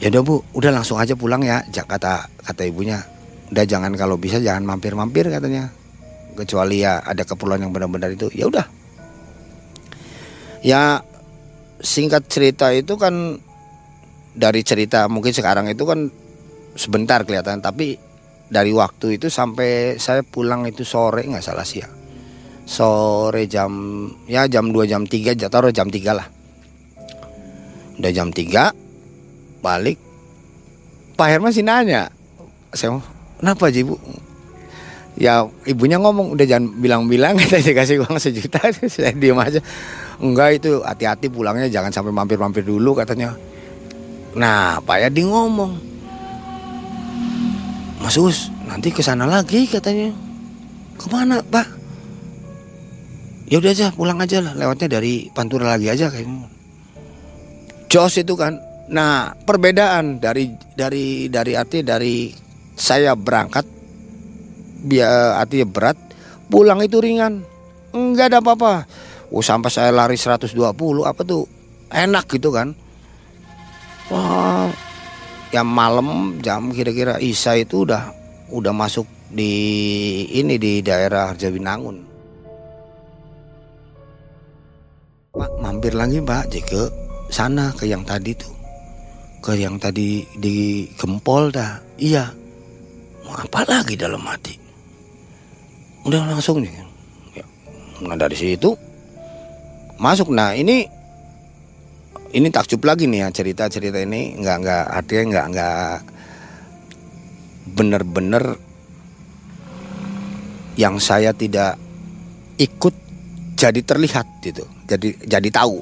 Ya 0.00 0.08
udah 0.08 0.22
bu 0.24 0.40
udah 0.56 0.70
langsung 0.72 0.96
aja 0.96 1.12
pulang 1.12 1.44
ya 1.44 1.60
kata 1.66 2.30
kata 2.40 2.62
ibunya. 2.64 3.04
Udah 3.50 3.66
jangan 3.66 3.92
kalau 3.98 4.16
bisa 4.16 4.40
jangan 4.40 4.64
mampir-mampir 4.64 5.28
katanya. 5.28 5.68
Kecuali 6.38 6.86
ya 6.86 7.02
ada 7.02 7.26
keperluan 7.26 7.66
yang 7.66 7.74
benar-benar 7.74 8.08
itu 8.14 8.30
ya 8.32 8.48
udah. 8.48 8.64
Ya 10.64 11.02
singkat 11.82 12.30
cerita 12.30 12.70
itu 12.72 12.96
kan 12.96 13.40
dari 14.32 14.62
cerita 14.62 15.10
mungkin 15.10 15.34
sekarang 15.34 15.66
itu 15.68 15.82
kan 15.84 16.08
sebentar 16.78 17.26
kelihatan 17.26 17.58
tapi 17.60 17.98
dari 18.46 18.70
waktu 18.70 19.18
itu 19.18 19.26
sampai 19.26 19.98
saya 19.98 20.22
pulang 20.22 20.64
itu 20.70 20.86
sore 20.86 21.26
nggak 21.26 21.44
salah 21.44 21.66
sih 21.66 21.82
ya 21.82 21.99
sore 22.70 23.50
jam 23.50 23.72
ya 24.30 24.46
jam 24.46 24.70
2 24.70 24.86
jam 24.86 25.02
3 25.02 25.34
taruh 25.50 25.74
jam 25.74 25.90
3 25.90 26.14
lah. 26.14 26.26
Udah 27.98 28.12
jam 28.14 28.30
3 28.30 28.70
balik. 29.58 29.98
Pak 31.18 31.26
Herman 31.26 31.50
sih 31.50 31.66
nanya. 31.66 32.06
Saya 32.70 33.02
kenapa 33.42 33.74
aja 33.74 33.82
ibu 33.82 33.98
ya 35.18 35.42
ibunya 35.66 35.98
ngomong 35.98 36.38
udah 36.38 36.46
jangan 36.46 36.70
bilang-bilang 36.78 37.34
kita 37.42 37.74
kasih 37.74 38.06
uang 38.06 38.22
sejuta. 38.22 38.62
Saya 38.86 39.10
diem 39.18 39.34
aja. 39.34 39.58
Enggak 40.22 40.62
itu 40.62 40.78
hati-hati 40.86 41.26
pulangnya 41.26 41.66
jangan 41.66 41.90
sampai 41.90 42.14
mampir-mampir 42.14 42.62
dulu 42.62 42.94
katanya. 42.94 43.34
Nah 44.38 44.78
Pak 44.78 45.10
Yadi 45.10 45.26
ngomong. 45.26 45.90
Mas 47.98 48.14
Us 48.14 48.46
nanti 48.70 48.94
ke 48.94 49.02
sana 49.02 49.26
lagi 49.26 49.66
katanya. 49.66 50.14
Ke 50.94 51.10
mana 51.10 51.42
Pak 51.42 51.79
ya 53.50 53.58
udah 53.58 53.70
aja 53.74 53.86
pulang 53.90 54.22
aja 54.22 54.38
lah. 54.38 54.54
Lewatnya 54.54 54.86
dari 54.86 55.26
Pantura 55.34 55.74
lagi 55.74 55.90
aja 55.90 56.06
kayaknya 56.08 56.60
jos 57.90 58.22
itu 58.22 58.38
kan. 58.38 58.56
Nah 58.94 59.34
perbedaan 59.34 60.22
dari 60.22 60.54
dari 60.78 61.26
dari 61.26 61.52
arti 61.58 61.82
dari 61.82 62.30
saya 62.78 63.18
berangkat 63.18 63.66
biar 64.86 65.42
artinya 65.42 65.66
berat 65.66 65.98
pulang 66.46 66.80
itu 66.80 67.02
ringan. 67.02 67.42
Enggak 67.90 68.30
ada 68.30 68.38
apa-apa. 68.38 68.86
Oh 69.34 69.42
sampai 69.42 69.68
saya 69.68 69.90
lari 69.90 70.14
120 70.14 70.54
apa 71.02 71.20
tuh? 71.26 71.44
Enak 71.90 72.30
gitu 72.30 72.54
kan. 72.54 72.70
Wah 74.14 74.70
yang 75.50 75.66
malam 75.66 76.38
jam 76.38 76.70
kira-kira 76.70 77.18
Isa 77.18 77.58
itu 77.58 77.82
udah 77.82 78.14
udah 78.54 78.70
masuk 78.70 79.06
di 79.30 79.50
ini 80.34 80.58
di 80.58 80.82
daerah 80.82 81.34
Harjawinangun 81.34 82.09
Pak 85.30 85.62
mampir 85.62 85.94
lagi 85.94 86.18
Pak. 86.18 86.50
Ke 86.66 86.90
sana 87.30 87.70
ke 87.78 87.86
yang 87.86 88.02
tadi 88.02 88.34
tuh. 88.34 88.50
Ke 89.38 89.54
yang 89.54 89.78
tadi 89.78 90.26
di 90.34 90.90
Gempol 90.98 91.54
dah. 91.54 91.78
Iya. 92.02 92.26
Mau 93.22 93.38
apa 93.38 93.62
lagi 93.62 93.94
dalam 93.94 94.26
hati? 94.26 94.58
Udah 96.02 96.26
langsung 96.26 96.66
nih. 96.66 96.74
Ya. 97.38 97.46
nah 98.02 98.18
dari 98.18 98.34
situ 98.34 98.74
masuk. 100.02 100.34
Nah 100.34 100.50
ini 100.58 100.82
ini 102.34 102.48
takjub 102.50 102.82
lagi 102.82 103.06
nih 103.06 103.22
ya 103.22 103.28
cerita 103.30 103.70
cerita 103.70 104.02
ini. 104.02 104.34
Nggak 104.34 104.56
nggak 104.66 104.84
artinya 104.90 105.24
nggak 105.30 105.46
nggak 105.54 105.94
bener-bener 107.70 108.44
yang 110.74 110.98
saya 110.98 111.30
tidak 111.30 111.78
ikut 112.58 112.94
jadi 113.54 113.78
terlihat 113.86 114.26
gitu 114.42 114.79
jadi 114.90 115.08
jadi 115.22 115.48
tahu. 115.54 115.78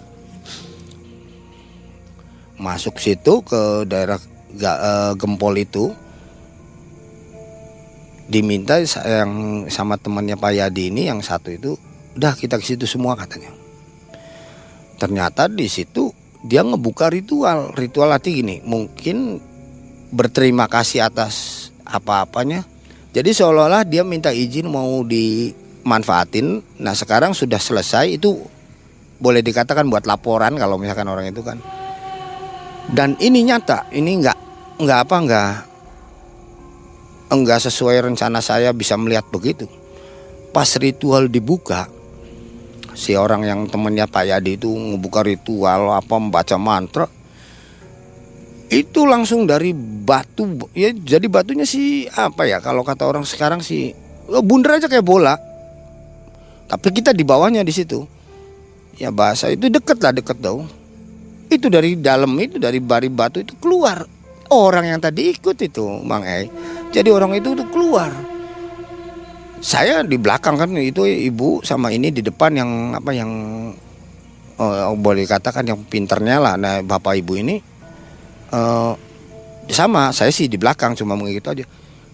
Masuk 2.61 3.01
situ 3.01 3.41
ke 3.47 3.89
daerah 3.89 4.21
uh, 4.61 5.15
Gempol 5.17 5.63
itu 5.63 5.95
diminta 8.29 8.77
yang 8.83 9.65
sama 9.73 9.97
temannya 9.97 10.37
Pak 10.37 10.53
Yadi 10.53 10.93
ini 10.93 11.09
yang 11.09 11.25
satu 11.25 11.49
itu 11.49 11.81
udah 12.21 12.37
kita 12.37 12.61
ke 12.61 12.65
situ 12.69 12.85
semua 12.85 13.17
katanya. 13.17 13.49
Ternyata 15.01 15.49
di 15.49 15.65
situ 15.71 16.13
dia 16.45 16.61
ngebuka 16.61 17.09
ritual 17.09 17.73
ritual 17.73 18.13
hati 18.13 18.43
gini 18.43 18.61
mungkin 18.67 19.41
berterima 20.13 20.69
kasih 20.69 21.09
atas 21.09 21.69
apa-apanya. 21.89 22.67
Jadi 23.17 23.33
seolah-olah 23.33 23.89
dia 23.89 24.05
minta 24.05 24.29
izin 24.29 24.69
mau 24.69 25.01
dimanfaatin. 25.07 26.61
Nah 26.85 26.93
sekarang 26.93 27.33
sudah 27.33 27.57
selesai 27.57 28.21
itu 28.21 28.37
boleh 29.19 29.43
dikatakan 29.43 29.91
buat 29.91 30.07
laporan 30.07 30.55
kalau 30.55 30.79
misalkan 30.79 31.11
orang 31.11 31.31
itu 31.31 31.43
kan. 31.43 31.59
Dan 32.89 33.19
ini 33.21 33.45
nyata 33.45 33.91
ini 33.93 34.23
nggak 34.23 34.39
nggak 34.81 34.99
apa 35.05 35.17
nggak 35.29 35.53
enggak 37.35 37.61
sesuai 37.61 38.09
rencana 38.09 38.41
saya 38.41 38.73
bisa 38.73 38.97
melihat 38.97 39.27
begitu. 39.29 39.69
Pas 40.55 40.71
ritual 40.81 41.29
dibuka 41.29 41.91
si 42.99 43.15
orang 43.15 43.47
yang 43.47 43.61
temennya 43.71 44.11
Pak 44.11 44.25
Yadi 44.27 44.59
itu 44.59 44.73
ngebuka 44.73 45.23
ritual 45.23 45.95
apa 45.95 46.19
membaca 46.19 46.57
mantra 46.59 47.07
itu 48.69 49.07
langsung 49.07 49.47
dari 49.47 49.71
batu 49.73 50.69
ya 50.75 50.91
jadi 50.93 51.25
batunya 51.31 51.65
sih 51.65 52.11
apa 52.11 52.45
ya 52.45 52.59
kalau 52.61 52.83
kata 52.83 53.07
orang 53.07 53.23
sekarang 53.23 53.63
sih 53.65 53.95
oh, 54.29 54.45
bundar 54.45 54.77
aja 54.77 54.87
kayak 54.89 55.05
bola. 55.05 55.35
Tapi 56.69 56.93
kita 56.93 57.17
di 57.17 57.25
bawahnya 57.25 57.65
di 57.65 57.73
situ 57.73 58.18
ya 58.99 59.15
bahasa 59.15 59.49
itu 59.49 59.71
deket 59.71 60.03
lah 60.03 60.13
deket 60.13 60.39
dong. 60.43 60.67
Itu 61.49 61.73
dari 61.73 61.97
dalam 61.97 62.37
itu 62.37 62.61
dari 62.61 62.83
bari 62.83 63.09
batu 63.09 63.41
itu 63.41 63.57
keluar. 63.57 64.05
Orang 64.49 64.85
yang 64.85 65.01
tadi 65.01 65.33
ikut 65.37 65.61
itu 65.61 65.85
Bang 66.09 66.25
E 66.25 66.49
jadi 66.89 67.09
orang 67.13 67.37
itu 67.37 67.53
tuh 67.53 67.69
keluar. 67.69 68.11
Saya 69.59 70.07
di 70.07 70.17
belakang 70.17 70.57
kan 70.57 70.71
itu 70.79 71.05
ibu 71.05 71.61
sama 71.67 71.91
ini 71.91 72.15
di 72.15 72.23
depan 72.23 72.55
yang 72.55 72.71
apa 72.95 73.11
yang 73.11 73.31
oh, 74.57 74.95
boleh 74.97 75.27
katakan 75.27 75.67
yang 75.67 75.83
pinternya 75.85 76.39
lah 76.39 76.55
nah 76.57 76.81
bapak 76.81 77.21
ibu 77.21 77.37
ini. 77.37 77.57
Uh, 78.49 78.97
sama 79.69 80.09
saya 80.17 80.33
sih 80.33 80.49
di 80.49 80.57
belakang 80.57 80.97
cuma 80.97 81.19
begitu 81.19 81.53
aja. 81.53 81.65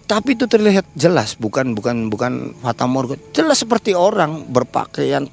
Tapi 0.05 0.37
itu 0.37 0.45
terlihat 0.45 0.85
jelas 0.93 1.33
bukan 1.39 1.73
bukan 1.73 2.11
bukan 2.13 2.53
fata 2.61 2.85
morgan 2.85 3.17
jelas 3.33 3.63
seperti 3.63 3.97
orang 3.97 4.45
berpakaian 4.51 5.25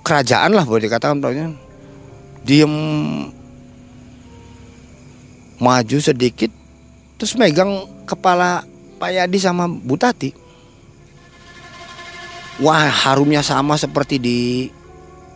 kerajaan 0.00 0.56
lah 0.56 0.64
boleh 0.64 0.88
dikatakan 0.88 1.20
diem 2.44 2.74
maju 5.60 5.96
sedikit 6.00 6.48
terus 7.20 7.36
megang 7.36 7.84
kepala 8.08 8.64
Pak 9.00 9.10
Yadi 9.12 9.38
sama 9.40 9.68
Bu 9.68 9.96
Tati. 9.96 10.32
Wah 12.60 12.88
harumnya 12.88 13.40
sama 13.40 13.80
seperti 13.80 14.20
di 14.20 14.68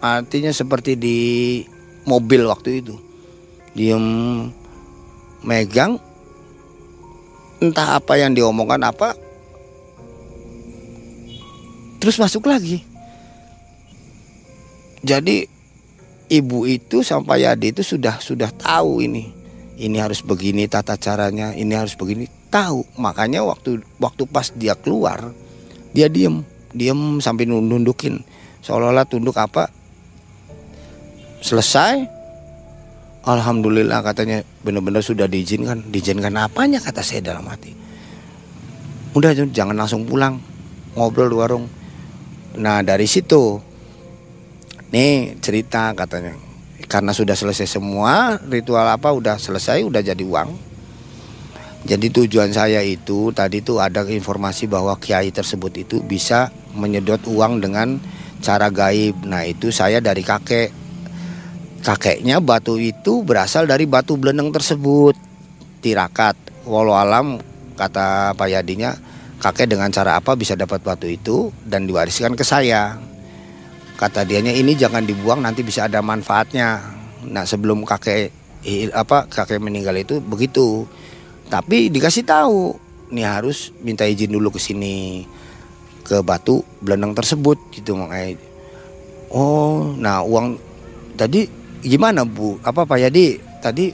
artinya 0.04 0.52
seperti 0.52 0.96
di 1.00 1.18
mobil 2.04 2.44
waktu 2.44 2.84
itu. 2.84 2.96
Diem 3.72 4.04
megang 5.44 5.96
entah 7.60 7.96
apa 7.96 8.20
yang 8.20 8.36
diomongkan 8.36 8.80
apa 8.84 9.16
terus 12.00 12.20
masuk 12.20 12.48
lagi. 12.48 12.84
Jadi 15.04 15.44
ibu 16.32 16.64
itu 16.64 17.04
sampai 17.04 17.44
Yadi 17.44 17.76
itu 17.76 17.84
sudah 17.84 18.16
sudah 18.24 18.48
tahu 18.56 19.04
ini. 19.04 19.28
Ini 19.74 20.00
harus 20.00 20.24
begini 20.24 20.64
tata 20.64 20.96
caranya 20.96 21.52
ini 21.52 21.76
harus 21.76 21.92
begini. 21.92 22.24
Tahu 22.48 22.96
makanya 22.96 23.44
waktu 23.44 23.84
waktu 24.00 24.24
pas 24.24 24.48
dia 24.56 24.72
keluar 24.72 25.34
dia 25.92 26.08
diem. 26.08 26.40
Diem 26.74 27.20
sampai 27.20 27.46
nundukin. 27.46 28.24
Seolah-olah 28.64 29.04
tunduk 29.06 29.36
apa? 29.36 29.70
Selesai. 31.44 32.10
Alhamdulillah 33.24 34.00
katanya 34.00 34.42
benar-benar 34.64 35.04
sudah 35.04 35.28
diizinkan. 35.28 35.84
Diizinkan 35.92 36.34
apanya 36.40 36.80
kata 36.80 37.04
saya 37.04 37.20
dalam 37.20 37.46
hati. 37.46 37.76
Udah 39.14 39.36
jangan 39.36 39.76
langsung 39.78 40.08
pulang. 40.08 40.40
Ngobrol 40.98 41.30
di 41.30 41.36
warung. 41.36 41.64
Nah 42.58 42.82
dari 42.82 43.06
situ 43.06 43.73
Nih 44.94 45.34
cerita 45.42 45.90
katanya. 45.98 46.38
Karena 46.86 47.10
sudah 47.10 47.34
selesai 47.34 47.66
semua, 47.66 48.38
ritual 48.46 48.86
apa 48.86 49.10
udah 49.10 49.42
selesai, 49.42 49.82
udah 49.82 49.98
jadi 49.98 50.22
uang. 50.22 50.54
Jadi 51.82 52.14
tujuan 52.14 52.54
saya 52.54 52.78
itu 52.86 53.34
tadi 53.34 53.58
tuh 53.58 53.82
ada 53.82 54.06
informasi 54.06 54.70
bahwa 54.70 54.94
kiai 54.94 55.34
tersebut 55.34 55.82
itu 55.82 55.98
bisa 55.98 56.54
menyedot 56.78 57.18
uang 57.26 57.58
dengan 57.58 57.98
cara 58.38 58.70
gaib. 58.70 59.26
Nah 59.26 59.42
itu 59.42 59.74
saya 59.74 59.98
dari 59.98 60.22
kakek. 60.22 60.70
Kakeknya 61.82 62.38
batu 62.38 62.78
itu 62.78 63.26
berasal 63.26 63.66
dari 63.66 63.90
batu 63.90 64.14
belendeng 64.14 64.54
tersebut. 64.54 65.18
Tirakat. 65.82 66.38
Walau 66.70 66.94
alam 66.94 67.42
kata 67.74 68.38
Pak 68.38 68.48
Yadinya 68.48 68.94
kakek 69.42 69.74
dengan 69.74 69.90
cara 69.90 70.16
apa 70.16 70.38
bisa 70.38 70.54
dapat 70.54 70.80
batu 70.80 71.10
itu 71.10 71.50
dan 71.66 71.84
diwariskan 71.84 72.38
ke 72.38 72.46
saya 72.46 72.96
kata 74.04 74.28
dianya 74.28 74.52
ini 74.52 74.76
jangan 74.76 75.00
dibuang 75.00 75.40
nanti 75.40 75.64
bisa 75.64 75.88
ada 75.88 76.04
manfaatnya. 76.04 76.84
Nah 77.24 77.48
sebelum 77.48 77.88
kakek 77.88 78.28
apa 78.92 79.24
kakek 79.32 79.56
meninggal 79.64 79.96
itu 79.96 80.20
begitu. 80.20 80.84
Tapi 81.48 81.88
dikasih 81.88 82.28
tahu 82.28 82.76
nih 83.08 83.24
harus 83.24 83.72
minta 83.80 84.04
izin 84.04 84.36
dulu 84.36 84.52
ke 84.52 84.60
sini 84.60 85.24
ke 86.04 86.20
batu 86.20 86.60
belendang 86.84 87.16
tersebut 87.16 87.56
gitu 87.72 87.96
makanya. 87.96 88.36
Oh 89.32 89.96
nah 89.96 90.20
uang 90.20 90.60
tadi 91.16 91.48
gimana 91.80 92.28
bu? 92.28 92.60
Apa 92.60 92.84
pak 92.84 93.08
Yadi? 93.08 93.40
Tadi 93.64 93.88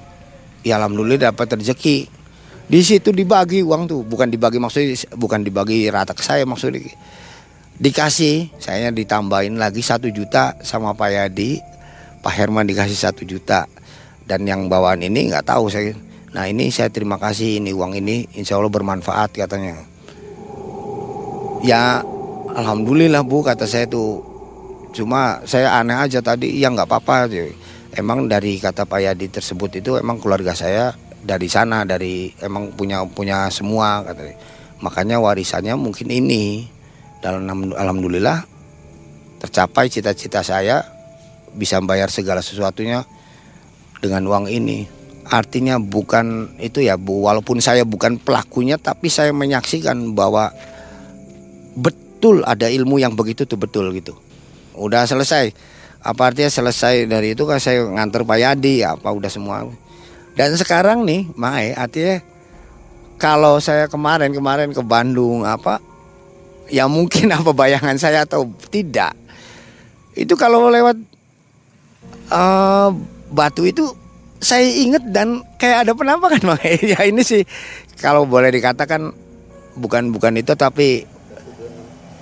ya 0.66 0.82
alhamdulillah 0.82 1.30
dapat 1.30 1.54
rezeki. 1.54 2.18
Di 2.66 2.82
situ 2.82 3.14
dibagi 3.14 3.62
uang 3.62 3.86
tuh 3.86 4.02
bukan 4.02 4.26
dibagi 4.26 4.58
maksudnya 4.58 4.94
bukan 5.14 5.46
dibagi 5.46 5.86
rata 5.86 6.18
ke 6.18 6.22
saya 6.26 6.42
maksudnya 6.42 6.82
dikasih 7.80 8.52
saya 8.60 8.92
ditambahin 8.92 9.56
lagi 9.56 9.80
satu 9.80 10.12
juta 10.12 10.60
sama 10.60 10.92
Pak 10.92 11.10
Yadi. 11.10 11.58
Pak 12.20 12.36
Herman 12.36 12.68
dikasih 12.68 12.94
satu 12.94 13.24
juta. 13.24 13.64
Dan 14.28 14.44
yang 14.44 14.68
bawaan 14.68 15.00
ini 15.00 15.32
nggak 15.32 15.48
tahu 15.48 15.72
saya. 15.72 15.96
Nah 16.36 16.46
ini 16.46 16.70
saya 16.70 16.92
terima 16.92 17.16
kasih 17.18 17.58
ini 17.58 17.74
uang 17.74 17.98
ini 17.98 18.28
insya 18.36 18.60
Allah 18.60 18.70
bermanfaat 18.70 19.34
katanya. 19.34 19.80
Ya 21.64 22.04
alhamdulillah 22.54 23.24
bu 23.24 23.42
kata 23.42 23.64
saya 23.64 23.88
tuh. 23.88 24.22
Cuma 24.92 25.40
saya 25.48 25.74
aneh 25.80 25.96
aja 25.96 26.20
tadi 26.20 26.58
ya 26.58 26.70
nggak 26.70 26.86
apa-apa 26.86 27.30
emang 27.94 28.26
dari 28.26 28.58
kata 28.58 28.86
Pak 28.86 29.00
Yadi 29.02 29.26
tersebut 29.30 29.78
itu 29.78 29.94
emang 29.98 30.18
keluarga 30.18 30.50
saya 30.54 30.94
dari 31.22 31.46
sana 31.46 31.86
dari 31.86 32.30
emang 32.42 32.74
punya 32.74 33.02
punya 33.08 33.48
semua 33.50 34.04
katanya. 34.04 34.36
Makanya 34.82 35.16
warisannya 35.22 35.74
mungkin 35.78 36.10
ini 36.10 36.66
dan 37.20 37.44
alhamdulillah 37.76 38.48
tercapai 39.40 39.88
cita-cita 39.88 40.44
saya 40.44 40.84
bisa 41.56 41.80
bayar 41.80 42.12
segala 42.12 42.44
sesuatunya 42.44 43.04
dengan 44.00 44.24
uang 44.28 44.46
ini. 44.48 44.88
Artinya 45.30 45.78
bukan 45.78 46.58
itu 46.58 46.82
ya 46.82 46.98
Bu, 46.98 47.22
walaupun 47.22 47.62
saya 47.62 47.86
bukan 47.86 48.18
pelakunya 48.18 48.80
tapi 48.80 49.06
saya 49.06 49.30
menyaksikan 49.30 50.16
bahwa 50.16 50.50
betul 51.78 52.42
ada 52.42 52.66
ilmu 52.66 52.98
yang 52.98 53.14
begitu 53.14 53.46
tuh 53.46 53.60
betul 53.60 53.92
gitu. 53.94 54.16
Udah 54.74 55.06
selesai. 55.06 55.52
Apa 56.00 56.32
artinya 56.32 56.48
selesai 56.48 57.04
dari 57.04 57.36
itu 57.36 57.44
kan 57.44 57.60
saya 57.60 57.84
nganter 57.84 58.24
Pak 58.24 58.38
Yadi 58.40 58.82
apa 58.82 59.12
udah 59.12 59.28
semua. 59.28 59.68
Dan 60.32 60.56
sekarang 60.56 61.04
nih, 61.04 61.28
Mae, 61.36 61.76
artinya 61.76 62.24
kalau 63.20 63.60
saya 63.60 63.84
kemarin-kemarin 63.86 64.72
ke 64.72 64.80
Bandung 64.80 65.44
apa 65.44 65.89
ya 66.70 66.86
mungkin 66.86 67.28
apa 67.36 67.50
bayangan 67.50 67.98
saya 67.98 68.24
atau 68.24 68.48
tidak. 68.70 69.12
Itu 70.14 70.38
kalau 70.38 70.70
lewat 70.70 70.96
uh, 72.30 72.90
batu 73.30 73.66
itu 73.66 73.84
saya 74.40 74.64
inget 74.64 75.04
dan 75.12 75.44
kayak 75.60 75.84
ada 75.84 75.92
penampakan 75.92 76.40
makanya 76.56 76.96
ya 76.96 77.00
ini 77.04 77.20
sih 77.20 77.44
kalau 78.00 78.24
boleh 78.24 78.48
dikatakan 78.48 79.12
bukan 79.76 80.10
bukan 80.10 80.40
itu 80.40 80.56
tapi 80.56 81.04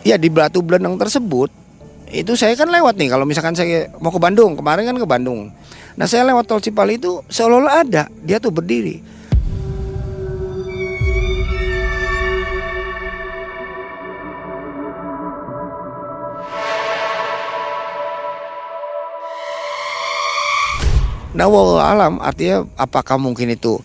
ya 0.03 0.19
di 0.19 0.29
Batu 0.29 0.61
Beleneng 0.61 0.99
tersebut 0.99 1.49
itu 2.09 2.33
saya 2.35 2.57
kan 2.57 2.73
lewat 2.73 2.97
nih. 2.97 3.13
Kalau 3.13 3.29
misalkan 3.29 3.53
saya 3.53 3.93
mau 4.01 4.09
ke 4.09 4.17
Bandung 4.17 4.57
kemarin 4.57 4.89
kan 4.89 4.97
ke 4.97 5.07
Bandung. 5.07 5.53
Nah 6.01 6.07
saya 6.09 6.25
lewat 6.25 6.49
tol 6.49 6.63
Cipali 6.63 6.97
itu 6.97 7.21
seolah-olah 7.29 7.75
ada. 7.85 8.03
Dia 8.25 8.41
tuh 8.41 8.49
berdiri 8.49 9.18
Nah, 21.39 21.47
wallahu 21.47 21.79
alam 21.79 22.19
artinya 22.19 22.67
apakah 22.75 23.15
mungkin 23.15 23.55
itu 23.55 23.79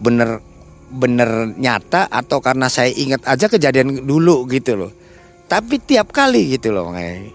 bener 0.00 0.40
bener 0.88 1.52
nyata 1.52 2.08
atau 2.08 2.40
karena 2.40 2.72
saya 2.72 2.88
ingat 2.88 3.20
aja 3.28 3.52
kejadian 3.52 4.08
dulu 4.08 4.48
gitu 4.48 4.80
loh. 4.80 4.92
Tapi 5.44 5.76
tiap 5.76 6.08
kali 6.08 6.56
gitu 6.56 6.72
loh 6.72 6.88
makanya. 6.88 7.28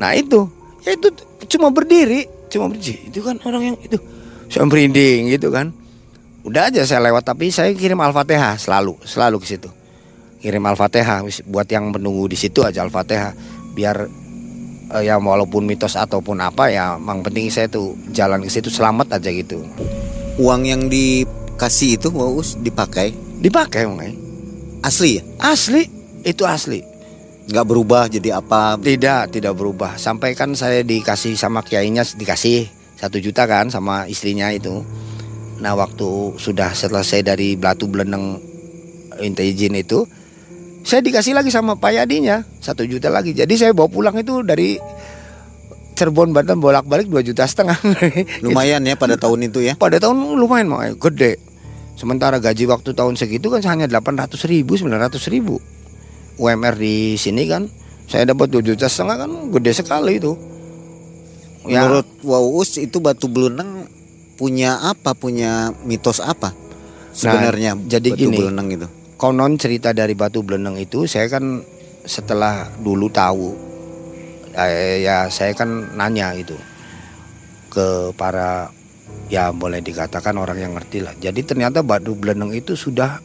Nah 0.00 0.16
itu, 0.16 0.48
ya 0.82 0.96
itu 0.96 1.12
cuma 1.44 1.68
berdiri, 1.68 2.24
cuma 2.48 2.72
berdiri. 2.72 3.12
Itu 3.12 3.20
kan 3.20 3.36
orang 3.44 3.62
yang 3.74 3.76
itu 3.84 4.00
saya 4.48 4.64
merinding 4.64 5.28
gitu 5.28 5.52
kan. 5.52 5.76
Udah 6.46 6.72
aja 6.72 6.86
saya 6.88 7.04
lewat 7.10 7.26
tapi 7.26 7.52
saya 7.52 7.74
kirim 7.76 7.98
Al-Fatihah 8.00 8.56
selalu, 8.56 8.96
selalu 9.04 9.36
ke 9.42 9.46
situ. 9.46 9.70
Kirim 10.40 10.62
Al-Fatihah 10.62 11.20
buat 11.50 11.68
yang 11.68 11.90
menunggu 11.90 12.32
di 12.32 12.38
situ 12.38 12.62
aja 12.62 12.80
Al-Fatihah 12.80 13.34
biar 13.76 14.25
uh, 14.92 15.02
ya 15.02 15.18
walaupun 15.18 15.66
mitos 15.66 15.98
ataupun 15.98 16.38
apa 16.42 16.70
ya, 16.70 17.00
mang 17.00 17.22
penting 17.22 17.50
saya 17.50 17.66
tuh 17.66 17.96
jalan 18.12 18.42
ke 18.44 18.50
situ 18.50 18.70
selamat 18.70 19.18
aja 19.18 19.30
gitu. 19.30 19.62
Uang 20.36 20.68
yang 20.68 20.86
dikasih 20.86 21.96
itu 21.96 22.08
Waus 22.12 22.60
dipakai? 22.60 23.14
Dipakai 23.40 23.88
mang. 23.88 24.02
Asli 24.84 25.18
ya? 25.18 25.22
Asli, 25.42 25.88
itu 26.22 26.44
asli. 26.46 26.84
Nggak 27.46 27.66
berubah 27.66 28.10
jadi 28.10 28.42
apa? 28.42 28.74
Tidak, 28.78 29.30
tidak 29.30 29.54
berubah. 29.54 29.94
Sampai 29.98 30.34
kan 30.34 30.54
saya 30.58 30.82
dikasih 30.82 31.38
sama 31.38 31.62
kiainya 31.62 32.02
dikasih 32.02 32.66
satu 32.98 33.22
juta 33.22 33.46
kan 33.46 33.70
sama 33.70 34.10
istrinya 34.10 34.50
itu. 34.50 34.82
Nah 35.62 35.72
waktu 35.78 36.36
sudah 36.36 36.74
selesai 36.74 37.22
dari 37.22 37.54
Batu 37.54 37.86
Beleneng 37.86 38.42
intelijen 39.22 39.78
itu, 39.78 40.04
saya 40.86 41.02
dikasih 41.02 41.34
lagi 41.34 41.50
sama 41.50 41.74
Pak 41.74 41.98
Yadinya 41.98 42.46
satu 42.62 42.86
juta 42.86 43.10
lagi. 43.10 43.34
Jadi 43.34 43.58
saya 43.58 43.74
bawa 43.74 43.90
pulang 43.90 44.14
itu 44.14 44.46
dari 44.46 44.78
Cirebon 45.98 46.30
Banten 46.30 46.62
bolak-balik 46.62 47.10
dua 47.10 47.26
juta 47.26 47.42
setengah. 47.42 47.74
Lumayan 48.46 48.86
ya 48.86 48.94
pada 48.94 49.18
tahun 49.18 49.50
itu 49.50 49.66
ya? 49.66 49.74
Pada 49.74 49.98
tahun 49.98 50.38
lumayan 50.38 50.70
mau 50.70 50.78
gede. 50.86 51.42
Sementara 51.98 52.38
gaji 52.38 52.70
waktu 52.70 52.94
tahun 52.94 53.18
segitu 53.18 53.50
kan 53.50 53.66
hanya 53.66 53.90
800 53.90 54.30
ribu, 54.46 54.78
900 54.78 55.18
ribu. 55.32 55.58
UMR 56.38 56.76
di 56.78 57.16
sini 57.18 57.48
kan 57.50 57.66
saya 58.06 58.28
dapat 58.28 58.52
dua 58.52 58.62
juta 58.62 58.86
setengah 58.86 59.26
kan 59.26 59.30
gede 59.50 59.72
sekali 59.74 60.22
itu. 60.22 60.38
Ya. 61.66 61.82
Menurut 61.82 62.06
Waus 62.22 62.78
itu 62.78 63.02
Batu 63.02 63.26
Beleneng 63.26 63.90
punya 64.38 64.78
apa? 64.86 65.18
Punya 65.18 65.74
mitos 65.82 66.22
apa? 66.22 66.54
Sebenarnya 67.10 67.74
nah, 67.74 67.90
jadi 67.90 68.14
Batu 68.14 68.20
gini, 68.22 68.36
Beleneng 68.38 68.68
itu. 68.70 68.88
Konon 69.16 69.56
cerita 69.56 69.96
dari 69.96 70.12
Batu 70.12 70.44
Beleneng 70.44 70.76
itu 70.76 71.08
saya 71.08 71.32
kan 71.32 71.64
setelah 72.04 72.68
dulu 72.84 73.08
tahu 73.08 73.56
eh, 74.52 75.00
ya 75.00 75.32
saya 75.32 75.56
kan 75.56 75.96
nanya 75.96 76.36
itu 76.36 76.52
ke 77.72 78.12
para 78.12 78.68
ya 79.32 79.50
boleh 79.56 79.80
dikatakan 79.80 80.36
orang 80.36 80.60
yang 80.60 80.72
ngerti 80.76 81.00
lah. 81.00 81.16
Jadi 81.16 81.40
ternyata 81.48 81.80
Batu 81.80 82.12
Beleneng 82.12 82.52
itu 82.52 82.76
sudah 82.76 83.20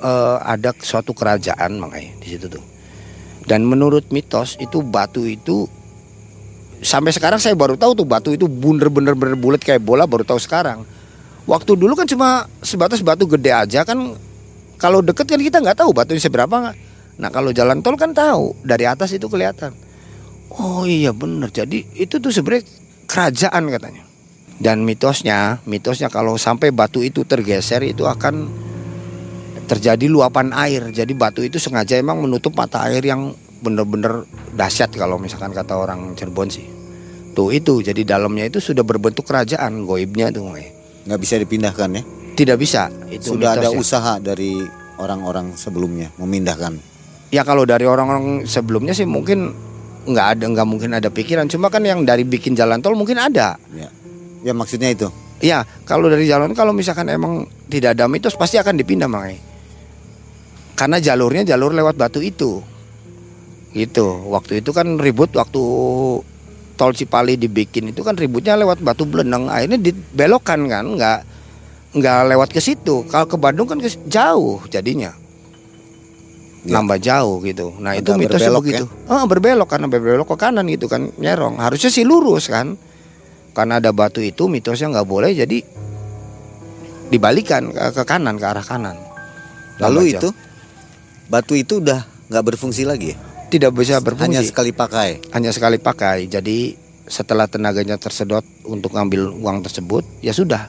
uh, 0.00 0.38
ada 0.42 0.70
suatu 0.78 1.12
kerajaan 1.12 1.82
makanya 1.82 2.12
di 2.22 2.26
situ 2.36 2.46
tuh. 2.46 2.64
Dan 3.46 3.62
menurut 3.62 4.10
mitos 4.10 4.58
itu 4.58 4.82
batu 4.82 5.22
itu 5.22 5.70
sampai 6.82 7.14
sekarang 7.14 7.38
saya 7.38 7.54
baru 7.54 7.78
tahu 7.78 7.94
tuh 7.94 8.06
batu 8.06 8.34
itu 8.34 8.50
bener-bener 8.50 9.38
bulat 9.38 9.62
kayak 9.62 9.82
bola 9.82 10.06
baru 10.06 10.26
tahu 10.26 10.38
sekarang. 10.42 10.82
Waktu 11.46 11.78
dulu 11.78 11.94
kan 11.94 12.10
cuma 12.10 12.50
sebatas 12.58 13.06
batu 13.06 13.22
gede 13.30 13.54
aja 13.54 13.86
kan 13.86 14.18
kalau 14.76 15.00
deket 15.00 15.24
kan 15.28 15.40
kita 15.40 15.58
nggak 15.60 15.78
tahu 15.80 15.90
batunya 15.96 16.20
seberapa 16.20 16.52
nggak. 16.52 16.76
Nah 17.16 17.28
kalau 17.32 17.50
jalan 17.52 17.80
tol 17.80 17.96
kan 17.96 18.12
tahu 18.12 18.52
dari 18.60 18.84
atas 18.84 19.16
itu 19.16 19.28
kelihatan. 19.28 19.72
Oh 20.56 20.84
iya 20.84 21.10
bener 21.10 21.48
jadi 21.52 21.84
itu 21.96 22.20
tuh 22.20 22.32
sebenarnya 22.32 22.64
kerajaan 23.08 23.64
katanya. 23.72 24.04
Dan 24.56 24.88
mitosnya, 24.88 25.60
mitosnya 25.68 26.08
kalau 26.08 26.40
sampai 26.40 26.72
batu 26.72 27.04
itu 27.04 27.28
tergeser 27.28 27.84
itu 27.84 28.08
akan 28.08 28.48
terjadi 29.68 30.08
luapan 30.08 30.56
air. 30.56 30.88
Jadi 30.92 31.12
batu 31.12 31.44
itu 31.44 31.60
sengaja 31.60 32.00
emang 32.00 32.24
menutup 32.24 32.56
mata 32.56 32.88
air 32.88 33.04
yang 33.04 33.36
bener-bener 33.60 34.24
dahsyat 34.56 34.92
kalau 34.96 35.20
misalkan 35.20 35.52
kata 35.52 35.76
orang 35.76 36.16
Cirebon 36.16 36.48
sih. 36.48 36.64
Tuh 37.36 37.52
itu 37.52 37.84
jadi 37.84 38.16
dalamnya 38.16 38.48
itu 38.48 38.64
sudah 38.64 38.80
berbentuk 38.80 39.28
kerajaan 39.28 39.84
goibnya 39.84 40.32
tuh. 40.32 40.56
Nggak 41.04 41.20
bisa 41.20 41.36
dipindahkan 41.36 42.00
ya? 42.00 42.02
Tidak 42.36 42.56
bisa. 42.60 42.92
Itu 43.08 43.34
sudah 43.34 43.56
ada 43.56 43.72
usaha 43.72 44.20
dari 44.20 44.60
orang-orang 45.00 45.56
sebelumnya 45.56 46.12
memindahkan. 46.20 46.76
Ya 47.32 47.42
kalau 47.42 47.64
dari 47.64 47.88
orang-orang 47.88 48.44
sebelumnya 48.44 48.92
sih 48.92 49.08
mungkin 49.08 49.50
nggak 50.06 50.26
ada 50.38 50.44
nggak 50.46 50.68
mungkin 50.68 50.90
ada 50.94 51.08
pikiran. 51.08 51.48
Cuma 51.48 51.72
kan 51.72 51.82
yang 51.82 52.04
dari 52.04 52.22
bikin 52.22 52.52
jalan 52.52 52.84
tol 52.84 52.94
mungkin 52.94 53.16
ada. 53.16 53.56
Ya, 53.72 53.88
ya 54.44 54.52
maksudnya 54.52 54.92
itu. 54.92 55.08
Ya 55.40 55.64
kalau 55.88 56.12
dari 56.12 56.28
jalan 56.28 56.52
kalau 56.52 56.76
misalkan 56.76 57.08
emang 57.08 57.48
tidak 57.66 57.96
ada 57.96 58.06
mitos 58.06 58.38
pasti 58.38 58.60
akan 58.60 58.78
dipindah 58.78 59.10
makanya 59.10 59.56
karena 60.76 61.00
jalurnya 61.00 61.42
jalur 61.42 61.72
lewat 61.72 61.96
batu 61.96 62.20
itu 62.20 62.60
gitu 63.72 64.06
waktu 64.28 64.60
itu 64.60 64.70
kan 64.76 65.00
ribut 65.00 65.32
waktu 65.32 65.62
tol 66.76 66.92
Cipali 66.92 67.40
dibikin 67.40 67.92
itu 67.92 68.04
kan 68.04 68.14
ributnya 68.14 68.56
lewat 68.60 68.84
batu 68.84 69.08
beleneng 69.08 69.48
akhirnya 69.48 69.80
dibelokkan 69.80 70.60
kan 70.68 70.84
nggak 70.84 71.18
nggak 71.96 72.18
lewat 72.36 72.48
ke 72.52 72.60
situ 72.60 73.08
kalau 73.08 73.24
ke 73.24 73.36
Bandung 73.40 73.64
kan 73.64 73.80
jauh 74.06 74.60
jadinya 74.68 75.16
ya. 76.62 76.76
nambah 76.76 77.00
jauh 77.00 77.40
gitu 77.40 77.72
nah 77.80 77.96
Agak 77.96 78.04
itu 78.04 78.10
mitosnya 78.20 78.52
begitu 78.52 78.84
ya? 78.84 79.12
oh, 79.16 79.24
berbelok 79.24 79.68
karena 79.72 79.86
berbelok 79.88 80.28
ke 80.28 80.36
kanan 80.36 80.68
gitu 80.68 80.86
kan 80.86 81.08
nyerong 81.16 81.56
harusnya 81.56 81.88
sih 81.88 82.04
lurus 82.04 82.52
kan 82.52 82.76
karena 83.56 83.80
ada 83.80 83.90
batu 83.96 84.20
itu 84.20 84.46
mitosnya 84.52 84.92
nggak 84.92 85.08
boleh 85.08 85.32
jadi 85.32 85.64
dibalikan 87.08 87.72
ke, 87.72 87.82
ke 87.96 88.02
kanan 88.04 88.36
ke 88.36 88.44
arah 88.44 88.66
kanan 88.66 89.00
lalu 89.80 90.12
itu 90.12 90.28
batu 91.26 91.56
itu 91.56 91.80
udah 91.80 92.16
nggak 92.30 92.44
berfungsi 92.54 92.82
lagi 92.86 93.14
ya? 93.14 93.16
Tidak 93.46 93.70
bisa 93.70 94.02
berfungsi. 94.02 94.42
Hanya 94.42 94.42
sekali 94.42 94.74
pakai. 94.74 95.22
Hanya 95.30 95.50
sekali 95.54 95.78
pakai. 95.78 96.26
Jadi 96.26 96.74
setelah 97.06 97.46
tenaganya 97.46 97.94
tersedot 97.94 98.42
untuk 98.66 98.90
ngambil 98.98 99.30
uang 99.38 99.62
tersebut, 99.62 100.02
ya 100.18 100.34
sudah. 100.34 100.66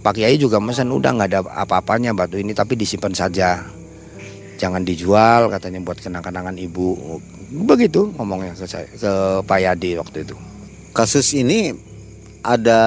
Pak 0.00 0.16
Kiai 0.16 0.40
juga 0.40 0.56
mesen 0.60 0.88
udah 0.88 1.12
nggak 1.12 1.28
ada 1.28 1.40
apa-apanya 1.44 2.16
batu 2.16 2.40
ini 2.40 2.56
tapi 2.56 2.76
disimpan 2.76 3.12
saja. 3.12 3.60
Jangan 4.56 4.84
dijual 4.84 5.48
katanya 5.52 5.80
buat 5.84 6.00
kenang-kenangan 6.00 6.56
ibu. 6.56 7.20
Begitu 7.68 8.12
ngomongnya 8.16 8.56
ke 8.56 8.64
saya 8.64 8.88
ke 8.88 9.12
Pak 9.44 9.58
Yadi 9.60 10.00
waktu 10.00 10.24
itu. 10.24 10.36
Kasus 10.96 11.36
ini 11.36 11.72
ada 12.40 12.80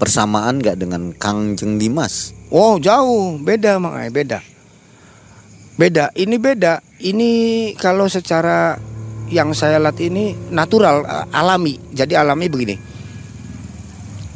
persamaan 0.00 0.60
nggak 0.60 0.76
dengan 0.80 1.12
Kang 1.16 1.52
Jeng 1.56 1.76
Dimas? 1.76 2.32
Oh 2.48 2.80
jauh, 2.80 3.36
beda 3.36 3.76
makanya 3.76 4.10
beda. 4.12 4.38
Beda, 5.80 6.12
ini 6.12 6.36
beda. 6.36 6.84
Ini 7.00 7.30
kalau 7.80 8.04
secara 8.04 8.76
yang 9.32 9.56
saya 9.56 9.80
lihat 9.80 9.96
ini 9.96 10.36
natural, 10.52 11.08
alami. 11.32 11.80
Jadi 11.96 12.12
alami 12.12 12.52
begini. 12.52 12.76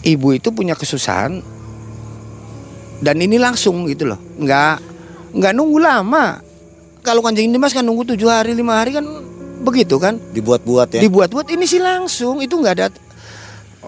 Ibu 0.04 0.36
itu 0.36 0.52
punya 0.52 0.76
kesusahan 0.76 1.40
dan 3.00 3.16
ini 3.20 3.40
langsung 3.40 3.88
gitu 3.88 4.04
loh. 4.08 4.20
Nggak 4.36 4.76
nggak 5.32 5.52
nunggu 5.56 5.78
lama. 5.80 6.40
Kalau 7.04 7.20
kanjeng 7.20 7.52
Dimas 7.52 7.76
kan 7.76 7.84
nunggu 7.84 8.16
tujuh 8.16 8.28
hari 8.28 8.56
lima 8.56 8.80
hari 8.80 8.96
kan 8.96 9.04
begitu 9.64 9.96
kan? 9.96 10.20
Dibuat-buat 10.32 10.88
ya? 10.96 11.00
Dibuat-buat 11.04 11.48
ini 11.52 11.64
sih 11.64 11.80
langsung 11.80 12.40
itu 12.44 12.56
nggak 12.56 12.74
ada. 12.80 12.88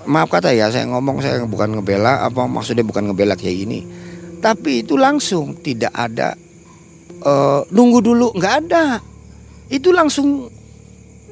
Maaf 0.05 0.29
kata 0.29 0.53
ya 0.53 0.69
saya 0.69 0.85
ngomong 0.89 1.25
saya 1.25 1.45
bukan 1.45 1.81
ngebela 1.81 2.25
apa 2.25 2.45
maksudnya 2.45 2.85
bukan 2.85 3.13
ngebela 3.13 3.37
kayak 3.37 3.57
ini. 3.69 3.81
Tapi 4.41 4.85
itu 4.85 5.01
langsung 5.01 5.57
tidak 5.65 5.93
ada 5.97 6.37
uh, 7.25 7.61
nunggu 7.73 7.99
dulu 8.05 8.27
nggak 8.37 8.55
ada 8.69 9.01
itu 9.73 9.91
langsung 9.91 10.47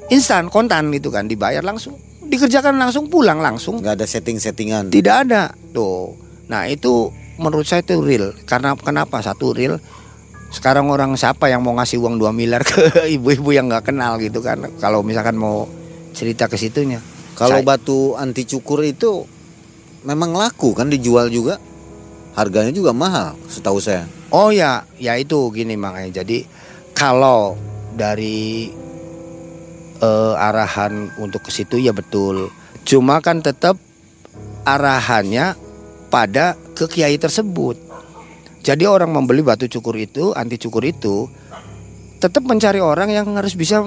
instan 0.09 0.49
kontan 0.49 0.91
itu 0.93 1.09
kan 1.13 1.29
dibayar 1.29 1.63
langsung 1.63 1.95
dikerjakan 2.29 2.77
langsung 2.77 3.09
pulang 3.09 3.41
langsung. 3.41 3.81
Nggak 3.81 4.03
ada 4.03 4.07
setting-settingan. 4.07 4.91
Tidak 4.91 5.17
ada. 5.29 5.53
Tuh 5.73 6.17
nah 6.45 6.69
itu 6.69 7.09
menurut 7.41 7.65
saya 7.65 7.81
itu 7.81 7.99
real. 8.05 8.37
Karena 8.45 8.77
kenapa? 8.77 9.21
Satu 9.25 9.57
real. 9.57 9.81
Sekarang 10.55 10.87
orang 10.93 11.19
siapa 11.19 11.51
yang 11.51 11.67
mau 11.67 11.75
ngasih 11.75 11.99
uang 11.99 12.21
2 12.21 12.31
miliar 12.31 12.63
ke 12.63 12.93
ibu-ibu 13.19 13.51
yang 13.51 13.67
nggak 13.67 13.91
kenal 13.91 14.21
gitu 14.23 14.39
kan? 14.39 14.63
Kalau 14.79 15.03
misalkan 15.03 15.35
mau 15.35 15.67
cerita 16.15 16.47
ke 16.47 16.55
situnya. 16.55 17.03
Kalau 17.35 17.59
Saya- 17.59 17.67
batu 17.67 18.15
anti 18.15 18.47
cukur 18.47 18.87
itu 18.87 19.27
memang 20.07 20.31
laku 20.37 20.71
kan 20.77 20.87
dijual 20.87 21.27
juga. 21.33 21.59
Harganya 22.35 22.75
juga 22.75 22.91
mahal 22.91 23.39
setahu 23.47 23.79
saya. 23.79 24.11
Oh 24.35 24.51
ya, 24.51 24.83
ya 24.99 25.15
itu 25.15 25.51
gini 25.55 25.79
makanya. 25.79 26.23
Jadi 26.23 26.43
kalau 26.95 27.55
dari 27.95 28.71
eh, 30.01 30.35
arahan 30.35 31.13
untuk 31.21 31.47
ke 31.47 31.51
situ 31.55 31.79
ya 31.79 31.95
betul. 31.95 32.51
Cuma 32.85 33.21
kan 33.21 33.41
tetap 33.41 33.79
arahannya 34.65 35.55
pada 36.09 36.57
ke 36.75 36.89
kiai 36.89 37.19
tersebut. 37.21 37.77
Jadi 38.65 38.89
orang 38.89 39.13
membeli 39.13 39.45
batu 39.45 39.69
cukur 39.69 39.93
itu, 40.01 40.33
anti 40.33 40.57
cukur 40.57 40.81
itu 40.89 41.29
tetap 42.17 42.41
mencari 42.49 42.81
orang 42.81 43.13
yang 43.13 43.29
harus 43.37 43.53
bisa 43.53 43.85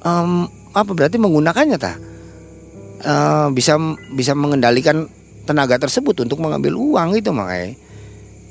em, 0.00 0.48
apa 0.72 0.90
berarti 0.96 1.20
menggunakannya 1.20 1.76
ta? 1.76 1.92
Eh, 3.04 3.48
bisa 3.52 3.76
bisa 4.16 4.32
mengendalikan 4.32 5.04
tenaga 5.44 5.76
tersebut 5.76 6.24
untuk 6.24 6.40
mengambil 6.40 6.72
uang 6.80 7.20
itu 7.20 7.28
makanya. 7.30 7.76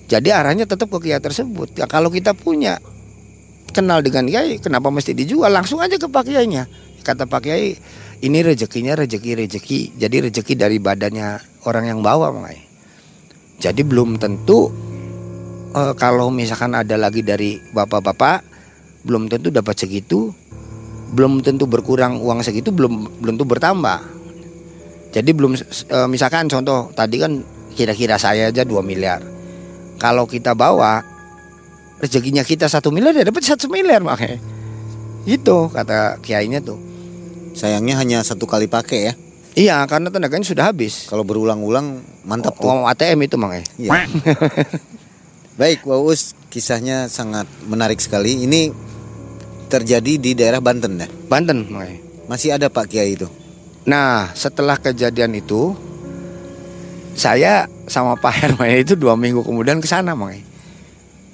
Jadi 0.06 0.30
arahnya 0.30 0.70
tetap 0.70 0.93
ke 0.93 1.10
kiai 1.10 1.18
tersebut. 1.18 1.74
Ya 1.74 1.89
kalau 1.89 2.14
kita 2.14 2.38
punya 2.38 2.78
kenal 3.76 3.99
dengan 3.99 4.32
kiai, 4.32 4.63
kenapa 4.63 4.88
mesti 4.88 5.11
dijual? 5.11 5.51
Langsung 5.51 5.84
aja 5.84 5.99
ke 5.99 6.07
pak 6.07 6.32
kiainya. 6.32 6.63
Kata 7.03 7.28
pak 7.28 7.43
kiai, 7.43 7.76
ini 8.23 8.39
rezekinya 8.39 8.95
rezeki 8.95 9.43
rezeki. 9.43 9.99
Jadi 9.99 10.32
rezeki 10.32 10.53
dari 10.55 10.80
badannya 10.80 11.59
orang 11.67 11.91
yang 11.91 11.99
bawa 11.99 12.32
makanya. 12.32 12.63
Jadi 13.59 13.84
belum 13.84 14.15
tentu 14.15 14.71
eh, 15.76 15.93
kalau 15.99 16.32
misalkan 16.32 16.71
ada 16.71 16.95
lagi 16.95 17.19
dari 17.19 17.59
bapak-bapak, 17.76 18.47
belum 19.03 19.28
tentu 19.28 19.51
dapat 19.51 19.76
segitu, 19.76 20.32
belum 21.11 21.43
tentu 21.43 21.67
berkurang 21.67 22.23
uang 22.23 22.39
segitu, 22.39 22.71
belum 22.71 23.19
belum 23.19 23.36
tentu 23.36 23.47
bertambah. 23.47 23.99
Jadi 25.11 25.32
belum 25.36 25.51
eh, 25.59 26.07
misalkan 26.07 26.47
contoh 26.47 26.95
tadi 26.95 27.19
kan 27.19 27.43
kira-kira 27.76 28.15
saya 28.15 28.47
aja 28.51 28.63
2 28.63 28.80
miliar. 28.80 29.19
Kalau 29.99 30.28
kita 30.28 30.55
bawa 30.55 31.14
rezekinya 32.00 32.43
kita 32.43 32.68
satu 32.68 32.91
miliar 32.91 33.16
ya 33.16 33.24
dapat 33.28 33.43
satu 33.43 33.72
miliar 33.72 34.04
makanya. 34.04 34.39
Itu 35.26 35.74
kata 35.74 36.22
kiainya 36.22 36.62
tuh. 36.62 36.78
Sayangnya 37.56 37.98
hanya 37.98 38.20
satu 38.22 38.46
kali 38.46 38.68
pakai 38.70 39.00
ya. 39.12 39.14
Iya 39.56 39.76
karena 39.88 40.12
tenaganya 40.12 40.43
sudah 40.43 40.70
habis. 40.70 41.08
Kalau 41.08 41.24
berulang-ulang 41.24 42.04
mantap 42.28 42.60
tuh. 42.60 42.68
ATM 42.86 43.26
itu 43.26 43.36
makanya. 43.39 43.68
Iya. 43.80 43.91
Baik, 45.60 45.88
Waus, 45.88 46.36
kisahnya 46.52 47.08
sangat 47.08 47.48
menarik 47.64 48.04
sekali. 48.04 48.43
Ini 48.43 48.76
terjadi 49.72 50.20
di 50.20 50.32
daerah 50.36 50.60
Banten 50.60 51.00
ya. 51.00 51.08
Banten 51.08 51.72
makanya. 51.72 52.00
Masih 52.30 52.54
ada 52.54 52.68
Pak 52.68 52.91
Kiai 52.91 53.16
itu. 53.16 53.26
Nah 53.89 54.30
setelah 54.36 54.78
kejadian 54.78 55.34
itu 55.38 55.74
saya 57.16 57.66
sama 57.88 58.20
Pak 58.20 58.34
Herman 58.36 58.84
itu 58.84 58.93
dua 59.00 59.16
minggu 59.16 59.41
kemudian 59.41 59.82
ke 59.82 59.88
sana 59.89 60.14
makanya. 60.14 60.45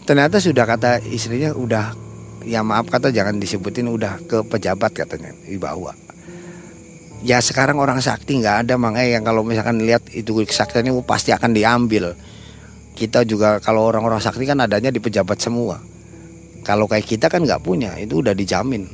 Ternyata 0.02 0.42
sudah 0.42 0.66
kata 0.66 1.02
istrinya 1.06 1.54
udah 1.54 1.94
ya 2.42 2.66
maaf 2.66 2.90
kata 2.90 3.14
jangan 3.14 3.38
disebutin 3.38 3.86
udah 3.86 4.18
ke 4.26 4.42
pejabat 4.50 4.92
katanya 4.98 5.32
dibawa. 5.46 5.94
Ya 7.22 7.38
sekarang 7.38 7.78
orang 7.78 8.02
sakti 8.02 8.42
nggak 8.42 8.66
ada 8.66 8.82
makanya 8.82 9.22
yang 9.22 9.24
kalau 9.24 9.46
misalkan 9.46 9.78
lihat 9.86 10.10
itu 10.10 10.42
kesaktiannya 10.42 10.98
pasti 11.06 11.30
akan 11.30 11.54
diambil. 11.54 12.18
Kita 12.98 13.22
juga 13.30 13.62
kalau 13.62 13.86
orang-orang 13.86 14.18
sakti 14.18 14.50
kan 14.50 14.58
adanya 14.58 14.90
di 14.90 14.98
pejabat 14.98 15.38
semua. 15.38 15.78
Kalau 16.66 16.90
kayak 16.90 17.06
kita 17.06 17.30
kan 17.30 17.46
nggak 17.46 17.62
punya 17.62 17.94
itu 18.02 18.26
udah 18.26 18.34
dijamin 18.34 18.90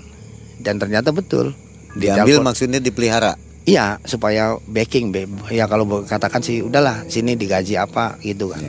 dan 0.60 0.76
ternyata 0.76 1.16
betul. 1.16 1.56
Diambil 1.96 2.44
maksudnya 2.44 2.84
dipelihara. 2.84 3.40
Iya 3.68 4.00
supaya 4.04 4.56
backing 4.64 5.12
be- 5.12 5.28
ya 5.52 5.68
kalau 5.68 5.88
katakan 6.08 6.40
sih 6.40 6.64
udahlah 6.64 7.04
sini 7.12 7.36
digaji 7.36 7.76
apa 7.76 8.16
gitu 8.24 8.48
kan 8.48 8.64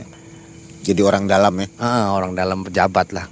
Jadi 0.89 1.01
orang 1.05 1.29
dalam 1.29 1.53
ya. 1.61 1.67
Ah, 1.77 2.17
orang 2.17 2.33
dalam 2.33 2.65
pejabat 2.65 3.13
lah 3.13 3.29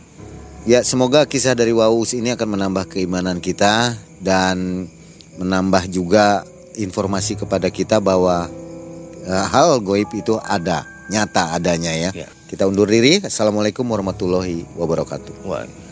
Ya, 0.68 0.84
semoga 0.84 1.24
kisah 1.24 1.56
dari 1.56 1.72
Waus 1.72 2.12
ini 2.12 2.36
akan 2.36 2.60
menambah 2.60 2.92
keimanan 2.92 3.40
kita 3.40 3.96
dan 4.20 4.84
menambah 5.40 5.88
juga 5.88 6.44
informasi 6.76 7.40
kepada 7.40 7.72
kita 7.72 8.04
bahwa 8.04 8.52
eh, 9.24 9.46
hal 9.48 9.80
goib 9.80 10.12
itu 10.12 10.36
ada, 10.44 10.84
nyata 11.08 11.56
adanya 11.56 11.96
ya. 11.96 12.12
Ya. 12.12 12.28
Kita 12.52 12.68
undur 12.68 12.92
diri. 12.92 13.24
Assalamualaikum 13.24 13.88
warahmatullahi 13.88 14.68
wabarakatuh. 14.76 15.48
Wah. 15.48 15.87